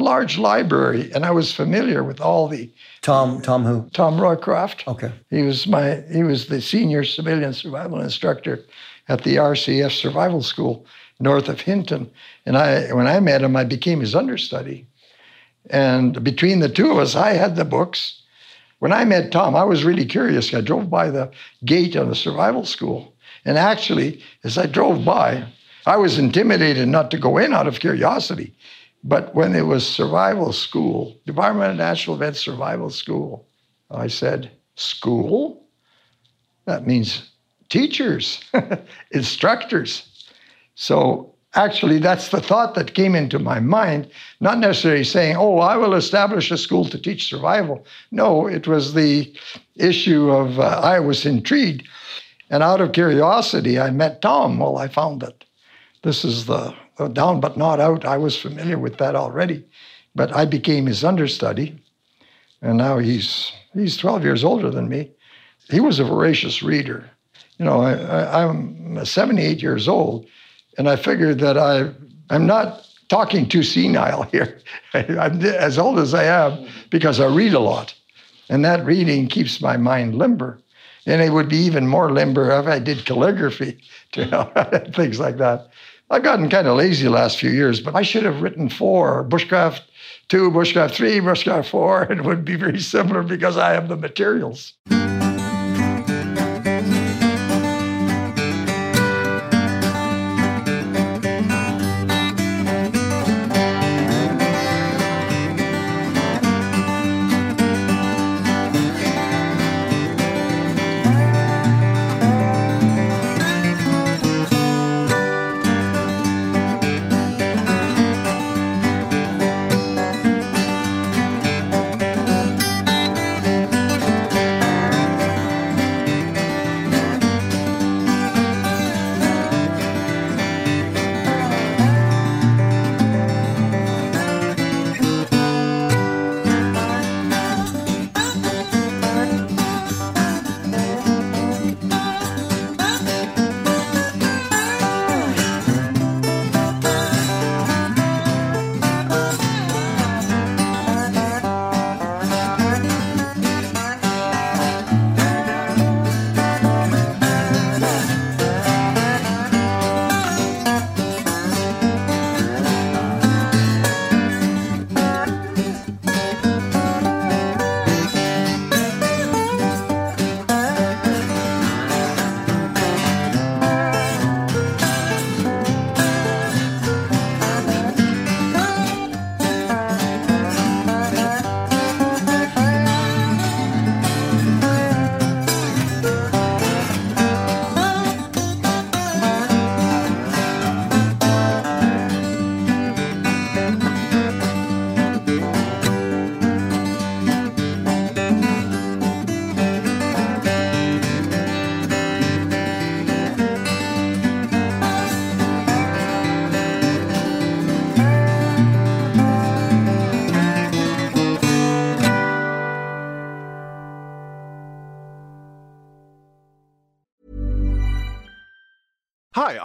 large 0.00 0.38
library, 0.38 1.12
and 1.12 1.26
I 1.26 1.30
was 1.30 1.52
familiar 1.52 2.02
with 2.02 2.20
all 2.20 2.48
the 2.48 2.70
Tom. 3.02 3.42
Tom 3.42 3.64
who? 3.64 3.90
Tom 3.90 4.16
Roycroft. 4.16 4.88
Okay. 4.88 5.12
He 5.28 5.42
was 5.42 5.66
my. 5.66 6.02
He 6.10 6.22
was 6.22 6.46
the 6.46 6.62
senior 6.62 7.04
civilian 7.04 7.52
survival 7.52 8.00
instructor 8.00 8.64
at 9.08 9.22
the 9.22 9.36
RCF 9.36 9.90
Survival 9.90 10.42
School 10.42 10.86
north 11.18 11.48
of 11.48 11.60
Hinton. 11.60 12.10
And 12.44 12.56
I, 12.56 12.92
when 12.92 13.06
I 13.06 13.20
met 13.20 13.42
him, 13.42 13.56
I 13.56 13.64
became 13.64 14.00
his 14.00 14.14
understudy. 14.14 14.86
And 15.70 16.22
between 16.22 16.60
the 16.60 16.68
two 16.68 16.90
of 16.90 16.98
us, 16.98 17.16
I 17.16 17.32
had 17.32 17.56
the 17.56 17.64
books. 17.64 18.22
When 18.78 18.92
I 18.92 19.04
met 19.04 19.32
Tom, 19.32 19.56
I 19.56 19.64
was 19.64 19.84
really 19.84 20.04
curious. 20.04 20.52
I 20.52 20.60
drove 20.60 20.90
by 20.90 21.10
the 21.10 21.30
gate 21.64 21.96
of 21.96 22.08
the 22.08 22.14
survival 22.14 22.64
school. 22.64 23.14
And 23.44 23.58
actually, 23.58 24.22
as 24.44 24.58
I 24.58 24.66
drove 24.66 25.04
by, 25.04 25.46
I 25.86 25.96
was 25.96 26.18
intimidated 26.18 26.88
not 26.88 27.10
to 27.12 27.18
go 27.18 27.38
in 27.38 27.54
out 27.54 27.66
of 27.66 27.80
curiosity. 27.80 28.54
But 29.04 29.34
when 29.34 29.54
it 29.54 29.66
was 29.66 29.86
survival 29.86 30.52
school, 30.52 31.16
Department 31.26 31.70
of 31.70 31.76
Natural 31.76 32.16
Events 32.16 32.40
Survival 32.40 32.90
School, 32.90 33.46
I 33.90 34.08
said, 34.08 34.50
School? 34.74 35.64
That 36.64 36.86
means 36.86 37.30
teachers, 37.68 38.42
instructors. 39.12 40.15
So 40.76 41.34
actually, 41.54 41.98
that's 41.98 42.28
the 42.28 42.40
thought 42.40 42.74
that 42.74 42.94
came 42.94 43.14
into 43.14 43.38
my 43.38 43.58
mind, 43.58 44.08
not 44.40 44.58
necessarily 44.58 45.04
saying, 45.04 45.36
oh, 45.36 45.58
I 45.58 45.76
will 45.76 45.94
establish 45.94 46.50
a 46.50 46.58
school 46.58 46.84
to 46.84 46.98
teach 46.98 47.28
survival. 47.28 47.84
No, 48.12 48.46
it 48.46 48.68
was 48.68 48.94
the 48.94 49.34
issue 49.74 50.30
of 50.30 50.60
uh, 50.60 50.80
I 50.82 51.00
was 51.00 51.26
intrigued. 51.26 51.88
And 52.50 52.62
out 52.62 52.80
of 52.80 52.92
curiosity, 52.92 53.80
I 53.80 53.90
met 53.90 54.22
Tom. 54.22 54.58
Well, 54.58 54.76
I 54.76 54.86
found 54.86 55.20
that 55.22 55.44
this 56.02 56.24
is 56.24 56.46
the 56.46 56.74
down 57.12 57.40
but 57.40 57.56
not 57.56 57.80
out. 57.80 58.04
I 58.04 58.16
was 58.16 58.40
familiar 58.40 58.78
with 58.78 58.98
that 58.98 59.16
already, 59.16 59.64
but 60.14 60.34
I 60.34 60.44
became 60.44 60.86
his 60.86 61.04
understudy, 61.04 61.76
and 62.62 62.78
now 62.78 62.98
he's 62.98 63.52
he's 63.74 63.96
12 63.96 64.22
years 64.22 64.44
older 64.44 64.70
than 64.70 64.88
me. 64.88 65.10
He 65.68 65.80
was 65.80 65.98
a 65.98 66.04
voracious 66.04 66.62
reader. 66.62 67.10
You 67.58 67.64
know, 67.64 67.80
I, 67.80 68.42
am 68.44 69.04
78 69.04 69.62
years 69.62 69.88
old, 69.88 70.26
and 70.78 70.88
I 70.88 70.96
figured 70.96 71.38
that 71.40 71.56
I 71.56 71.90
I'm 72.30 72.46
not 72.46 72.86
talking 73.08 73.48
too 73.48 73.62
senile 73.62 74.22
here. 74.32 74.60
I'm 74.94 75.44
as 75.44 75.78
old 75.78 75.98
as 75.98 76.14
I 76.14 76.24
am 76.24 76.68
because 76.90 77.20
I 77.20 77.26
read 77.26 77.54
a 77.54 77.60
lot, 77.60 77.94
and 78.48 78.64
that 78.64 78.84
reading 78.84 79.28
keeps 79.28 79.60
my 79.60 79.76
mind 79.76 80.16
limber. 80.16 80.58
And 81.08 81.22
it 81.22 81.30
would 81.30 81.48
be 81.48 81.58
even 81.58 81.86
more 81.86 82.10
limber 82.10 82.50
if 82.50 82.66
I 82.66 82.80
did 82.80 83.06
calligraphy, 83.06 83.78
know, 84.26 84.50
things 84.92 85.20
like 85.20 85.36
that. 85.38 85.68
I've 86.10 86.22
gotten 86.22 86.48
kind 86.48 86.68
of 86.68 86.76
lazy 86.76 87.04
the 87.04 87.10
last 87.10 87.38
few 87.38 87.50
years, 87.50 87.80
but 87.80 87.94
I 87.94 88.02
should 88.02 88.24
have 88.24 88.42
written 88.42 88.68
four 88.68 89.24
bushcraft 89.24 89.82
two, 90.28 90.50
bushcraft 90.50 90.92
three, 90.92 91.20
bushcraft 91.20 91.66
four. 91.66 92.04
It 92.10 92.24
would 92.24 92.44
be 92.44 92.56
very 92.56 92.80
similar 92.80 93.22
because 93.22 93.56
I 93.56 93.72
have 93.72 93.88
the 93.88 93.96
materials. 93.96 94.74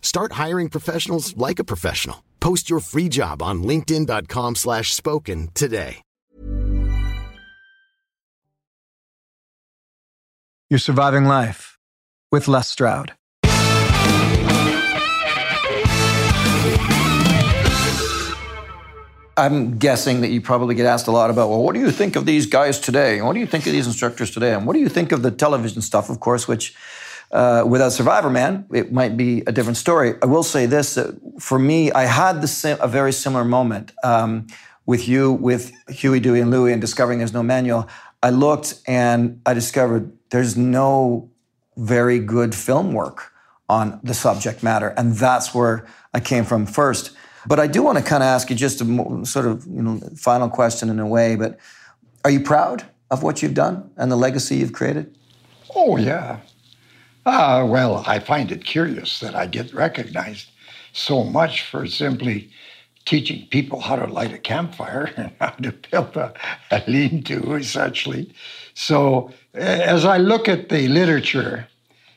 Start 0.00 0.32
hiring 0.32 0.68
professionals 0.68 1.36
like 1.36 1.60
a 1.60 1.64
professional. 1.64 2.24
Post 2.40 2.68
your 2.68 2.80
free 2.80 3.08
job 3.08 3.40
on 3.40 3.62
linkedin.com 3.62 4.56
slash 4.56 4.92
spoken 4.92 5.50
today. 5.54 6.02
You're 10.70 10.78
surviving 10.78 11.24
life 11.24 11.78
with 12.30 12.46
Les 12.46 12.68
Stroud. 12.68 13.14
I'm 19.38 19.78
guessing 19.78 20.20
that 20.22 20.28
you 20.28 20.40
probably 20.42 20.74
get 20.74 20.84
asked 20.84 21.06
a 21.06 21.12
lot 21.12 21.30
about, 21.30 21.48
well, 21.48 21.62
what 21.62 21.74
do 21.74 21.80
you 21.80 21.90
think 21.90 22.16
of 22.16 22.26
these 22.26 22.44
guys 22.44 22.80
today? 22.80 23.22
What 23.22 23.32
do 23.34 23.40
you 23.40 23.46
think 23.46 23.66
of 23.66 23.72
these 23.72 23.86
instructors 23.86 24.30
today? 24.30 24.52
And 24.52 24.66
what 24.66 24.74
do 24.74 24.80
you 24.80 24.88
think 24.88 25.12
of 25.12 25.22
the 25.22 25.30
television 25.30 25.80
stuff, 25.80 26.10
of 26.10 26.20
course, 26.20 26.46
which 26.48 26.74
uh, 27.30 27.64
without 27.66 27.92
Survivor 27.92 28.30
Man, 28.30 28.66
it 28.72 28.92
might 28.92 29.16
be 29.16 29.42
a 29.46 29.52
different 29.52 29.76
story. 29.76 30.14
I 30.22 30.26
will 30.26 30.42
say 30.42 30.66
this: 30.66 30.98
for 31.38 31.58
me, 31.58 31.92
I 31.92 32.04
had 32.04 32.40
the, 32.40 32.78
a 32.80 32.88
very 32.88 33.12
similar 33.12 33.44
moment 33.44 33.92
um, 34.02 34.46
with 34.86 35.06
you, 35.06 35.32
with 35.32 35.72
Huey, 35.88 36.20
Dewey, 36.20 36.40
and 36.40 36.50
Louie, 36.50 36.72
and 36.72 36.80
discovering 36.80 37.18
there's 37.18 37.34
no 37.34 37.42
manual. 37.42 37.88
I 38.22 38.30
looked 38.30 38.80
and 38.86 39.40
I 39.46 39.54
discovered 39.54 40.10
there's 40.30 40.56
no 40.56 41.30
very 41.76 42.18
good 42.18 42.54
film 42.54 42.92
work 42.92 43.32
on 43.68 44.00
the 44.02 44.14
subject 44.14 44.62
matter, 44.62 44.88
and 44.96 45.14
that's 45.14 45.54
where 45.54 45.86
I 46.14 46.20
came 46.20 46.44
from 46.44 46.66
first. 46.66 47.12
But 47.46 47.60
I 47.60 47.66
do 47.66 47.82
want 47.82 47.98
to 47.98 48.04
kind 48.04 48.22
of 48.22 48.26
ask 48.26 48.50
you 48.50 48.56
just 48.56 48.80
a 48.80 49.26
sort 49.26 49.46
of 49.46 49.66
you 49.66 49.82
know 49.82 50.00
final 50.16 50.48
question 50.48 50.88
in 50.88 50.98
a 50.98 51.06
way. 51.06 51.36
But 51.36 51.58
are 52.24 52.30
you 52.30 52.40
proud 52.40 52.84
of 53.10 53.22
what 53.22 53.42
you've 53.42 53.54
done 53.54 53.90
and 53.96 54.10
the 54.10 54.16
legacy 54.16 54.56
you've 54.56 54.72
created? 54.72 55.16
Oh 55.74 55.96
yeah, 55.96 56.40
Ah, 57.26 57.64
well, 57.64 58.04
I 58.06 58.18
find 58.18 58.50
it 58.50 58.64
curious 58.64 59.20
that 59.20 59.34
I 59.34 59.46
get 59.46 59.74
recognized 59.74 60.48
so 60.92 61.24
much 61.24 61.62
for 61.62 61.86
simply 61.86 62.50
teaching 63.04 63.46
people 63.48 63.80
how 63.80 63.96
to 63.96 64.06
light 64.06 64.32
a 64.32 64.38
campfire 64.38 65.12
and 65.16 65.32
how 65.40 65.50
to 65.50 65.72
build 65.72 66.16
a, 66.16 66.34
a 66.70 66.82
lean 66.86 67.22
to, 67.24 67.54
essentially. 67.54 68.32
So, 68.74 69.30
as 69.54 70.04
I 70.04 70.18
look 70.18 70.48
at 70.48 70.68
the 70.68 70.88
literature, 70.88 71.68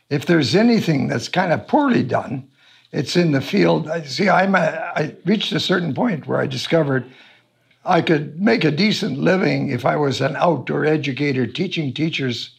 if 0.09 0.25
there's 0.25 0.55
anything 0.55 1.07
that's 1.07 1.29
kind 1.29 1.53
of 1.53 1.67
poorly 1.67 2.03
done, 2.03 2.47
it's 2.91 3.15
in 3.15 3.31
the 3.31 3.41
field. 3.41 3.89
See, 4.05 4.29
I'm 4.29 4.55
a, 4.55 4.91
I 4.95 5.15
reached 5.25 5.53
a 5.53 5.59
certain 5.59 5.93
point 5.93 6.27
where 6.27 6.39
I 6.39 6.47
discovered 6.47 7.05
I 7.85 8.01
could 8.01 8.39
make 8.39 8.63
a 8.63 8.71
decent 8.71 9.17
living 9.17 9.69
if 9.69 9.85
I 9.85 9.95
was 9.95 10.21
an 10.21 10.35
outdoor 10.35 10.85
educator 10.85 11.47
teaching 11.47 11.93
teachers 11.93 12.51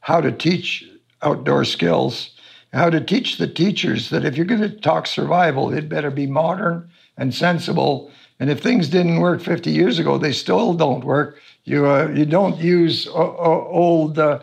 how 0.00 0.20
to 0.20 0.32
teach 0.32 0.88
outdoor 1.22 1.64
skills, 1.64 2.30
how 2.72 2.90
to 2.90 3.00
teach 3.00 3.38
the 3.38 3.46
teachers 3.46 4.10
that 4.10 4.24
if 4.24 4.36
you're 4.36 4.46
going 4.46 4.60
to 4.60 4.70
talk 4.70 5.06
survival, 5.06 5.72
it 5.72 5.88
better 5.88 6.10
be 6.10 6.26
modern 6.26 6.88
and 7.16 7.34
sensible. 7.34 8.10
And 8.40 8.50
if 8.50 8.60
things 8.60 8.88
didn't 8.88 9.20
work 9.20 9.40
50 9.40 9.70
years 9.70 9.98
ago, 9.98 10.18
they 10.18 10.32
still 10.32 10.74
don't 10.74 11.04
work. 11.04 11.38
You, 11.64 11.86
uh, 11.86 12.08
you 12.14 12.24
don't 12.24 12.58
use 12.58 13.06
o- 13.06 13.36
o- 13.38 13.68
old, 13.70 14.18
uh, 14.18 14.40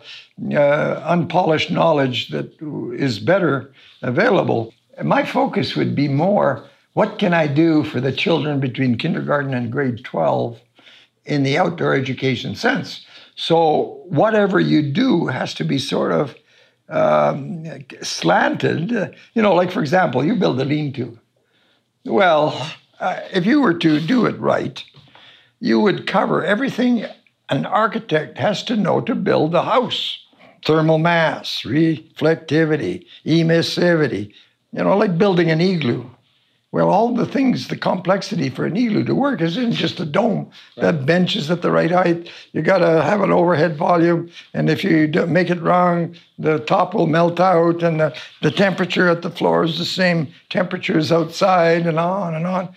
uh, 0.52 1.02
unpolished 1.04 1.70
knowledge 1.70 2.28
that 2.28 2.50
is 2.96 3.18
better 3.18 3.72
available. 4.02 4.72
And 4.96 5.08
my 5.08 5.24
focus 5.24 5.76
would 5.76 5.94
be 5.94 6.08
more 6.08 6.64
what 6.94 7.18
can 7.18 7.32
I 7.32 7.46
do 7.46 7.84
for 7.84 8.00
the 8.00 8.12
children 8.12 8.58
between 8.58 8.98
kindergarten 8.98 9.54
and 9.54 9.70
grade 9.70 10.04
12 10.04 10.58
in 11.24 11.44
the 11.44 11.56
outdoor 11.56 11.94
education 11.94 12.56
sense? 12.56 13.06
So, 13.36 14.02
whatever 14.06 14.58
you 14.58 14.82
do 14.82 15.28
has 15.28 15.54
to 15.54 15.64
be 15.64 15.78
sort 15.78 16.12
of 16.12 16.34
um, 16.90 17.64
slanted. 18.02 18.90
You 19.34 19.42
know, 19.42 19.54
like 19.54 19.70
for 19.70 19.80
example, 19.80 20.24
you 20.24 20.36
build 20.36 20.60
a 20.60 20.64
lean 20.64 20.92
to. 20.94 21.18
Well, 22.04 22.70
uh, 22.98 23.20
if 23.32 23.46
you 23.46 23.60
were 23.60 23.74
to 23.74 24.00
do 24.00 24.26
it 24.26 24.38
right, 24.38 24.82
you 25.60 25.80
would 25.80 26.06
cover 26.06 26.44
everything 26.44 27.06
an 27.48 27.66
architect 27.66 28.38
has 28.38 28.62
to 28.64 28.76
know 28.76 29.00
to 29.00 29.14
build 29.14 29.54
a 29.54 29.62
house 29.62 30.18
thermal 30.64 30.98
mass, 30.98 31.62
reflectivity, 31.62 33.06
emissivity, 33.24 34.32
you 34.72 34.84
know, 34.84 34.96
like 34.96 35.18
building 35.18 35.50
an 35.50 35.60
igloo. 35.60 36.04
Well, 36.72 36.88
all 36.88 37.12
the 37.12 37.26
things, 37.26 37.66
the 37.66 37.76
complexity 37.76 38.48
for 38.48 38.64
an 38.64 38.76
igloo 38.76 39.02
to 39.04 39.14
work 39.14 39.40
isn't 39.40 39.72
just 39.72 39.98
a 39.98 40.04
dome. 40.04 40.52
That 40.76 41.04
bench 41.04 41.34
is 41.34 41.50
at 41.50 41.62
the 41.62 41.70
right 41.72 41.90
height. 41.90 42.30
You 42.52 42.62
got 42.62 42.78
to 42.78 43.02
have 43.02 43.22
an 43.22 43.32
overhead 43.32 43.76
volume, 43.76 44.30
and 44.54 44.70
if 44.70 44.84
you 44.84 45.08
make 45.26 45.50
it 45.50 45.60
wrong, 45.60 46.14
the 46.38 46.60
top 46.60 46.94
will 46.94 47.08
melt 47.08 47.40
out, 47.40 47.82
and 47.82 47.98
the, 47.98 48.16
the 48.40 48.52
temperature 48.52 49.08
at 49.08 49.22
the 49.22 49.30
floor 49.30 49.64
is 49.64 49.78
the 49.78 49.84
same 49.84 50.32
temperature 50.48 50.96
as 50.96 51.10
outside, 51.10 51.88
and 51.88 51.98
on 51.98 52.36
and 52.36 52.46
on. 52.46 52.68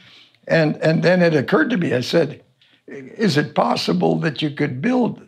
And 0.48 0.76
and 0.78 1.04
then 1.04 1.22
it 1.22 1.36
occurred 1.36 1.70
to 1.70 1.78
me. 1.78 1.94
I 1.94 2.02
said, 2.02 2.44
"Is 2.88 3.38
it 3.38 3.54
possible 3.54 4.18
that 4.22 4.42
you 4.42 4.50
could 4.50 4.82
build 4.82 5.22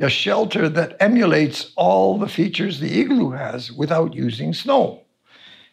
a 0.00 0.08
shelter 0.08 0.70
that 0.70 0.96
emulates 1.00 1.70
all 1.76 2.18
the 2.18 2.28
features 2.28 2.80
the 2.80 2.98
igloo 2.98 3.32
has 3.32 3.70
without 3.70 4.14
using 4.14 4.54
snow?" 4.54 5.02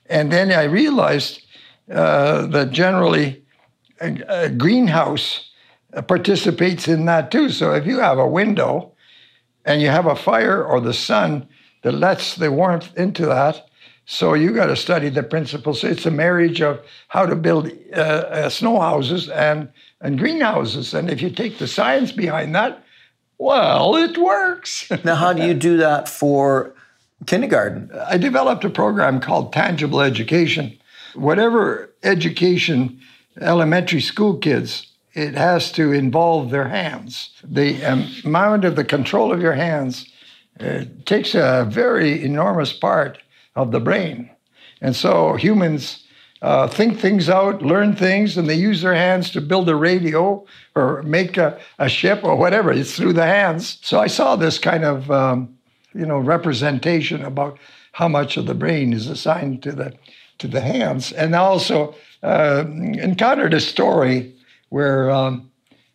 And 0.09 0.31
then 0.31 0.51
I 0.51 0.63
realized 0.63 1.41
uh, 1.91 2.47
that 2.47 2.71
generally 2.71 3.43
a, 4.01 4.17
a 4.27 4.49
greenhouse 4.49 5.49
uh, 5.93 6.01
participates 6.01 6.87
in 6.87 7.05
that 7.05 7.31
too. 7.31 7.49
So 7.49 7.73
if 7.73 7.85
you 7.85 7.99
have 7.99 8.19
a 8.19 8.27
window 8.27 8.93
and 9.65 9.81
you 9.81 9.87
have 9.89 10.05
a 10.05 10.15
fire 10.15 10.63
or 10.63 10.81
the 10.81 10.93
sun 10.93 11.47
that 11.83 11.93
lets 11.93 12.35
the 12.35 12.51
warmth 12.51 12.95
into 12.97 13.25
that, 13.25 13.67
so 14.09 14.33
you 14.33 14.53
got 14.53 14.67
to 14.67 14.75
study 14.77 15.09
the 15.09 15.21
principles. 15.21 15.83
It's 15.83 16.05
a 16.05 16.11
marriage 16.11 16.61
of 16.61 16.79
how 17.09 17.25
to 17.25 17.35
build 17.35 17.69
uh, 17.93 17.99
uh, 17.99 18.49
snow 18.49 18.79
houses 18.79 19.27
and 19.29 19.69
and 19.99 20.17
greenhouses. 20.17 20.93
And 20.93 21.09
if 21.09 21.21
you 21.21 21.29
take 21.29 21.57
the 21.57 21.67
science 21.67 22.13
behind 22.13 22.55
that, 22.55 22.83
well, 23.37 23.95
it 23.95 24.17
works. 24.17 24.89
Now, 25.03 25.15
how 25.15 25.33
do 25.33 25.45
you 25.45 25.53
do 25.53 25.77
that 25.77 26.07
for 26.07 26.73
kindergarten? 27.25 27.91
I 28.07 28.17
developed 28.17 28.63
a 28.63 28.69
program 28.69 29.19
called 29.19 29.51
Tangible 29.51 30.01
Education. 30.01 30.76
Whatever 31.17 31.93
education, 32.03 33.01
elementary 33.41 34.01
school 34.01 34.37
kids, 34.37 34.91
it 35.13 35.33
has 35.33 35.71
to 35.73 35.91
involve 35.91 36.51
their 36.51 36.67
hands. 36.67 37.31
The 37.43 37.81
amount 38.23 38.65
of 38.65 38.75
the 38.75 38.83
control 38.85 39.33
of 39.33 39.41
your 39.41 39.53
hands 39.53 40.05
uh, 40.59 40.85
takes 41.05 41.33
a 41.35 41.67
very 41.69 42.23
enormous 42.23 42.71
part 42.71 43.17
of 43.55 43.71
the 43.71 43.79
brain. 43.79 44.29
And 44.81 44.95
so 44.95 45.35
humans 45.35 46.03
uh, 46.41 46.67
think 46.67 46.99
things 46.99 47.29
out, 47.29 47.63
learn 47.63 47.95
things, 47.95 48.37
and 48.37 48.47
they 48.47 48.55
use 48.55 48.81
their 48.81 48.93
hands 48.93 49.31
to 49.31 49.41
build 49.41 49.67
a 49.69 49.75
radio 49.75 50.45
or 50.75 51.01
make 51.01 51.37
a, 51.37 51.59
a 51.79 51.89
ship 51.89 52.23
or 52.23 52.35
whatever. 52.35 52.71
It's 52.71 52.95
through 52.95 53.13
the 53.13 53.25
hands. 53.25 53.79
So 53.81 53.99
I 53.99 54.07
saw 54.07 54.35
this 54.35 54.59
kind 54.59 54.83
of 54.83 55.09
um, 55.09 55.57
you 55.93 56.05
know 56.05 56.19
representation 56.19 57.23
about 57.23 57.57
how 57.93 58.07
much 58.07 58.37
of 58.37 58.45
the 58.45 58.53
brain 58.53 58.93
is 58.93 59.07
assigned 59.07 59.63
to 59.63 59.71
the 59.71 59.93
to 60.39 60.47
the 60.47 60.61
hands, 60.61 61.11
and 61.11 61.35
I 61.35 61.39
also 61.39 61.95
uh, 62.23 62.65
encountered 62.67 63.53
a 63.53 63.59
story 63.59 64.33
where 64.69 65.09
um, 65.09 65.49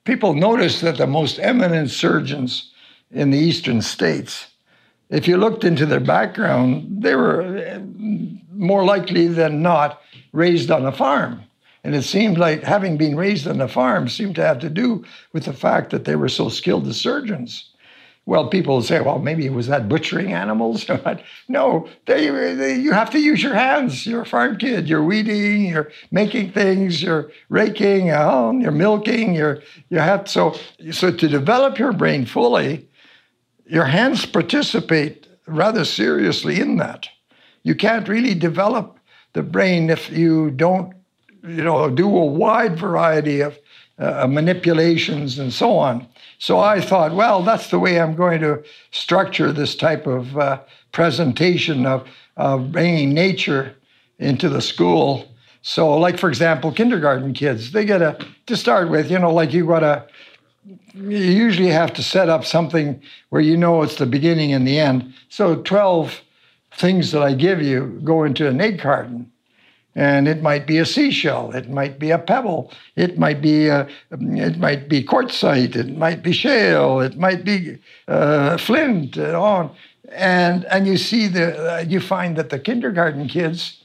people 0.05 0.35
noticed 0.35 0.81
that 0.83 0.99
the 0.99 1.07
most 1.07 1.39
eminent 1.39 1.91
surgeons 1.91 2.73
in 3.11 3.31
the 3.31 3.39
eastern 3.39 3.83
states, 3.83 4.49
if 5.11 5.29
you 5.29 5.37
looked 5.37 5.65
into 5.65 5.87
their 5.87 6.01
background, 6.01 7.03
they 7.03 7.15
were 7.15 7.43
uh, 7.43 7.81
more 8.53 8.85
likely 8.85 9.27
than 9.29 9.63
not 9.63 10.01
raised 10.33 10.71
on 10.71 10.87
a 10.87 10.93
farm. 10.93 11.43
And 11.85 11.95
it 11.95 12.03
seemed 12.03 12.39
like 12.39 12.63
having 12.63 12.97
been 12.97 13.17
raised 13.17 13.47
on 13.47 13.61
a 13.61 13.69
farm 13.69 14.09
seemed 14.09 14.37
to 14.37 14.47
have 14.47 14.61
to 14.61 14.71
do 14.71 15.05
with 15.33 15.45
the 15.45 15.53
fact 15.53 15.91
that 15.91 16.05
they 16.05 16.17
were 16.17 16.29
so 16.29 16.49
skilled 16.49 16.87
as 16.87 17.01
surgeons. 17.01 17.72
Well, 18.25 18.49
people 18.49 18.81
say, 18.83 19.01
well, 19.01 19.19
maybe 19.19 19.47
it 19.47 19.53
was 19.53 19.67
that 19.67 19.89
butchering 19.89 20.33
animals. 20.33 20.87
no, 21.49 21.89
they, 22.07 22.29
they, 22.55 22.77
you 22.77 22.93
have 22.93 23.11
to 23.11 23.19
use 23.19 23.43
your 23.43 23.55
hands. 23.55 24.07
You're 24.07 24.23
a 24.23 24.27
farm 24.27 24.59
kid. 24.59 24.89
You're 24.89 25.03
weeding. 25.03 25.67
You're 25.67 25.91
making 26.13 26.53
things. 26.53 27.03
You're 27.03 27.33
raking. 27.49 28.13
Um, 28.13 28.61
you're 28.61 28.71
milking. 28.71 29.35
You're 29.35 29.63
you 29.89 29.99
have 29.99 30.29
so 30.29 30.57
so 30.93 31.11
to 31.11 31.29
develop 31.29 31.79
your 31.79 31.93
brain 31.93 32.25
fully. 32.25 32.89
Your 33.67 33.87
hands 33.87 34.25
participate 34.25 35.27
rather 35.47 35.85
seriously 35.85 36.61
in 36.61 36.77
that. 36.77 37.09
You 37.65 37.75
can't 37.75 38.09
really 38.09 38.35
develop 38.35 38.99
the 39.33 39.43
brain 39.43 39.91
if 39.91 40.11
you 40.11 40.51
don't, 40.51 40.95
you 41.43 41.65
know, 41.65 41.91
do 41.91 42.07
a 42.07 42.25
wide 42.25 42.79
variety 42.79 43.41
of 43.41 43.59
uh, 43.99 44.27
manipulations 44.27 45.39
and 45.39 45.53
so 45.53 45.77
on. 45.77 46.07
So 46.39 46.59
I 46.59 46.81
thought, 46.81 47.15
well, 47.15 47.43
that's 47.43 47.71
the 47.71 47.79
way 47.79 48.01
I'm 48.01 48.17
going 48.17 48.41
to 48.41 48.63
structure 48.91 49.53
this 49.53 49.77
type 49.77 50.07
of 50.07 50.37
uh, 50.37 50.61
presentation 50.93 51.87
of, 51.87 52.09
of 52.37 52.73
bringing 52.73 53.15
nature 53.15 53.75
into 54.19 54.49
the 54.49 54.61
school. 54.61 55.29
So, 55.63 55.97
like 55.97 56.19
for 56.19 56.29
example, 56.29 56.73
kindergarten 56.73 57.33
kids, 57.35 57.73
they 57.73 57.85
get 57.85 58.03
a 58.03 58.19
to 58.47 58.57
start 58.57 58.91
with, 58.91 59.11
you 59.11 59.19
know, 59.19 59.33
like 59.33 59.53
you 59.53 59.67
got 59.67 59.81
to 59.81 60.07
you 60.95 61.19
usually 61.19 61.71
have 61.71 61.93
to 61.95 62.03
set 62.03 62.29
up 62.29 62.45
something 62.45 63.01
where 63.31 63.43
you 63.43 63.57
know 63.57 63.83
it's 63.83 63.97
the 63.97 64.07
beginning 64.07 64.53
and 64.53 64.67
the 64.67 64.79
end. 64.79 65.15
So 65.29 65.63
12 65.63 66.21
things 66.73 67.13
that 67.13 67.23
I 67.23 67.35
give 67.35 67.63
you 67.63 68.01
go 68.05 68.25
into 68.25 68.49
an 68.49 68.61
egg 68.61 68.79
carton. 68.79 69.32
And 69.95 70.27
it 70.27 70.41
might 70.41 70.67
be 70.67 70.79
a 70.79 70.87
seashell, 70.87 71.55
it 71.55 71.69
might 71.69 71.99
be 71.99 72.11
a 72.11 72.19
pebble, 72.19 72.73
it 72.97 73.19
might 73.19 73.43
be 73.43 73.69
a, 73.69 73.87
it 74.11 74.59
might 74.59 74.89
be 74.89 75.05
quartzite, 75.05 75.77
it 75.77 75.99
might 75.99 76.23
be 76.23 76.33
shale, 76.33 77.01
it 77.01 77.19
might 77.19 77.45
be 77.45 77.77
uh, 78.09 78.57
flint, 78.57 79.19
and 79.19 79.37
on. 79.37 79.71
And 80.11 80.65
and 80.67 80.87
you 80.87 80.97
see 80.97 81.29
the 81.29 81.75
uh, 81.75 81.81
you 81.81 82.01
find 82.01 82.37
that 82.37 82.49
the 82.49 82.59
kindergarten 82.59 83.29
kids, 83.29 83.83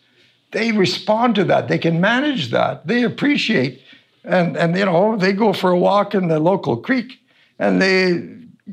they 0.52 0.72
respond 0.72 1.36
to 1.36 1.44
that. 1.46 1.68
They 1.68 1.78
can 1.78 2.00
manage 2.00 2.52
that. 2.52 2.88
They 2.88 3.04
appreciate, 3.04 3.82
and 4.24 4.56
and 4.56 4.78
you 4.78 4.86
know 4.86 5.18
they 5.18 5.34
go 5.34 5.52
for 5.52 5.72
a 5.72 5.78
walk 5.78 6.16
in 6.16 6.30
the 6.30 6.40
local 6.40 6.78
creek, 6.78 7.20
and 7.60 7.82
they 7.82 8.30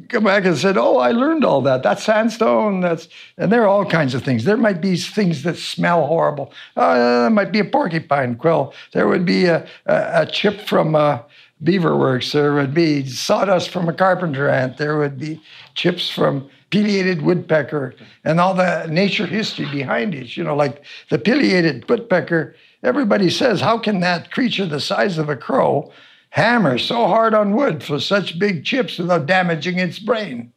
come 0.08 0.24
back 0.24 0.44
and 0.44 0.56
said, 0.56 0.76
"Oh, 0.76 0.98
I 0.98 1.12
learned 1.12 1.44
all 1.44 1.60
that. 1.62 1.82
That's 1.82 2.04
sandstone. 2.04 2.80
That's 2.80 3.08
and 3.38 3.52
there 3.52 3.62
are 3.62 3.68
all 3.68 3.84
kinds 3.84 4.14
of 4.14 4.22
things. 4.22 4.44
There 4.44 4.56
might 4.56 4.80
be 4.80 4.96
things 4.96 5.42
that 5.44 5.56
smell 5.56 6.06
horrible. 6.06 6.52
Uh, 6.76 6.94
there 6.94 7.30
might 7.30 7.52
be 7.52 7.60
a 7.60 7.64
porcupine 7.64 8.36
quill. 8.36 8.74
There 8.92 9.08
would 9.08 9.24
be 9.24 9.46
a, 9.46 9.66
a, 9.86 10.22
a 10.22 10.26
chip 10.26 10.60
from 10.62 10.94
uh, 10.94 11.20
beaver 11.62 11.96
works. 11.96 12.32
There 12.32 12.54
would 12.54 12.74
be 12.74 13.06
sawdust 13.06 13.70
from 13.70 13.88
a 13.88 13.92
carpenter 13.92 14.48
ant. 14.48 14.76
There 14.76 14.98
would 14.98 15.18
be 15.18 15.40
chips 15.74 16.10
from 16.10 16.48
pileated 16.70 17.22
woodpecker 17.22 17.94
and 18.24 18.40
all 18.40 18.54
the 18.54 18.86
nature 18.86 19.26
history 19.26 19.66
behind 19.70 20.14
it. 20.14 20.36
You 20.36 20.44
know, 20.44 20.56
like 20.56 20.84
the 21.10 21.18
pileated 21.18 21.88
woodpecker. 21.88 22.56
Everybody 22.82 23.30
says, 23.30 23.62
how 23.62 23.78
can 23.78 24.00
that 24.00 24.30
creature 24.30 24.66
the 24.66 24.80
size 24.80 25.18
of 25.18 25.28
a 25.28 25.36
crow?" 25.36 25.92
Hammer 26.34 26.76
so 26.76 27.06
hard 27.06 27.32
on 27.32 27.54
wood 27.54 27.80
for 27.80 28.00
such 28.00 28.40
big 28.40 28.64
chips 28.64 28.98
without 28.98 29.24
damaging 29.24 29.78
its 29.78 30.00
brain. 30.00 30.52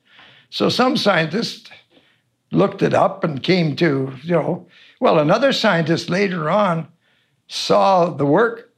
So 0.50 0.70
some 0.70 0.98
scientists 0.98 1.70
looked 2.52 2.82
it 2.82 2.96
up 2.96 3.24
and 3.24 3.44
came 3.44 3.76
to, 3.76 4.12
you 4.24 4.32
know, 4.32 4.66
well, 5.00 5.20
another 5.20 5.54
scientist 5.54 6.10
later 6.10 6.50
on 6.50 6.88
saw 7.48 8.10
the 8.10 8.26
work 8.26 8.74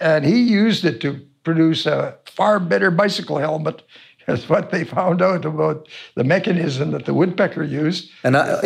and 0.00 0.24
he 0.24 0.42
used 0.42 0.84
it 0.84 1.00
to 1.02 1.24
produce 1.44 1.86
a 1.86 2.18
far 2.26 2.58
better 2.58 2.90
bicycle 2.90 3.38
helmet 3.38 3.84
That's 4.26 4.48
what 4.48 4.70
they 4.70 4.84
found 4.84 5.20
out 5.20 5.44
about 5.44 5.88
the 6.14 6.24
mechanism 6.24 6.92
that 6.92 7.04
the 7.04 7.12
woodpecker 7.12 7.62
used. 7.62 8.10
And 8.22 8.36
I, 8.36 8.60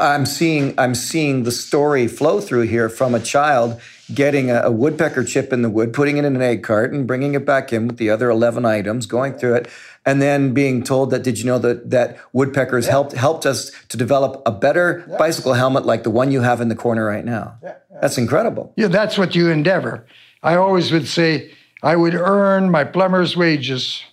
I'm 0.00 0.26
seeing 0.26 0.74
I'm 0.78 0.94
seeing 0.94 1.44
the 1.44 1.52
story 1.52 2.08
flow 2.08 2.40
through 2.40 2.62
here 2.62 2.88
from 2.88 3.14
a 3.14 3.20
child 3.20 3.80
getting 4.12 4.50
a, 4.50 4.62
a, 4.62 4.70
woodpecker 4.70 5.24
chip 5.24 5.52
in 5.52 5.62
the 5.62 5.70
wood, 5.70 5.92
putting 5.92 6.16
it 6.16 6.24
in 6.24 6.36
an 6.36 6.42
egg 6.42 6.62
carton, 6.62 7.06
bringing 7.06 7.34
it 7.34 7.44
back 7.44 7.72
in 7.72 7.86
with 7.88 7.96
the 7.96 8.10
other 8.10 8.30
11 8.30 8.64
items, 8.64 9.06
going 9.06 9.34
through 9.34 9.54
it, 9.54 9.68
and 10.04 10.22
then 10.22 10.54
being 10.54 10.84
told 10.84 11.10
that 11.10 11.22
did 11.22 11.38
you 11.38 11.44
know 11.44 11.58
that 11.58 11.90
that 11.90 12.18
woodpeckers 12.32 12.86
yeah. 12.86 12.92
helped 12.92 13.12
helped 13.12 13.46
us 13.46 13.72
to 13.88 13.96
develop 13.96 14.42
a 14.46 14.52
better 14.52 15.04
yeah. 15.08 15.16
bicycle 15.16 15.54
helmet 15.54 15.84
like 15.84 16.04
the 16.04 16.10
one 16.10 16.30
you 16.30 16.42
have 16.42 16.60
in 16.60 16.68
the 16.68 16.76
corner 16.76 17.04
right 17.04 17.24
now. 17.24 17.58
Yeah. 17.62 17.74
That's 18.00 18.18
incredible. 18.18 18.72
Yeah, 18.76 18.88
that's 18.88 19.18
what 19.18 19.34
you 19.34 19.50
endeavor. 19.50 20.06
I 20.42 20.54
always 20.56 20.92
would 20.92 21.08
say 21.08 21.50
I 21.82 21.96
would 21.96 22.14
earn 22.14 22.70
my 22.70 22.84
plumber's 22.84 23.36
wages 23.36 24.04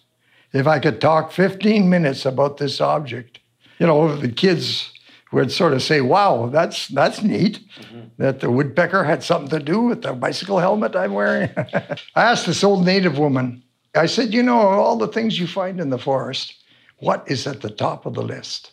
if 0.53 0.67
I 0.67 0.79
could 0.79 1.01
talk 1.01 1.31
15 1.31 1.89
minutes 1.89 2.25
about 2.25 2.57
this 2.57 2.79
object. 2.79 3.39
You 3.79 3.87
know, 3.87 4.15
the 4.15 4.29
kids 4.29 4.92
would 5.33 5.51
sort 5.51 5.73
of 5.73 5.81
say, 5.81 5.99
wow, 5.99 6.47
that's, 6.47 6.87
that's 6.89 7.23
neat 7.23 7.59
mm-hmm. 7.79 8.01
that 8.17 8.39
the 8.39 8.51
woodpecker 8.51 9.03
had 9.03 9.23
something 9.23 9.49
to 9.49 9.63
do 9.63 9.81
with 9.81 10.03
the 10.03 10.13
bicycle 10.13 10.59
helmet 10.59 10.95
I'm 10.95 11.13
wearing. 11.13 11.49
I 11.57 12.23
asked 12.23 12.45
this 12.45 12.63
old 12.63 12.85
native 12.85 13.17
woman, 13.17 13.63
I 13.95 14.05
said, 14.05 14.33
you 14.33 14.43
know, 14.43 14.59
all 14.59 14.95
the 14.95 15.07
things 15.07 15.39
you 15.39 15.47
find 15.47 15.79
in 15.79 15.89
the 15.89 15.97
forest, 15.97 16.55
what 16.97 17.23
is 17.27 17.47
at 17.47 17.61
the 17.61 17.69
top 17.69 18.05
of 18.05 18.13
the 18.13 18.21
list? 18.21 18.71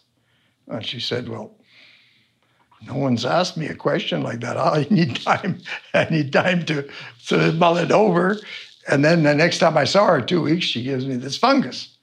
And 0.68 0.84
she 0.84 1.00
said, 1.00 1.28
well, 1.28 1.56
no 2.86 2.94
one's 2.94 3.24
asked 3.24 3.56
me 3.56 3.66
a 3.66 3.74
question 3.74 4.22
like 4.22 4.40
that. 4.40 4.56
I 4.56 4.86
need 4.90 5.16
time. 5.16 5.60
I 5.94 6.08
need 6.10 6.32
time 6.32 6.64
to, 6.66 6.88
to 7.26 7.52
mull 7.52 7.78
it 7.78 7.90
over. 7.90 8.38
And 8.88 9.04
then 9.04 9.22
the 9.22 9.34
next 9.34 9.58
time 9.58 9.76
I 9.76 9.84
saw 9.84 10.06
her, 10.06 10.20
two 10.20 10.42
weeks, 10.42 10.66
she 10.66 10.82
gives 10.82 11.06
me 11.06 11.16
this 11.16 11.36
fungus. 11.36 11.96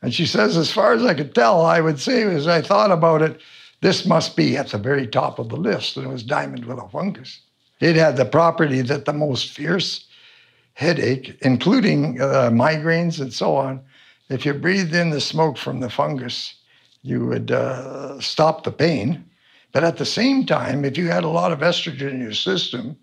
And 0.00 0.14
she 0.14 0.26
says, 0.26 0.56
as 0.56 0.70
far 0.70 0.92
as 0.92 1.04
I 1.04 1.14
could 1.14 1.34
tell, 1.34 1.64
I 1.64 1.80
would 1.80 1.98
say, 1.98 2.22
as 2.22 2.46
I 2.46 2.62
thought 2.62 2.90
about 2.90 3.22
it, 3.22 3.40
this 3.80 4.06
must 4.06 4.36
be 4.36 4.56
at 4.56 4.68
the 4.68 4.78
very 4.78 5.06
top 5.06 5.38
of 5.38 5.48
the 5.48 5.56
list. 5.56 5.96
And 5.96 6.06
it 6.06 6.10
was 6.10 6.22
diamond 6.22 6.64
willow 6.64 6.88
fungus. 6.88 7.40
It 7.80 7.96
had 7.96 8.16
the 8.16 8.24
property 8.24 8.80
that 8.82 9.04
the 9.04 9.12
most 9.12 9.50
fierce 9.50 10.06
headache, 10.74 11.36
including 11.42 12.20
uh, 12.20 12.50
migraines 12.50 13.20
and 13.20 13.32
so 13.32 13.56
on, 13.56 13.80
if 14.28 14.44
you 14.44 14.52
breathed 14.54 14.94
in 14.94 15.10
the 15.10 15.20
smoke 15.20 15.56
from 15.56 15.80
the 15.80 15.90
fungus, 15.90 16.54
you 17.02 17.26
would 17.26 17.50
uh, 17.50 18.20
stop 18.20 18.64
the 18.64 18.72
pain. 18.72 19.24
But 19.72 19.84
at 19.84 19.96
the 19.96 20.04
same 20.04 20.44
time, 20.44 20.84
if 20.84 20.98
you 20.98 21.08
had 21.08 21.24
a 21.24 21.28
lot 21.28 21.52
of 21.52 21.60
estrogen 21.60 22.10
in 22.10 22.20
your 22.20 22.32
system, 22.32 22.96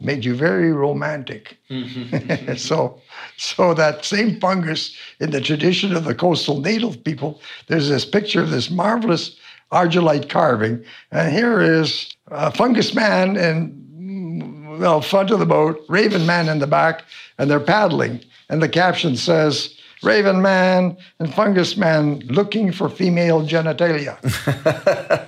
made 0.00 0.24
you 0.24 0.34
very 0.34 0.72
romantic. 0.72 1.58
Mm-hmm. 1.70 2.54
so, 2.56 3.00
so 3.36 3.74
that 3.74 4.04
same 4.04 4.40
fungus 4.40 4.96
in 5.20 5.30
the 5.30 5.40
tradition 5.40 5.94
of 5.94 6.04
the 6.04 6.14
coastal 6.14 6.60
native 6.60 7.02
people, 7.02 7.40
there's 7.66 7.88
this 7.88 8.04
picture 8.04 8.42
of 8.42 8.50
this 8.50 8.70
marvelous 8.70 9.36
argillite 9.72 10.28
carving, 10.28 10.84
and 11.10 11.32
here 11.32 11.60
is 11.60 12.14
a 12.28 12.50
fungus 12.50 12.94
man 12.94 13.36
in 13.36 14.78
well, 14.78 15.00
front 15.00 15.30
of 15.30 15.38
the 15.38 15.46
boat, 15.46 15.84
raven 15.88 16.24
man 16.26 16.48
in 16.48 16.58
the 16.58 16.66
back, 16.66 17.02
and 17.38 17.50
they're 17.50 17.60
paddling. 17.60 18.24
And 18.48 18.62
the 18.62 18.68
caption 18.68 19.16
says, 19.16 19.74
Raven 20.02 20.40
Man 20.40 20.96
and 21.18 21.34
Fungus 21.34 21.76
Man 21.76 22.20
looking 22.26 22.70
for 22.70 22.88
female 22.88 23.42
genitalia. 23.42 24.16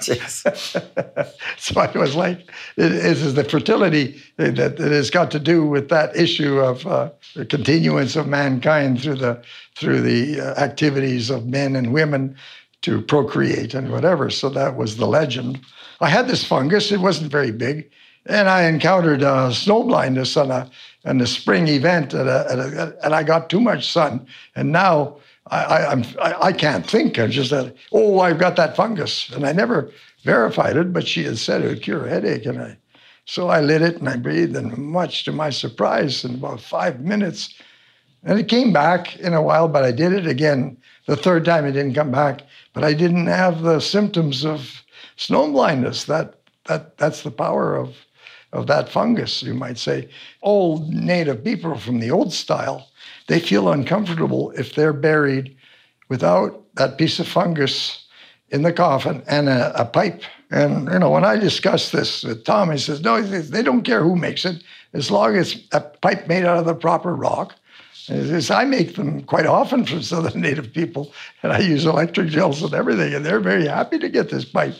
so 1.58 1.82
it 1.82 1.94
was 1.94 2.14
like, 2.14 2.48
it 2.76 2.92
is 2.92 3.34
the 3.34 3.44
fertility 3.44 4.20
that, 4.36 4.56
that 4.56 4.78
has 4.78 5.10
got 5.10 5.30
to 5.32 5.40
do 5.40 5.66
with 5.66 5.88
that 5.88 6.14
issue 6.16 6.60
of 6.60 6.86
uh, 6.86 7.10
the 7.34 7.44
continuance 7.44 8.14
of 8.14 8.28
mankind 8.28 9.02
through 9.02 9.16
the, 9.16 9.42
through 9.74 10.02
the 10.02 10.40
uh, 10.40 10.54
activities 10.60 11.30
of 11.30 11.46
men 11.46 11.74
and 11.74 11.92
women 11.92 12.36
to 12.82 13.00
procreate 13.02 13.74
and 13.74 13.90
whatever. 13.90 14.30
So 14.30 14.48
that 14.50 14.76
was 14.76 14.96
the 14.96 15.06
legend. 15.06 15.60
I 16.00 16.08
had 16.08 16.28
this 16.28 16.44
fungus, 16.44 16.92
it 16.92 17.00
wasn't 17.00 17.30
very 17.30 17.52
big. 17.52 17.90
And 18.26 18.48
I 18.48 18.64
encountered 18.64 19.22
uh, 19.22 19.52
snow 19.52 19.82
blindness 19.82 20.36
on 20.36 20.50
a, 20.50 20.70
on 21.04 21.20
a 21.20 21.26
spring 21.26 21.68
event, 21.68 22.12
at 22.14 22.26
a, 22.26 22.46
at 22.50 22.58
a, 22.58 22.98
and 23.02 23.14
I 23.14 23.22
got 23.22 23.48
too 23.48 23.60
much 23.60 23.90
sun. 23.90 24.26
And 24.54 24.72
now 24.72 25.16
I, 25.50 25.64
I, 25.64 25.92
I'm, 25.92 26.04
I, 26.20 26.34
I 26.48 26.52
can't 26.52 26.88
think. 26.88 27.18
I'm 27.18 27.30
just 27.30 27.50
that, 27.50 27.74
oh, 27.92 28.20
I've 28.20 28.38
got 28.38 28.56
that 28.56 28.76
fungus. 28.76 29.30
And 29.30 29.46
I 29.46 29.52
never 29.52 29.90
verified 30.22 30.76
it, 30.76 30.92
but 30.92 31.06
she 31.06 31.24
had 31.24 31.38
said 31.38 31.62
it 31.62 31.68
would 31.68 31.82
cure 31.82 32.06
a 32.06 32.10
headache. 32.10 32.44
And 32.44 32.60
I, 32.60 32.76
so 33.24 33.48
I 33.48 33.60
lit 33.60 33.82
it 33.82 33.96
and 33.96 34.08
I 34.08 34.16
breathed, 34.16 34.56
and 34.56 34.76
much 34.76 35.24
to 35.24 35.32
my 35.32 35.50
surprise, 35.50 36.24
in 36.24 36.34
about 36.34 36.60
five 36.60 37.00
minutes, 37.00 37.54
and 38.24 38.38
it 38.38 38.48
came 38.48 38.72
back 38.72 39.16
in 39.20 39.34
a 39.34 39.42
while, 39.42 39.68
but 39.68 39.84
I 39.84 39.92
did 39.92 40.12
it 40.12 40.26
again. 40.26 40.76
The 41.06 41.16
third 41.16 41.44
time 41.44 41.64
it 41.64 41.72
didn't 41.72 41.94
come 41.94 42.10
back, 42.10 42.42
but 42.72 42.84
I 42.84 42.92
didn't 42.92 43.26
have 43.26 43.62
the 43.62 43.80
symptoms 43.80 44.44
of 44.44 44.82
snow 45.16 45.50
blindness. 45.50 46.04
That, 46.04 46.34
that, 46.66 46.96
that's 46.96 47.22
the 47.22 47.30
power 47.30 47.76
of 47.76 47.96
of 48.52 48.66
that 48.66 48.88
fungus, 48.88 49.42
you 49.42 49.54
might 49.54 49.78
say. 49.78 50.08
Old 50.42 50.92
native 50.92 51.44
people 51.44 51.78
from 51.78 52.00
the 52.00 52.10
old 52.10 52.32
style, 52.32 52.88
they 53.28 53.40
feel 53.40 53.70
uncomfortable 53.70 54.50
if 54.52 54.74
they're 54.74 54.92
buried 54.92 55.56
without 56.08 56.64
that 56.74 56.98
piece 56.98 57.18
of 57.20 57.28
fungus 57.28 58.06
in 58.48 58.62
the 58.62 58.72
coffin 58.72 59.22
and 59.28 59.48
a, 59.48 59.80
a 59.80 59.84
pipe. 59.84 60.22
And 60.50 60.88
you 60.88 60.98
know, 60.98 61.10
when 61.10 61.24
I 61.24 61.36
discuss 61.36 61.92
this 61.92 62.24
with 62.24 62.44
Tom, 62.44 62.72
he 62.72 62.78
says, 62.78 63.00
"No, 63.00 63.22
they 63.22 63.62
don't 63.62 63.82
care 63.82 64.02
who 64.02 64.16
makes 64.16 64.44
it, 64.44 64.62
as 64.92 65.10
long 65.10 65.36
as 65.36 65.62
a 65.70 65.80
pipe 65.80 66.26
made 66.26 66.44
out 66.44 66.58
of 66.58 66.66
the 66.66 66.74
proper 66.74 67.14
rock." 67.14 67.54
I 68.10 68.64
make 68.64 68.96
them 68.96 69.22
quite 69.22 69.46
often 69.46 69.86
for 69.86 70.02
Southern 70.02 70.40
Native 70.48 70.72
people, 70.72 71.12
and 71.42 71.52
I 71.52 71.60
use 71.60 71.86
electric 71.86 72.28
gels 72.28 72.62
and 72.62 72.74
everything, 72.74 73.14
and 73.14 73.24
they're 73.24 73.40
very 73.40 73.66
happy 73.66 73.98
to 73.98 74.08
get 74.08 74.30
this 74.30 74.44
pipe 74.44 74.74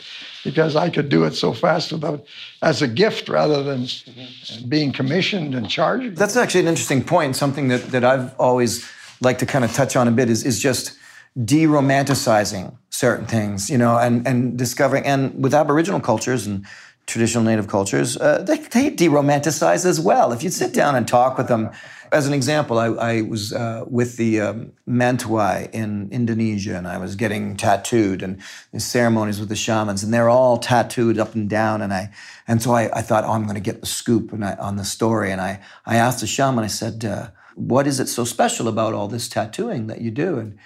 because 0.44 0.74
I 0.76 0.90
could 0.90 1.08
do 1.08 1.24
it 1.24 1.34
so 1.34 1.52
fast 1.52 1.92
without 1.92 2.24
as 2.62 2.82
a 2.82 2.88
gift 2.88 3.28
rather 3.28 3.62
than 3.62 3.82
mm-hmm. 3.82 4.68
being 4.68 4.92
commissioned 4.92 5.54
and 5.54 5.68
charged. 5.68 6.16
That's 6.16 6.36
actually 6.36 6.60
an 6.60 6.68
interesting 6.68 7.04
point. 7.04 7.36
Something 7.36 7.68
that, 7.68 7.90
that 7.90 8.04
I've 8.04 8.34
always 8.38 8.88
liked 9.20 9.40
to 9.40 9.46
kind 9.46 9.64
of 9.64 9.72
touch 9.74 9.96
on 9.96 10.08
a 10.08 10.10
bit 10.10 10.30
is, 10.30 10.44
is 10.44 10.60
just 10.60 10.96
de-romanticizing 11.44 12.74
certain 12.90 13.26
things, 13.26 13.70
you 13.70 13.78
know, 13.78 13.96
and, 13.96 14.26
and 14.26 14.58
discovering, 14.58 15.04
and 15.06 15.42
with 15.42 15.54
Aboriginal 15.54 16.00
cultures 16.00 16.46
and 16.46 16.66
traditional 17.10 17.44
Native 17.44 17.66
cultures, 17.66 18.16
uh, 18.16 18.42
they, 18.42 18.58
they 18.58 18.90
de-romanticize 18.90 19.84
as 19.84 19.98
well. 20.00 20.32
If 20.32 20.42
you 20.42 20.50
sit 20.50 20.72
down 20.72 20.94
and 20.94 21.06
talk 21.06 21.36
with 21.36 21.48
them, 21.48 21.70
as 22.12 22.26
an 22.26 22.34
example, 22.34 22.78
I, 22.78 22.86
I 22.86 23.22
was 23.22 23.52
uh, 23.52 23.84
with 23.86 24.16
the 24.16 24.40
um, 24.40 24.72
Mentawai 24.88 25.70
in 25.72 26.08
Indonesia, 26.10 26.76
and 26.76 26.86
I 26.86 26.98
was 26.98 27.16
getting 27.16 27.56
tattooed, 27.56 28.22
and 28.22 28.40
ceremonies 28.78 29.38
with 29.40 29.48
the 29.48 29.56
shamans, 29.56 30.02
and 30.02 30.12
they're 30.14 30.28
all 30.28 30.58
tattooed 30.58 31.18
up 31.18 31.34
and 31.34 31.50
down, 31.50 31.82
and 31.82 31.92
I, 31.92 32.10
and 32.48 32.62
so 32.62 32.72
I, 32.72 32.98
I 32.98 33.02
thought, 33.02 33.24
oh, 33.24 33.32
I'm 33.32 33.44
going 33.44 33.54
to 33.54 33.60
get 33.60 33.80
the 33.80 33.86
scoop 33.86 34.32
I, 34.32 34.54
on 34.54 34.76
the 34.76 34.84
story, 34.84 35.30
and 35.32 35.40
I, 35.40 35.60
I 35.86 35.96
asked 35.96 36.20
the 36.20 36.26
shaman, 36.26 36.64
I 36.64 36.68
said, 36.68 37.04
uh, 37.04 37.28
what 37.54 37.86
is 37.86 38.00
it 38.00 38.08
so 38.08 38.24
special 38.24 38.68
about 38.68 38.94
all 38.94 39.08
this 39.08 39.28
tattooing 39.28 39.88
that 39.88 40.00
you 40.00 40.10
do? 40.10 40.38
And, 40.38 40.58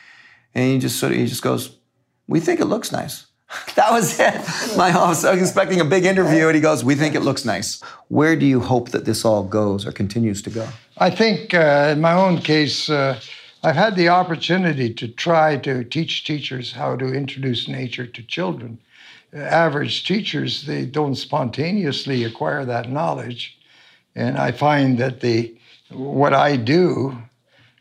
and 0.55 0.73
he 0.73 0.79
just 0.79 0.99
sort 0.99 1.13
of, 1.13 1.19
he 1.19 1.27
just 1.27 1.43
goes, 1.43 1.79
we 2.27 2.41
think 2.41 2.61
it 2.61 2.67
looks 2.67 2.93
nice. 2.93 3.27
that 3.77 3.91
was 3.91 4.19
it. 4.19 4.35
My 4.77 4.91
I 4.91 5.09
was 5.09 5.25
expecting 5.25 5.81
a 5.81 5.85
big 5.85 6.05
interview, 6.05 6.47
and 6.47 6.55
he 6.55 6.61
goes, 6.61 6.85
"We 6.85 6.95
think 6.95 7.15
it 7.15 7.21
looks 7.21 7.45
nice." 7.45 7.81
Where 8.09 8.37
do 8.37 8.47
you 8.47 8.61
hope 8.61 8.91
that 8.91 9.05
this 9.05 9.25
all 9.25 9.43
goes 9.43 9.87
or 9.87 9.93
continues 9.93 10.43
to 10.43 10.51
go? 10.51 10.69
I 10.99 11.11
think, 11.11 11.55
uh, 11.55 11.91
in 11.93 12.01
my 12.01 12.13
own 12.13 12.39
case, 12.39 12.89
uh, 12.89 13.21
I've 13.63 13.77
had 13.77 13.97
the 13.97 14.09
opportunity 14.09 14.93
to 14.95 15.09
try 15.09 15.57
to 15.59 15.85
teach 15.85 16.25
teachers 16.25 16.73
how 16.73 16.97
to 16.97 17.07
introduce 17.13 17.69
nature 17.69 18.07
to 18.07 18.23
children. 18.23 18.79
Uh, 19.35 19.39
average 19.39 20.05
teachers 20.05 20.67
they 20.67 20.85
don't 20.87 21.17
spontaneously 21.17 22.25
acquire 22.25 22.65
that 22.65 22.91
knowledge, 22.91 23.59
and 24.15 24.39
I 24.39 24.53
find 24.53 24.99
that 24.99 25.21
the 25.21 25.57
what 25.91 26.33
I 26.33 26.57
do 26.57 27.17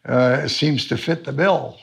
uh, 0.06 0.48
seems 0.48 0.88
to 0.88 0.98
fit 0.98 1.26
the 1.26 1.34
bill. 1.34 1.78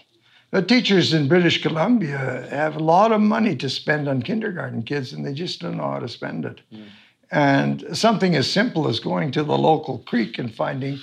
The 0.51 0.63
teachers 0.63 1.15
in 1.15 1.29
British 1.29 1.63
Columbia 1.63 2.49
have 2.51 2.75
a 2.75 2.81
lot 2.81 3.13
of 3.13 3.21
money 3.21 3.55
to 3.57 3.71
spend 3.71 4.09
on 4.09 4.23
kindergarten 4.23 4.83
kids, 4.83 5.13
and 5.13 5.25
they 5.25 5.33
just 5.33 5.61
don't 5.61 5.77
know 5.77 5.91
how 5.91 6.01
to 6.01 6.09
spend 6.09 6.45
it. 6.45 6.61
Mm. 6.73 6.89
And 7.31 7.97
something 7.97 8.35
as 8.35 8.51
simple 8.51 8.89
as 8.89 8.99
going 8.99 9.31
to 9.33 9.45
the 9.45 9.57
local 9.57 9.99
creek 9.99 10.39
and 10.39 10.53
finding 10.53 10.99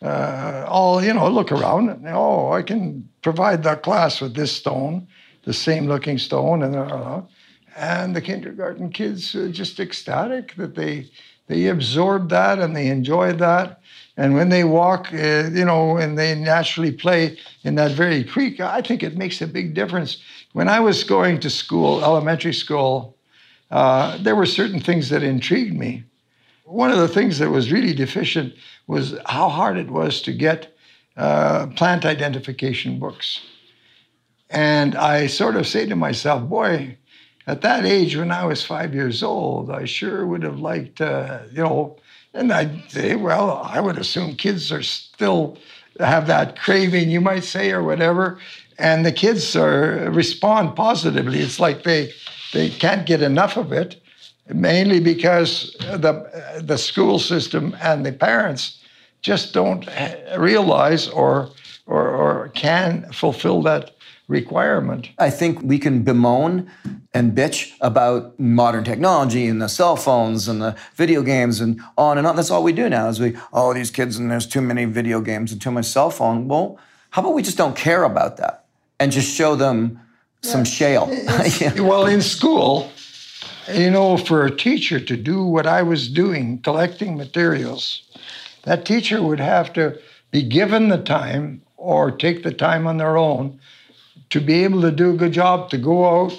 uh, 0.00 0.64
all, 0.68 1.02
you 1.02 1.12
know, 1.12 1.28
look 1.28 1.50
around 1.50 1.88
and, 1.88 2.06
oh, 2.08 2.52
I 2.52 2.62
can 2.62 3.08
provide 3.22 3.64
that 3.64 3.82
class 3.82 4.20
with 4.20 4.34
this 4.34 4.52
stone, 4.52 5.08
the 5.44 5.52
same 5.52 5.86
looking 5.86 6.18
stone, 6.18 6.62
and 6.62 6.76
uh, 6.76 7.22
and 7.76 8.14
the 8.14 8.20
kindergarten 8.20 8.90
kids 8.90 9.34
are 9.34 9.50
just 9.50 9.80
ecstatic 9.80 10.54
that 10.54 10.76
they 10.76 11.10
they 11.48 11.66
absorb 11.66 12.28
that 12.30 12.60
and 12.60 12.76
they 12.76 12.86
enjoy 12.86 13.32
that. 13.32 13.80
And 14.16 14.34
when 14.34 14.48
they 14.48 14.62
walk, 14.62 15.12
uh, 15.12 15.50
you 15.52 15.64
know, 15.64 15.96
and 15.96 16.16
they 16.16 16.34
naturally 16.34 16.92
play 16.92 17.36
in 17.64 17.74
that 17.74 17.92
very 17.92 18.22
creek, 18.22 18.60
I 18.60 18.80
think 18.80 19.02
it 19.02 19.16
makes 19.16 19.42
a 19.42 19.46
big 19.46 19.74
difference. 19.74 20.18
When 20.52 20.68
I 20.68 20.78
was 20.80 21.02
going 21.02 21.40
to 21.40 21.50
school, 21.50 22.02
elementary 22.04 22.54
school, 22.54 23.16
uh, 23.70 24.16
there 24.18 24.36
were 24.36 24.46
certain 24.46 24.78
things 24.78 25.08
that 25.08 25.22
intrigued 25.24 25.76
me. 25.76 26.04
One 26.64 26.92
of 26.92 26.98
the 26.98 27.08
things 27.08 27.38
that 27.38 27.50
was 27.50 27.72
really 27.72 27.92
deficient 27.92 28.54
was 28.86 29.18
how 29.26 29.48
hard 29.48 29.76
it 29.76 29.90
was 29.90 30.22
to 30.22 30.32
get 30.32 30.76
uh, 31.16 31.66
plant 31.74 32.04
identification 32.04 32.98
books. 32.98 33.40
And 34.48 34.94
I 34.94 35.26
sort 35.26 35.56
of 35.56 35.66
say 35.66 35.86
to 35.86 35.96
myself, 35.96 36.48
boy, 36.48 36.96
at 37.46 37.62
that 37.62 37.84
age 37.84 38.16
when 38.16 38.30
I 38.30 38.44
was 38.44 38.64
five 38.64 38.94
years 38.94 39.22
old, 39.22 39.70
I 39.70 39.84
sure 39.84 40.26
would 40.26 40.44
have 40.44 40.60
liked, 40.60 41.00
uh, 41.00 41.40
you 41.52 41.62
know, 41.62 41.96
and 42.34 42.52
I'd 42.52 42.90
say, 42.90 43.14
well, 43.14 43.62
I 43.64 43.80
would 43.80 43.96
assume 43.96 44.34
kids 44.34 44.72
are 44.72 44.82
still 44.82 45.56
have 46.00 46.26
that 46.26 46.58
craving, 46.58 47.10
you 47.10 47.20
might 47.20 47.44
say, 47.44 47.70
or 47.70 47.82
whatever. 47.82 48.38
And 48.78 49.06
the 49.06 49.12
kids 49.12 49.54
are 49.54 50.10
respond 50.10 50.74
positively. 50.74 51.38
It's 51.38 51.60
like 51.60 51.84
they 51.84 52.12
they 52.52 52.70
can't 52.70 53.06
get 53.06 53.22
enough 53.22 53.56
of 53.56 53.72
it, 53.72 54.02
mainly 54.52 54.98
because 54.98 55.76
the 55.78 56.60
the 56.60 56.76
school 56.76 57.20
system 57.20 57.76
and 57.80 58.04
the 58.04 58.12
parents 58.12 58.82
just 59.22 59.54
don't 59.54 59.88
realize 60.36 61.08
or 61.08 61.50
or, 61.86 62.08
or 62.08 62.48
can 62.48 63.10
fulfill 63.12 63.62
that 63.62 63.93
requirement. 64.28 65.10
I 65.18 65.30
think 65.30 65.62
we 65.62 65.78
can 65.78 66.02
bemoan 66.02 66.70
and 67.12 67.32
bitch 67.32 67.74
about 67.80 68.38
modern 68.40 68.84
technology 68.84 69.46
and 69.46 69.60
the 69.60 69.68
cell 69.68 69.96
phones 69.96 70.48
and 70.48 70.62
the 70.62 70.76
video 70.94 71.22
games 71.22 71.60
and 71.60 71.80
on 71.98 72.18
and 72.18 72.26
on. 72.26 72.36
That's 72.36 72.50
all 72.50 72.62
we 72.62 72.72
do 72.72 72.88
now 72.88 73.08
is 73.08 73.20
we, 73.20 73.36
oh, 73.52 73.74
these 73.74 73.90
kids 73.90 74.16
and 74.16 74.30
there's 74.30 74.46
too 74.46 74.62
many 74.62 74.86
video 74.86 75.20
games 75.20 75.52
and 75.52 75.60
too 75.60 75.70
much 75.70 75.86
cell 75.86 76.10
phone. 76.10 76.48
Well, 76.48 76.78
how 77.10 77.22
about 77.22 77.34
we 77.34 77.42
just 77.42 77.58
don't 77.58 77.76
care 77.76 78.02
about 78.02 78.38
that 78.38 78.64
and 78.98 79.12
just 79.12 79.34
show 79.34 79.56
them 79.56 80.00
some 80.42 80.64
shale? 80.64 81.06
well, 81.76 82.06
in 82.06 82.22
school, 82.22 82.90
you 83.72 83.90
know, 83.90 84.16
for 84.16 84.44
a 84.44 84.50
teacher 84.50 84.98
to 85.00 85.16
do 85.16 85.44
what 85.44 85.66
I 85.66 85.82
was 85.82 86.08
doing, 86.08 86.60
collecting 86.62 87.16
materials, 87.16 88.02
that 88.62 88.86
teacher 88.86 89.22
would 89.22 89.40
have 89.40 89.72
to 89.74 89.98
be 90.30 90.42
given 90.42 90.88
the 90.88 90.98
time 90.98 91.62
or 91.76 92.10
take 92.10 92.42
the 92.42 92.52
time 92.52 92.86
on 92.86 92.96
their 92.96 93.16
own 93.16 93.60
to 94.34 94.40
be 94.40 94.64
able 94.64 94.80
to 94.80 94.90
do 94.90 95.10
a 95.10 95.16
good 95.16 95.30
job, 95.30 95.70
to 95.70 95.78
go 95.78 96.04
out. 96.04 96.36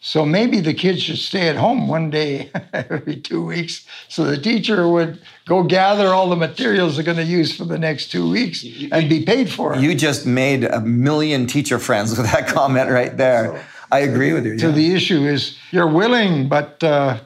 So 0.00 0.24
maybe 0.24 0.60
the 0.60 0.72
kids 0.72 1.02
should 1.02 1.18
stay 1.18 1.48
at 1.48 1.56
home 1.56 1.88
one 1.88 2.08
day 2.08 2.52
every 2.72 3.16
two 3.16 3.44
weeks. 3.44 3.84
So 4.06 4.22
the 4.22 4.38
teacher 4.38 4.86
would 4.86 5.20
go 5.44 5.64
gather 5.64 6.14
all 6.14 6.30
the 6.30 6.36
materials 6.36 6.94
they're 6.94 7.04
going 7.04 7.16
to 7.16 7.24
use 7.24 7.52
for 7.56 7.64
the 7.64 7.76
next 7.76 8.12
two 8.12 8.30
weeks 8.30 8.64
and 8.92 9.08
be 9.08 9.24
paid 9.24 9.50
for 9.50 9.74
it. 9.74 9.80
You 9.80 9.96
just 9.96 10.26
made 10.26 10.62
a 10.62 10.80
million 10.80 11.48
teacher 11.48 11.80
friends 11.80 12.16
with 12.16 12.30
that 12.30 12.46
comment 12.46 12.88
right 12.88 13.16
there. 13.16 13.66
I 13.90 14.00
agree 14.10 14.32
with 14.32 14.46
you. 14.46 14.56
So 14.56 14.68
yeah. 14.68 14.74
the 14.76 14.94
issue 14.94 15.26
is 15.26 15.58
you're 15.72 15.90
willing, 15.90 16.48
but 16.48 16.84
uh, 16.84 17.18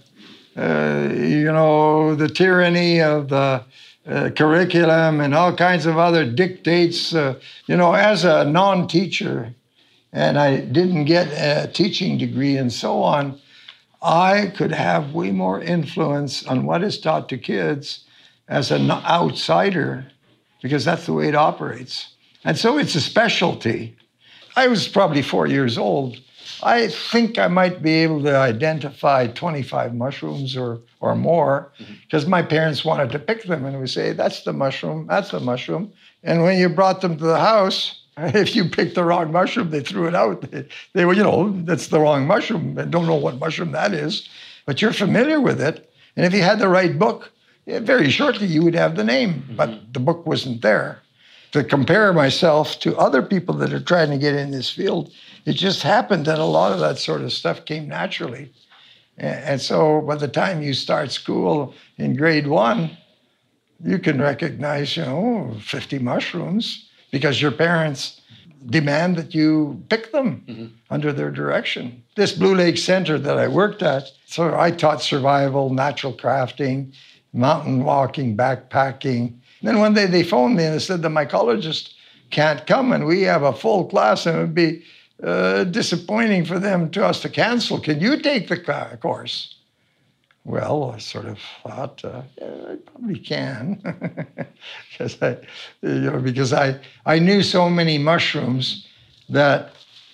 uh, 0.56 1.10
you 1.12 1.52
know 1.52 2.14
the 2.14 2.30
tyranny 2.30 3.02
of 3.02 3.28
the 3.28 3.62
uh, 4.08 4.30
curriculum 4.30 5.20
and 5.20 5.34
all 5.34 5.54
kinds 5.54 5.84
of 5.84 5.98
other 5.98 6.24
dictates. 6.24 7.14
Uh, 7.14 7.34
you 7.66 7.76
know, 7.76 7.92
as 7.92 8.24
a 8.24 8.46
non-teacher, 8.46 9.54
and 10.18 10.36
I 10.36 10.56
didn't 10.56 11.04
get 11.04 11.28
a 11.28 11.68
teaching 11.68 12.18
degree 12.18 12.56
and 12.56 12.72
so 12.72 13.02
on, 13.04 13.40
I 14.02 14.52
could 14.56 14.72
have 14.72 15.14
way 15.14 15.30
more 15.30 15.60
influence 15.60 16.44
on 16.44 16.66
what 16.66 16.82
is 16.82 16.98
taught 16.98 17.28
to 17.28 17.38
kids 17.38 18.04
as 18.48 18.72
an 18.72 18.90
outsider 18.90 20.06
because 20.60 20.84
that's 20.84 21.06
the 21.06 21.12
way 21.12 21.28
it 21.28 21.36
operates. 21.36 22.14
And 22.44 22.58
so 22.58 22.78
it's 22.78 22.96
a 22.96 23.00
specialty. 23.00 23.96
I 24.56 24.66
was 24.66 24.88
probably 24.88 25.22
four 25.22 25.46
years 25.46 25.78
old. 25.78 26.20
I 26.64 26.88
think 26.88 27.38
I 27.38 27.46
might 27.46 27.80
be 27.80 27.92
able 28.02 28.20
to 28.24 28.36
identify 28.36 29.28
25 29.28 29.94
mushrooms 29.94 30.56
or, 30.56 30.80
or 30.98 31.14
more 31.14 31.70
mm-hmm. 31.78 31.94
because 32.02 32.26
my 32.26 32.42
parents 32.42 32.84
wanted 32.84 33.12
to 33.12 33.20
pick 33.20 33.44
them 33.44 33.64
and 33.64 33.80
we 33.80 33.86
say, 33.86 34.14
that's 34.14 34.42
the 34.42 34.52
mushroom, 34.52 35.06
that's 35.06 35.30
the 35.30 35.38
mushroom. 35.38 35.92
And 36.24 36.42
when 36.42 36.58
you 36.58 36.68
brought 36.68 37.02
them 37.02 37.16
to 37.18 37.24
the 37.24 37.38
house, 37.38 37.97
if 38.34 38.56
you 38.56 38.64
picked 38.64 38.96
the 38.96 39.04
wrong 39.04 39.30
mushroom, 39.30 39.70
they 39.70 39.80
threw 39.80 40.08
it 40.08 40.14
out. 40.14 40.42
They, 40.50 40.66
they 40.92 41.04
were, 41.04 41.14
you 41.14 41.22
know, 41.22 41.52
that's 41.62 41.88
the 41.88 42.00
wrong 42.00 42.26
mushroom. 42.26 42.74
They 42.74 42.84
don't 42.84 43.06
know 43.06 43.14
what 43.14 43.38
mushroom 43.38 43.72
that 43.72 43.94
is, 43.94 44.28
but 44.66 44.82
you're 44.82 44.92
familiar 44.92 45.40
with 45.40 45.60
it. 45.60 45.92
And 46.16 46.26
if 46.26 46.34
you 46.34 46.42
had 46.42 46.58
the 46.58 46.68
right 46.68 46.98
book, 46.98 47.30
very 47.66 48.10
shortly 48.10 48.46
you 48.46 48.62
would 48.62 48.74
have 48.74 48.96
the 48.96 49.04
name, 49.04 49.34
mm-hmm. 49.34 49.56
but 49.56 49.92
the 49.92 50.00
book 50.00 50.26
wasn't 50.26 50.62
there. 50.62 51.02
To 51.52 51.62
compare 51.62 52.12
myself 52.12 52.78
to 52.80 52.96
other 52.96 53.22
people 53.22 53.54
that 53.56 53.72
are 53.72 53.80
trying 53.80 54.10
to 54.10 54.18
get 54.18 54.34
in 54.34 54.50
this 54.50 54.70
field, 54.70 55.12
it 55.46 55.52
just 55.52 55.82
happened 55.82 56.26
that 56.26 56.38
a 56.38 56.44
lot 56.44 56.72
of 56.72 56.80
that 56.80 56.98
sort 56.98 57.22
of 57.22 57.32
stuff 57.32 57.64
came 57.64 57.88
naturally. 57.88 58.52
And 59.16 59.60
so 59.60 60.00
by 60.02 60.16
the 60.16 60.28
time 60.28 60.62
you 60.62 60.74
start 60.74 61.10
school 61.10 61.74
in 61.96 62.16
grade 62.16 62.46
one, 62.46 62.96
you 63.82 63.98
can 63.98 64.20
recognize, 64.20 64.96
you 64.96 65.04
know, 65.04 65.56
50 65.60 65.98
mushrooms 66.00 66.87
because 67.10 67.40
your 67.40 67.50
parents 67.50 68.20
demand 68.66 69.16
that 69.16 69.34
you 69.34 69.82
pick 69.88 70.12
them 70.12 70.44
mm-hmm. 70.46 70.66
under 70.90 71.12
their 71.12 71.30
direction. 71.30 72.02
This 72.16 72.32
Blue 72.32 72.54
Lake 72.54 72.78
Center 72.78 73.18
that 73.18 73.38
I 73.38 73.48
worked 73.48 73.82
at, 73.82 74.10
so 74.26 74.58
I 74.58 74.70
taught 74.70 75.02
survival, 75.02 75.70
natural 75.70 76.12
crafting, 76.12 76.92
mountain 77.32 77.84
walking, 77.84 78.36
backpacking. 78.36 79.34
Then 79.62 79.78
one 79.78 79.94
day 79.94 80.06
they 80.06 80.22
phoned 80.22 80.56
me 80.56 80.64
and 80.64 80.74
they 80.74 80.78
said 80.78 81.02
the 81.02 81.08
mycologist 81.08 81.94
can't 82.30 82.66
come 82.66 82.92
and 82.92 83.06
we 83.06 83.22
have 83.22 83.42
a 83.42 83.52
full 83.52 83.86
class 83.86 84.26
and 84.26 84.36
it 84.36 84.40
would 84.40 84.54
be 84.54 84.84
uh, 85.22 85.64
disappointing 85.64 86.44
for 86.44 86.58
them 86.58 86.90
to 86.90 87.04
us 87.04 87.20
to 87.22 87.28
cancel. 87.28 87.80
Can 87.80 88.00
you 88.00 88.20
take 88.20 88.48
the 88.48 88.98
course? 89.00 89.56
Well, 90.48 90.92
I 90.94 90.98
sort 90.98 91.26
of 91.26 91.38
thought, 91.62 92.02
uh, 92.02 92.22
yeah, 92.38 92.46
I 92.70 92.76
probably 92.76 93.18
can, 93.18 93.82
because 94.90 95.20
I, 95.20 95.36
you 95.82 96.10
know, 96.10 96.18
because 96.20 96.54
I, 96.54 96.80
I 97.04 97.18
knew 97.18 97.42
so 97.42 97.68
many 97.68 97.98
mushrooms 97.98 98.88
that 99.28 99.72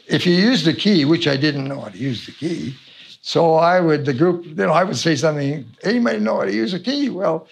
if 0.09 0.27
you 0.27 0.35
use 0.35 0.65
the 0.65 0.75
key, 0.75 1.05
which 1.05 1.29
I 1.29 1.37
didn't 1.37 1.69
know 1.69 1.83
how 1.83 1.89
to 1.89 1.97
use 1.97 2.27
the 2.27 2.33
key, 2.33 2.75
so 3.21 3.55
I 3.55 3.79
would 3.79 4.07
the 4.07 4.13
group, 4.13 4.45
you 4.45 4.55
know, 4.57 4.73
I 4.73 4.83
would 4.83 4.97
say 4.97 5.15
something. 5.15 5.65
Anybody 5.85 6.19
know 6.19 6.39
how 6.39 6.47
to 6.47 6.53
use 6.53 6.75
a 6.75 6.81
key? 6.81 7.11
Well, 7.11 7.47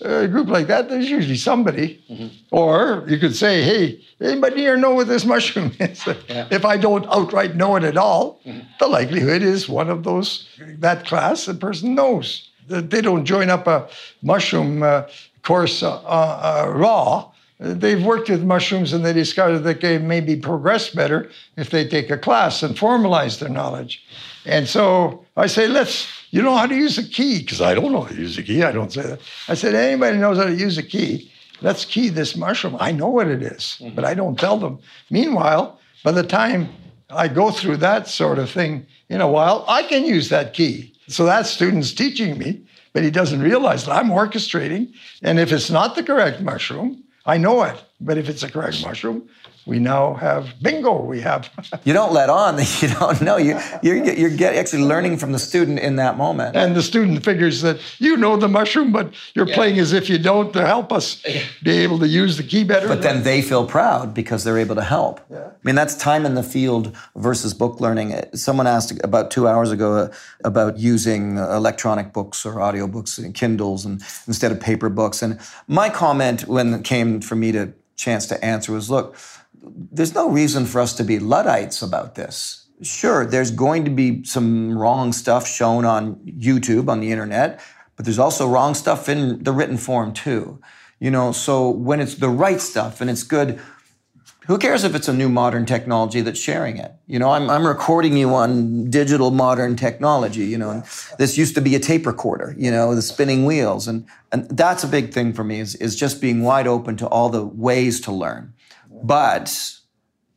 a 0.00 0.28
group 0.28 0.48
like 0.48 0.66
that, 0.66 0.88
there's 0.88 1.08
usually 1.08 1.36
somebody. 1.36 2.02
Mm-hmm. 2.10 2.28
Or 2.50 3.04
you 3.08 3.18
could 3.18 3.34
say, 3.34 3.62
hey, 3.62 4.04
anybody 4.20 4.56
here 4.56 4.76
know 4.76 4.94
what 4.94 5.08
this 5.08 5.24
mushroom 5.24 5.72
is? 5.80 6.06
Yeah. 6.06 6.48
If 6.50 6.64
I 6.64 6.76
don't 6.76 7.06
outright 7.06 7.56
know 7.56 7.76
it 7.76 7.84
at 7.84 7.96
all, 7.96 8.40
mm-hmm. 8.44 8.60
the 8.78 8.88
likelihood 8.88 9.42
is 9.42 9.68
one 9.68 9.90
of 9.90 10.04
those, 10.04 10.48
that 10.78 11.06
class, 11.06 11.46
the 11.46 11.54
person 11.54 11.94
knows. 11.94 12.50
They 12.68 13.00
don't 13.00 13.24
join 13.24 13.48
up 13.48 13.66
a 13.66 13.88
mushroom 14.22 14.82
uh, 14.82 15.04
course 15.42 15.82
uh, 15.82 16.02
uh, 16.02 16.72
raw. 16.74 17.30
They've 17.58 18.04
worked 18.04 18.28
with 18.28 18.42
mushrooms 18.42 18.92
and 18.92 19.04
they 19.04 19.12
discovered 19.12 19.60
that 19.60 19.80
they 19.80 19.98
maybe 19.98 20.36
progress 20.36 20.90
better 20.90 21.30
if 21.56 21.70
they 21.70 21.88
take 21.88 22.10
a 22.10 22.18
class 22.18 22.62
and 22.62 22.76
formalize 22.76 23.38
their 23.38 23.48
knowledge. 23.48 24.04
And 24.46 24.68
so 24.68 25.24
I 25.36 25.46
say, 25.48 25.66
let's 25.66 26.08
you 26.30 26.42
know 26.42 26.56
how 26.56 26.66
to 26.66 26.74
use 26.74 26.98
a 26.98 27.02
key? 27.02 27.40
Because 27.40 27.60
I 27.60 27.74
don't 27.74 27.92
know 27.92 28.02
how 28.02 28.14
to 28.14 28.20
use 28.20 28.38
a 28.38 28.42
key. 28.42 28.62
I 28.62 28.72
don't 28.72 28.92
say 28.92 29.02
that. 29.02 29.20
I 29.48 29.54
said, 29.54 29.74
anybody 29.74 30.18
knows 30.18 30.38
how 30.38 30.44
to 30.44 30.54
use 30.54 30.78
a 30.78 30.82
key? 30.82 31.30
Let's 31.62 31.84
key 31.84 32.08
this 32.08 32.36
mushroom. 32.36 32.76
I 32.78 32.92
know 32.92 33.08
what 33.08 33.28
it 33.28 33.42
is, 33.42 33.78
mm-hmm. 33.80 33.94
but 33.94 34.04
I 34.04 34.14
don't 34.14 34.38
tell 34.38 34.58
them. 34.58 34.78
Meanwhile, 35.10 35.78
by 36.04 36.12
the 36.12 36.22
time 36.22 36.68
I 37.10 37.28
go 37.28 37.50
through 37.50 37.78
that 37.78 38.08
sort 38.08 38.38
of 38.38 38.50
thing 38.50 38.86
in 39.08 39.20
a 39.20 39.28
while, 39.28 39.64
I 39.68 39.82
can 39.82 40.04
use 40.04 40.28
that 40.28 40.54
key. 40.54 40.92
So 41.08 41.24
that 41.24 41.46
student's 41.46 41.92
teaching 41.92 42.36
me, 42.38 42.62
but 42.92 43.02
he 43.02 43.10
doesn't 43.10 43.40
realize 43.40 43.86
that 43.86 43.92
I'm 43.92 44.10
orchestrating. 44.10 44.92
And 45.22 45.38
if 45.38 45.52
it's 45.52 45.70
not 45.70 45.94
the 45.94 46.02
correct 46.02 46.40
mushroom, 46.40 47.02
I 47.24 47.38
know 47.38 47.62
it. 47.62 47.82
But 48.00 48.18
if 48.18 48.28
it's 48.28 48.42
a 48.42 48.50
correct 48.50 48.82
mushroom, 48.82 49.28
we 49.66 49.80
now 49.80 50.14
have 50.14 50.54
bingo. 50.62 51.02
We 51.02 51.20
have. 51.22 51.50
you 51.84 51.92
don't 51.92 52.12
let 52.12 52.30
on 52.30 52.56
that 52.56 52.82
you 52.82 52.88
don't 52.88 53.20
know. 53.20 53.36
You, 53.36 53.58
you're, 53.82 53.96
you're 53.96 54.30
get, 54.30 54.54
actually 54.54 54.84
learning 54.84 55.16
from 55.16 55.32
the 55.32 55.38
student 55.38 55.80
in 55.80 55.96
that 55.96 56.16
moment. 56.16 56.56
And 56.56 56.76
the 56.76 56.82
student 56.82 57.24
figures 57.24 57.62
that 57.62 57.80
you 57.98 58.16
know 58.16 58.36
the 58.36 58.48
mushroom, 58.48 58.92
but 58.92 59.12
you're 59.34 59.48
yeah. 59.48 59.54
playing 59.54 59.78
as 59.78 59.92
if 59.92 60.08
you 60.08 60.18
don't 60.18 60.52
to 60.52 60.64
help 60.64 60.92
us 60.92 61.22
be 61.62 61.78
able 61.78 61.98
to 61.98 62.06
use 62.06 62.36
the 62.36 62.44
key 62.44 62.64
better. 62.64 62.86
But 62.86 63.02
then 63.02 63.24
they 63.24 63.42
feel 63.42 63.66
proud 63.66 64.14
because 64.14 64.44
they're 64.44 64.58
able 64.58 64.76
to 64.76 64.84
help. 64.84 65.20
Yeah. 65.30 65.48
I 65.48 65.50
mean, 65.64 65.74
that's 65.74 65.96
time 65.96 66.24
in 66.24 66.34
the 66.34 66.44
field 66.44 66.96
versus 67.16 67.52
book 67.52 67.80
learning. 67.80 68.14
Someone 68.34 68.68
asked 68.68 68.92
about 69.02 69.32
two 69.32 69.48
hours 69.48 69.72
ago 69.72 69.96
uh, 69.96 70.14
about 70.44 70.78
using 70.78 71.38
electronic 71.38 72.12
books 72.12 72.46
or 72.46 72.54
audiobooks 72.54 73.18
and 73.18 73.34
Kindles 73.34 73.84
and 73.84 74.00
instead 74.28 74.52
of 74.52 74.60
paper 74.60 74.88
books. 74.88 75.22
And 75.22 75.40
my 75.66 75.88
comment 75.88 76.46
when 76.46 76.72
it 76.74 76.84
came 76.84 77.20
for 77.20 77.34
me 77.34 77.50
to 77.50 77.72
chance 77.96 78.26
to 78.26 78.44
answer 78.44 78.72
was, 78.72 78.90
look, 78.90 79.16
there's 79.62 80.14
no 80.14 80.28
reason 80.28 80.66
for 80.66 80.80
us 80.80 80.94
to 80.94 81.04
be 81.04 81.18
Luddites 81.18 81.82
about 81.82 82.14
this. 82.14 82.68
Sure, 82.82 83.24
there's 83.24 83.50
going 83.50 83.84
to 83.84 83.90
be 83.90 84.22
some 84.24 84.76
wrong 84.76 85.12
stuff 85.12 85.48
shown 85.48 85.84
on 85.84 86.16
YouTube, 86.26 86.88
on 86.88 87.00
the 87.00 87.10
internet, 87.10 87.60
but 87.96 88.04
there's 88.04 88.18
also 88.18 88.46
wrong 88.46 88.74
stuff 88.74 89.08
in 89.08 89.42
the 89.42 89.52
written 89.52 89.78
form 89.78 90.12
too. 90.12 90.60
You 91.00 91.10
know, 91.10 91.32
so 91.32 91.70
when 91.70 92.00
it's 92.00 92.14
the 92.14 92.28
right 92.28 92.60
stuff 92.60 93.00
and 93.00 93.10
it's 93.10 93.22
good, 93.22 93.60
who 94.46 94.58
cares 94.58 94.84
if 94.84 94.94
it's 94.94 95.08
a 95.08 95.12
new 95.12 95.28
modern 95.28 95.66
technology 95.66 96.20
that's 96.20 96.40
sharing 96.40 96.76
it? 96.76 96.92
You 97.06 97.18
know, 97.18 97.30
I'm, 97.30 97.50
I'm 97.50 97.66
recording 97.66 98.16
you 98.16 98.34
on 98.34 98.90
digital 98.90 99.30
modern 99.30 99.76
technology, 99.76 100.44
you 100.44 100.58
know, 100.58 100.70
and 100.70 100.84
this 101.18 101.36
used 101.36 101.54
to 101.56 101.60
be 101.60 101.74
a 101.74 101.80
tape 101.80 102.06
recorder, 102.06 102.54
you 102.58 102.70
know, 102.70 102.94
the 102.94 103.02
spinning 103.02 103.44
wheels. 103.44 103.88
And, 103.88 104.06
and 104.32 104.48
that's 104.50 104.84
a 104.84 104.88
big 104.88 105.12
thing 105.12 105.32
for 105.32 105.44
me 105.44 105.60
is, 105.60 105.74
is 105.76 105.96
just 105.96 106.20
being 106.20 106.42
wide 106.42 106.66
open 106.66 106.96
to 106.98 107.06
all 107.08 107.28
the 107.28 107.44
ways 107.44 108.00
to 108.02 108.12
learn 108.12 108.52
but 109.02 109.78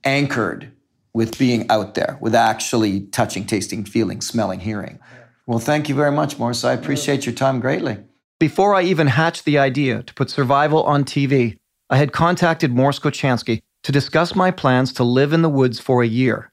anchored 0.04 0.72
with 1.14 1.38
being 1.38 1.70
out 1.70 1.96
there, 1.96 2.18
with 2.22 2.36
actually 2.36 3.02
touching, 3.08 3.46
tasting, 3.46 3.84
feeling, 3.84 4.22
smelling, 4.22 4.60
hearing. 4.60 5.00
Well, 5.48 5.60
thank 5.60 5.90
you 5.90 5.96
very 5.96 6.12
much, 6.12 6.38
Mors. 6.38 6.64
I 6.64 6.74
appreciate 6.74 7.26
your 7.26 7.34
time 7.34 7.60
greatly. 7.60 7.98
Before 8.40 8.76
I 8.76 8.84
even 8.84 9.08
hatched 9.08 9.46
the 9.46 9.58
idea 9.58 10.04
to 10.04 10.14
put 10.14 10.30
survival 10.30 10.84
on 10.84 11.04
TV, 11.04 11.58
I 11.90 11.98
had 11.98 12.12
contacted 12.12 12.72
Mors 12.72 13.00
Kochanski 13.00 13.62
to 13.84 13.92
discuss 13.92 14.36
my 14.36 14.52
plans 14.52 14.94
to 14.94 15.04
live 15.04 15.34
in 15.34 15.42
the 15.42 15.50
woods 15.50 15.80
for 15.80 16.02
a 16.02 16.08
year. 16.08 16.52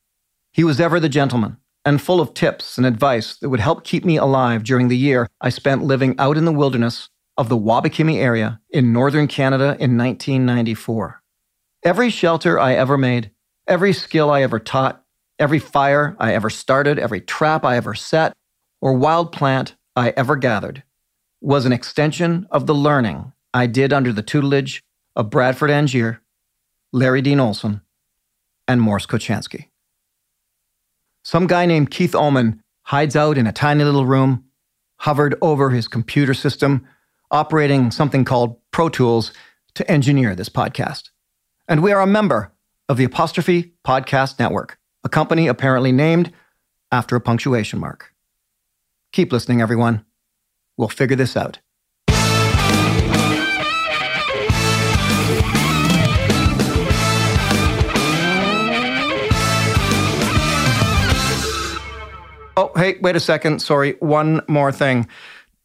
He 0.53 0.65
was 0.65 0.81
ever 0.81 1.01
the 1.01 1.09
gentleman 1.09 1.59
and 1.85 2.03
full 2.03 2.21
of 2.21 2.35
tips 2.35 2.77
and 2.77 2.87
advice 2.87 3.37
that 3.37 3.49
would 3.49 3.61
help 3.61 3.85
keep 3.85 4.05
me 4.05 4.17
alive 4.17 4.65
during 4.65 4.89
the 4.89 4.97
year 4.97 5.29
I 5.41 5.51
spent 5.51 5.85
living 5.85 6.15
out 6.19 6.37
in 6.37 6.45
the 6.45 6.53
wilderness 6.53 7.09
of 7.37 7.49
the 7.49 7.57
Wabakimi 7.57 8.17
area 8.17 8.61
in 8.71 8.93
northern 8.93 9.29
Canada 9.29 9.77
in 9.79 9.97
1994. 9.97 11.23
Every 11.85 12.11
shelter 12.11 12.59
I 12.59 12.75
ever 12.75 12.99
made, 12.99 13.31
every 13.69 13.93
skill 13.93 14.31
I 14.31 14.43
ever 14.43 14.59
taught, 14.59 15.05
every 15.39 15.59
fire 15.59 16.17
I 16.19 16.35
ever 16.35 16.51
started, 16.51 16.99
every 16.99 17.21
trap 17.21 17.65
I 17.65 17.77
ever 17.77 17.95
set, 17.95 18.33
or 18.81 18.95
wild 18.95 19.33
plant 19.33 19.77
I 19.95 20.11
ever 20.17 20.37
gathered 20.37 20.83
was 21.41 21.67
an 21.67 21.73
extension 21.73 22.47
of 22.51 22.67
the 22.67 22.75
learning 22.75 23.33
I 23.55 23.67
did 23.67 23.93
under 23.93 24.13
the 24.13 24.23
tutelage 24.23 24.83
of 25.15 25.31
Bradford 25.31 25.71
Angier, 25.71 26.21
Larry 26.97 27.21
Dean 27.21 27.39
Olson, 27.39 27.83
and 28.67 28.81
Mors 28.81 29.07
Kochanski. 29.07 29.67
Some 31.23 31.47
guy 31.47 31.67
named 31.67 31.91
Keith 31.91 32.15
Ullman 32.15 32.63
hides 32.85 33.15
out 33.15 33.37
in 33.37 33.47
a 33.47 33.53
tiny 33.53 33.85
little 33.85 34.07
room, 34.07 34.45
hovered 35.01 35.37
over 35.43 35.69
his 35.69 35.89
computer 35.89 36.33
system, 36.33 36.89
operating 37.31 37.91
something 37.91 38.25
called 38.25 38.59
Pro 38.71 38.89
Tools 38.89 39.31
to 39.75 39.91
engineer 39.91 40.35
this 40.35 40.49
podcast. 40.49 41.11
And 41.69 41.83
we 41.83 41.93
are 41.93 42.01
a 42.01 42.07
member 42.07 42.55
of 42.89 42.97
the 42.97 43.05
Apostrophe 43.05 43.75
Podcast 43.87 44.39
Network, 44.39 44.79
a 45.05 45.11
company 45.11 45.49
apparently 45.49 45.93
named 45.93 46.33
after 46.91 47.15
a 47.15 47.21
punctuation 47.21 47.79
mark. 47.79 48.15
Keep 49.13 49.33
listening, 49.33 49.61
everyone. 49.61 50.03
We'll 50.79 50.89
figure 50.89 51.17
this 51.17 51.37
out. 51.37 51.59
Oh, 62.57 62.73
hey, 62.75 62.97
wait 63.01 63.17
a 63.17 63.21
second. 63.21 63.61
Sorry. 63.61 63.93
One 64.01 64.41
more 64.49 64.73
thing. 64.73 65.07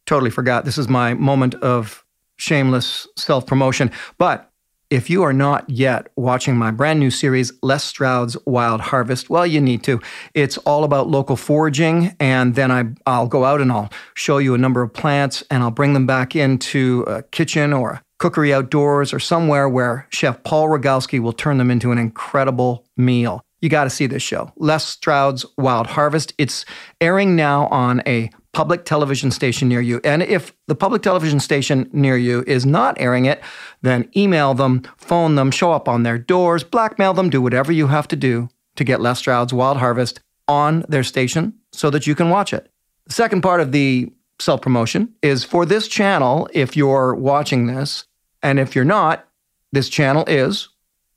Totally 0.05 0.31
forgot. 0.31 0.65
This 0.65 0.77
is 0.77 0.89
my 0.89 1.13
moment 1.13 1.55
of 1.55 2.03
shameless 2.37 3.07
self 3.17 3.45
promotion. 3.45 3.91
But 4.17 4.51
if 4.89 5.09
you 5.09 5.23
are 5.23 5.31
not 5.31 5.69
yet 5.69 6.11
watching 6.17 6.57
my 6.57 6.69
brand 6.69 6.99
new 6.99 7.09
series, 7.09 7.53
Les 7.63 7.81
Stroud's 7.81 8.35
Wild 8.45 8.81
Harvest, 8.81 9.29
well, 9.29 9.47
you 9.47 9.61
need 9.61 9.83
to. 9.83 10.01
It's 10.33 10.57
all 10.59 10.83
about 10.83 11.07
local 11.07 11.37
foraging, 11.37 12.13
and 12.19 12.55
then 12.55 12.71
I, 12.71 12.89
I'll 13.05 13.27
go 13.27 13.45
out 13.45 13.61
and 13.61 13.71
I'll 13.71 13.89
show 14.15 14.37
you 14.37 14.53
a 14.53 14.57
number 14.57 14.81
of 14.81 14.91
plants, 14.91 15.45
and 15.49 15.63
I'll 15.63 15.71
bring 15.71 15.93
them 15.93 16.05
back 16.05 16.35
into 16.35 17.05
a 17.07 17.23
kitchen 17.23 17.71
or 17.71 17.91
a 17.91 18.01
cookery 18.19 18.53
outdoors 18.53 19.13
or 19.13 19.19
somewhere 19.19 19.69
where 19.69 20.07
Chef 20.09 20.43
Paul 20.43 20.67
Rogalski 20.67 21.21
will 21.21 21.31
turn 21.31 21.57
them 21.57 21.71
into 21.71 21.93
an 21.93 21.97
incredible 21.97 22.85
meal. 22.97 23.45
You 23.61 23.69
got 23.69 23.83
to 23.85 23.89
see 23.89 24.07
this 24.07 24.23
show, 24.23 24.51
Les 24.57 24.83
Stroud's 24.83 25.45
Wild 25.57 25.87
Harvest. 25.87 26.33
It's 26.39 26.65
airing 26.99 27.35
now 27.35 27.67
on 27.67 28.01
a 28.07 28.31
public 28.53 28.85
television 28.85 29.31
station 29.31 29.69
near 29.69 29.79
you. 29.81 30.01
And 30.03 30.23
if 30.23 30.53
the 30.67 30.75
public 30.75 31.03
television 31.03 31.39
station 31.39 31.89
near 31.93 32.17
you 32.17 32.43
is 32.47 32.65
not 32.65 32.99
airing 32.99 33.25
it, 33.25 33.41
then 33.81 34.09
email 34.17 34.53
them, 34.53 34.81
phone 34.97 35.35
them, 35.35 35.51
show 35.51 35.71
up 35.71 35.87
on 35.87 36.03
their 36.03 36.17
doors, 36.17 36.63
blackmail 36.63 37.13
them, 37.13 37.29
do 37.29 37.41
whatever 37.41 37.71
you 37.71 37.87
have 37.87 38.07
to 38.09 38.15
do 38.15 38.49
to 38.75 38.83
get 38.83 38.99
Les 38.99 39.19
Stroud's 39.19 39.53
Wild 39.53 39.77
Harvest 39.77 40.19
on 40.47 40.83
their 40.89 41.03
station 41.03 41.53
so 41.71 41.89
that 41.91 42.07
you 42.07 42.15
can 42.15 42.29
watch 42.29 42.53
it. 42.53 42.69
The 43.05 43.13
second 43.13 43.41
part 43.41 43.61
of 43.61 43.71
the 43.71 44.11
self 44.39 44.61
promotion 44.61 45.13
is 45.21 45.43
for 45.43 45.65
this 45.65 45.87
channel, 45.87 46.49
if 46.51 46.75
you're 46.75 47.13
watching 47.13 47.67
this, 47.67 48.05
and 48.41 48.59
if 48.59 48.75
you're 48.75 48.83
not, 48.83 49.27
this 49.71 49.87
channel 49.87 50.25
is 50.27 50.69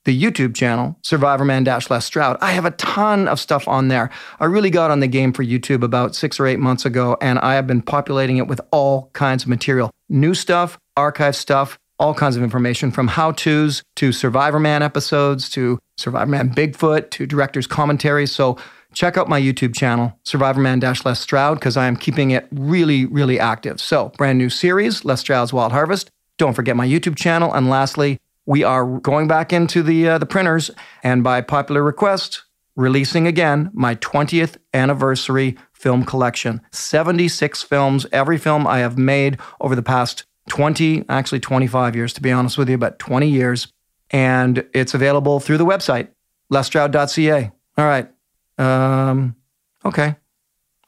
the 0.05 0.19
YouTube 0.19 0.55
channel, 0.55 0.97
Survivorman 1.03 1.65
Les 1.89 2.05
Stroud. 2.05 2.37
I 2.39 2.51
have 2.51 2.65
a 2.65 2.71
ton 2.71 3.27
of 3.27 3.39
stuff 3.39 3.67
on 3.67 3.89
there. 3.89 4.09
I 4.39 4.45
really 4.45 4.69
got 4.69 4.91
on 4.91 5.01
the 5.01 5.07
game 5.07 5.33
for 5.33 5.43
YouTube 5.43 5.83
about 5.83 6.15
six 6.15 6.39
or 6.39 6.47
eight 6.47 6.59
months 6.59 6.85
ago, 6.85 7.17
and 7.21 7.37
I 7.39 7.55
have 7.55 7.67
been 7.67 7.81
populating 7.81 8.37
it 8.37 8.47
with 8.47 8.61
all 8.71 9.09
kinds 9.13 9.43
of 9.43 9.49
material 9.49 9.91
new 10.07 10.33
stuff, 10.33 10.77
archive 10.95 11.35
stuff, 11.35 11.77
all 11.99 12.13
kinds 12.13 12.35
of 12.37 12.43
information 12.43 12.91
from 12.91 13.07
how 13.07 13.31
to's 13.31 13.83
to 13.95 14.09
Survivorman 14.09 14.81
episodes 14.81 15.49
to 15.51 15.79
Survivorman 15.99 16.53
Bigfoot 16.53 17.09
to 17.11 17.25
director's 17.25 17.67
commentaries. 17.67 18.31
So 18.31 18.57
check 18.93 19.17
out 19.17 19.29
my 19.29 19.39
YouTube 19.39 19.75
channel, 19.75 20.17
Survivorman 20.25 20.81
Les 21.05 21.19
Stroud, 21.19 21.59
because 21.59 21.77
I 21.77 21.87
am 21.87 21.95
keeping 21.95 22.31
it 22.31 22.47
really, 22.51 23.05
really 23.05 23.39
active. 23.39 23.79
So, 23.79 24.09
brand 24.17 24.37
new 24.37 24.49
series, 24.49 25.05
Les 25.05 25.19
Stroud's 25.19 25.53
Wild 25.53 25.71
Harvest. 25.71 26.09
Don't 26.37 26.53
forget 26.53 26.75
my 26.75 26.87
YouTube 26.87 27.15
channel. 27.15 27.53
And 27.53 27.69
lastly, 27.69 28.17
we 28.45 28.63
are 28.63 28.85
going 28.99 29.27
back 29.27 29.51
into 29.51 29.81
the 29.81 30.07
uh, 30.07 30.17
the 30.17 30.25
printers 30.25 30.71
and 31.03 31.23
by 31.23 31.41
popular 31.41 31.83
request 31.83 32.43
releasing 32.75 33.25
again 33.25 33.69
my 33.73 33.95
20th 33.95 34.57
anniversary 34.73 35.57
film 35.73 36.03
collection. 36.03 36.61
76 36.71 37.63
films 37.63 38.05
every 38.11 38.37
film 38.37 38.67
i 38.67 38.79
have 38.79 38.97
made 38.97 39.37
over 39.61 39.75
the 39.75 39.83
past 39.83 40.25
20 40.49 41.05
actually 41.09 41.39
25 41.39 41.95
years 41.95 42.13
to 42.13 42.21
be 42.21 42.31
honest 42.31 42.57
with 42.57 42.69
you 42.69 42.77
but 42.77 42.99
20 42.99 43.27
years. 43.27 43.67
And 44.11 44.65
it's 44.73 44.93
available 44.93 45.39
through 45.39 45.57
the 45.57 45.65
website 45.65 46.09
lestroud.ca 46.51 47.51
all 47.77 47.85
right. 47.85 48.09
Um, 48.57 49.35
okay. 49.83 50.15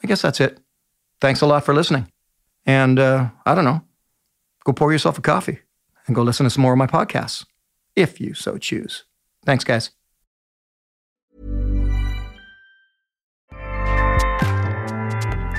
I 0.02 0.08
guess 0.08 0.22
that's 0.22 0.40
it. 0.40 0.58
Thanks 1.20 1.42
a 1.42 1.46
lot 1.46 1.66
for 1.66 1.74
listening. 1.74 2.10
And 2.66 3.00
uh, 3.00 3.30
i 3.46 3.56
don't 3.56 3.66
know. 3.66 3.82
Go 4.64 4.74
pour 4.74 4.92
yourself 4.92 5.18
a 5.18 5.22
coffee 5.22 5.60
and 6.08 6.16
go 6.16 6.24
listen 6.24 6.46
to 6.46 6.50
some 6.50 6.62
more 6.62 6.74
of 6.74 6.78
my 6.78 6.88
podcasts, 6.88 7.46
if 7.96 8.20
you 8.20 8.34
so 8.34 8.58
choose. 8.58 9.04
Thanks, 9.46 9.64
guys. 9.64 9.92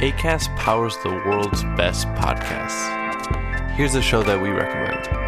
ACAST 0.01 0.57
powers 0.57 0.96
the 1.03 1.11
world's 1.11 1.64
best 1.76 2.07
podcasts. 2.09 2.96
Here's 3.72 3.94
a 3.94 4.03
show 4.03 4.22
that 4.22 4.40
we 4.40 4.51
recommend. 4.51 5.28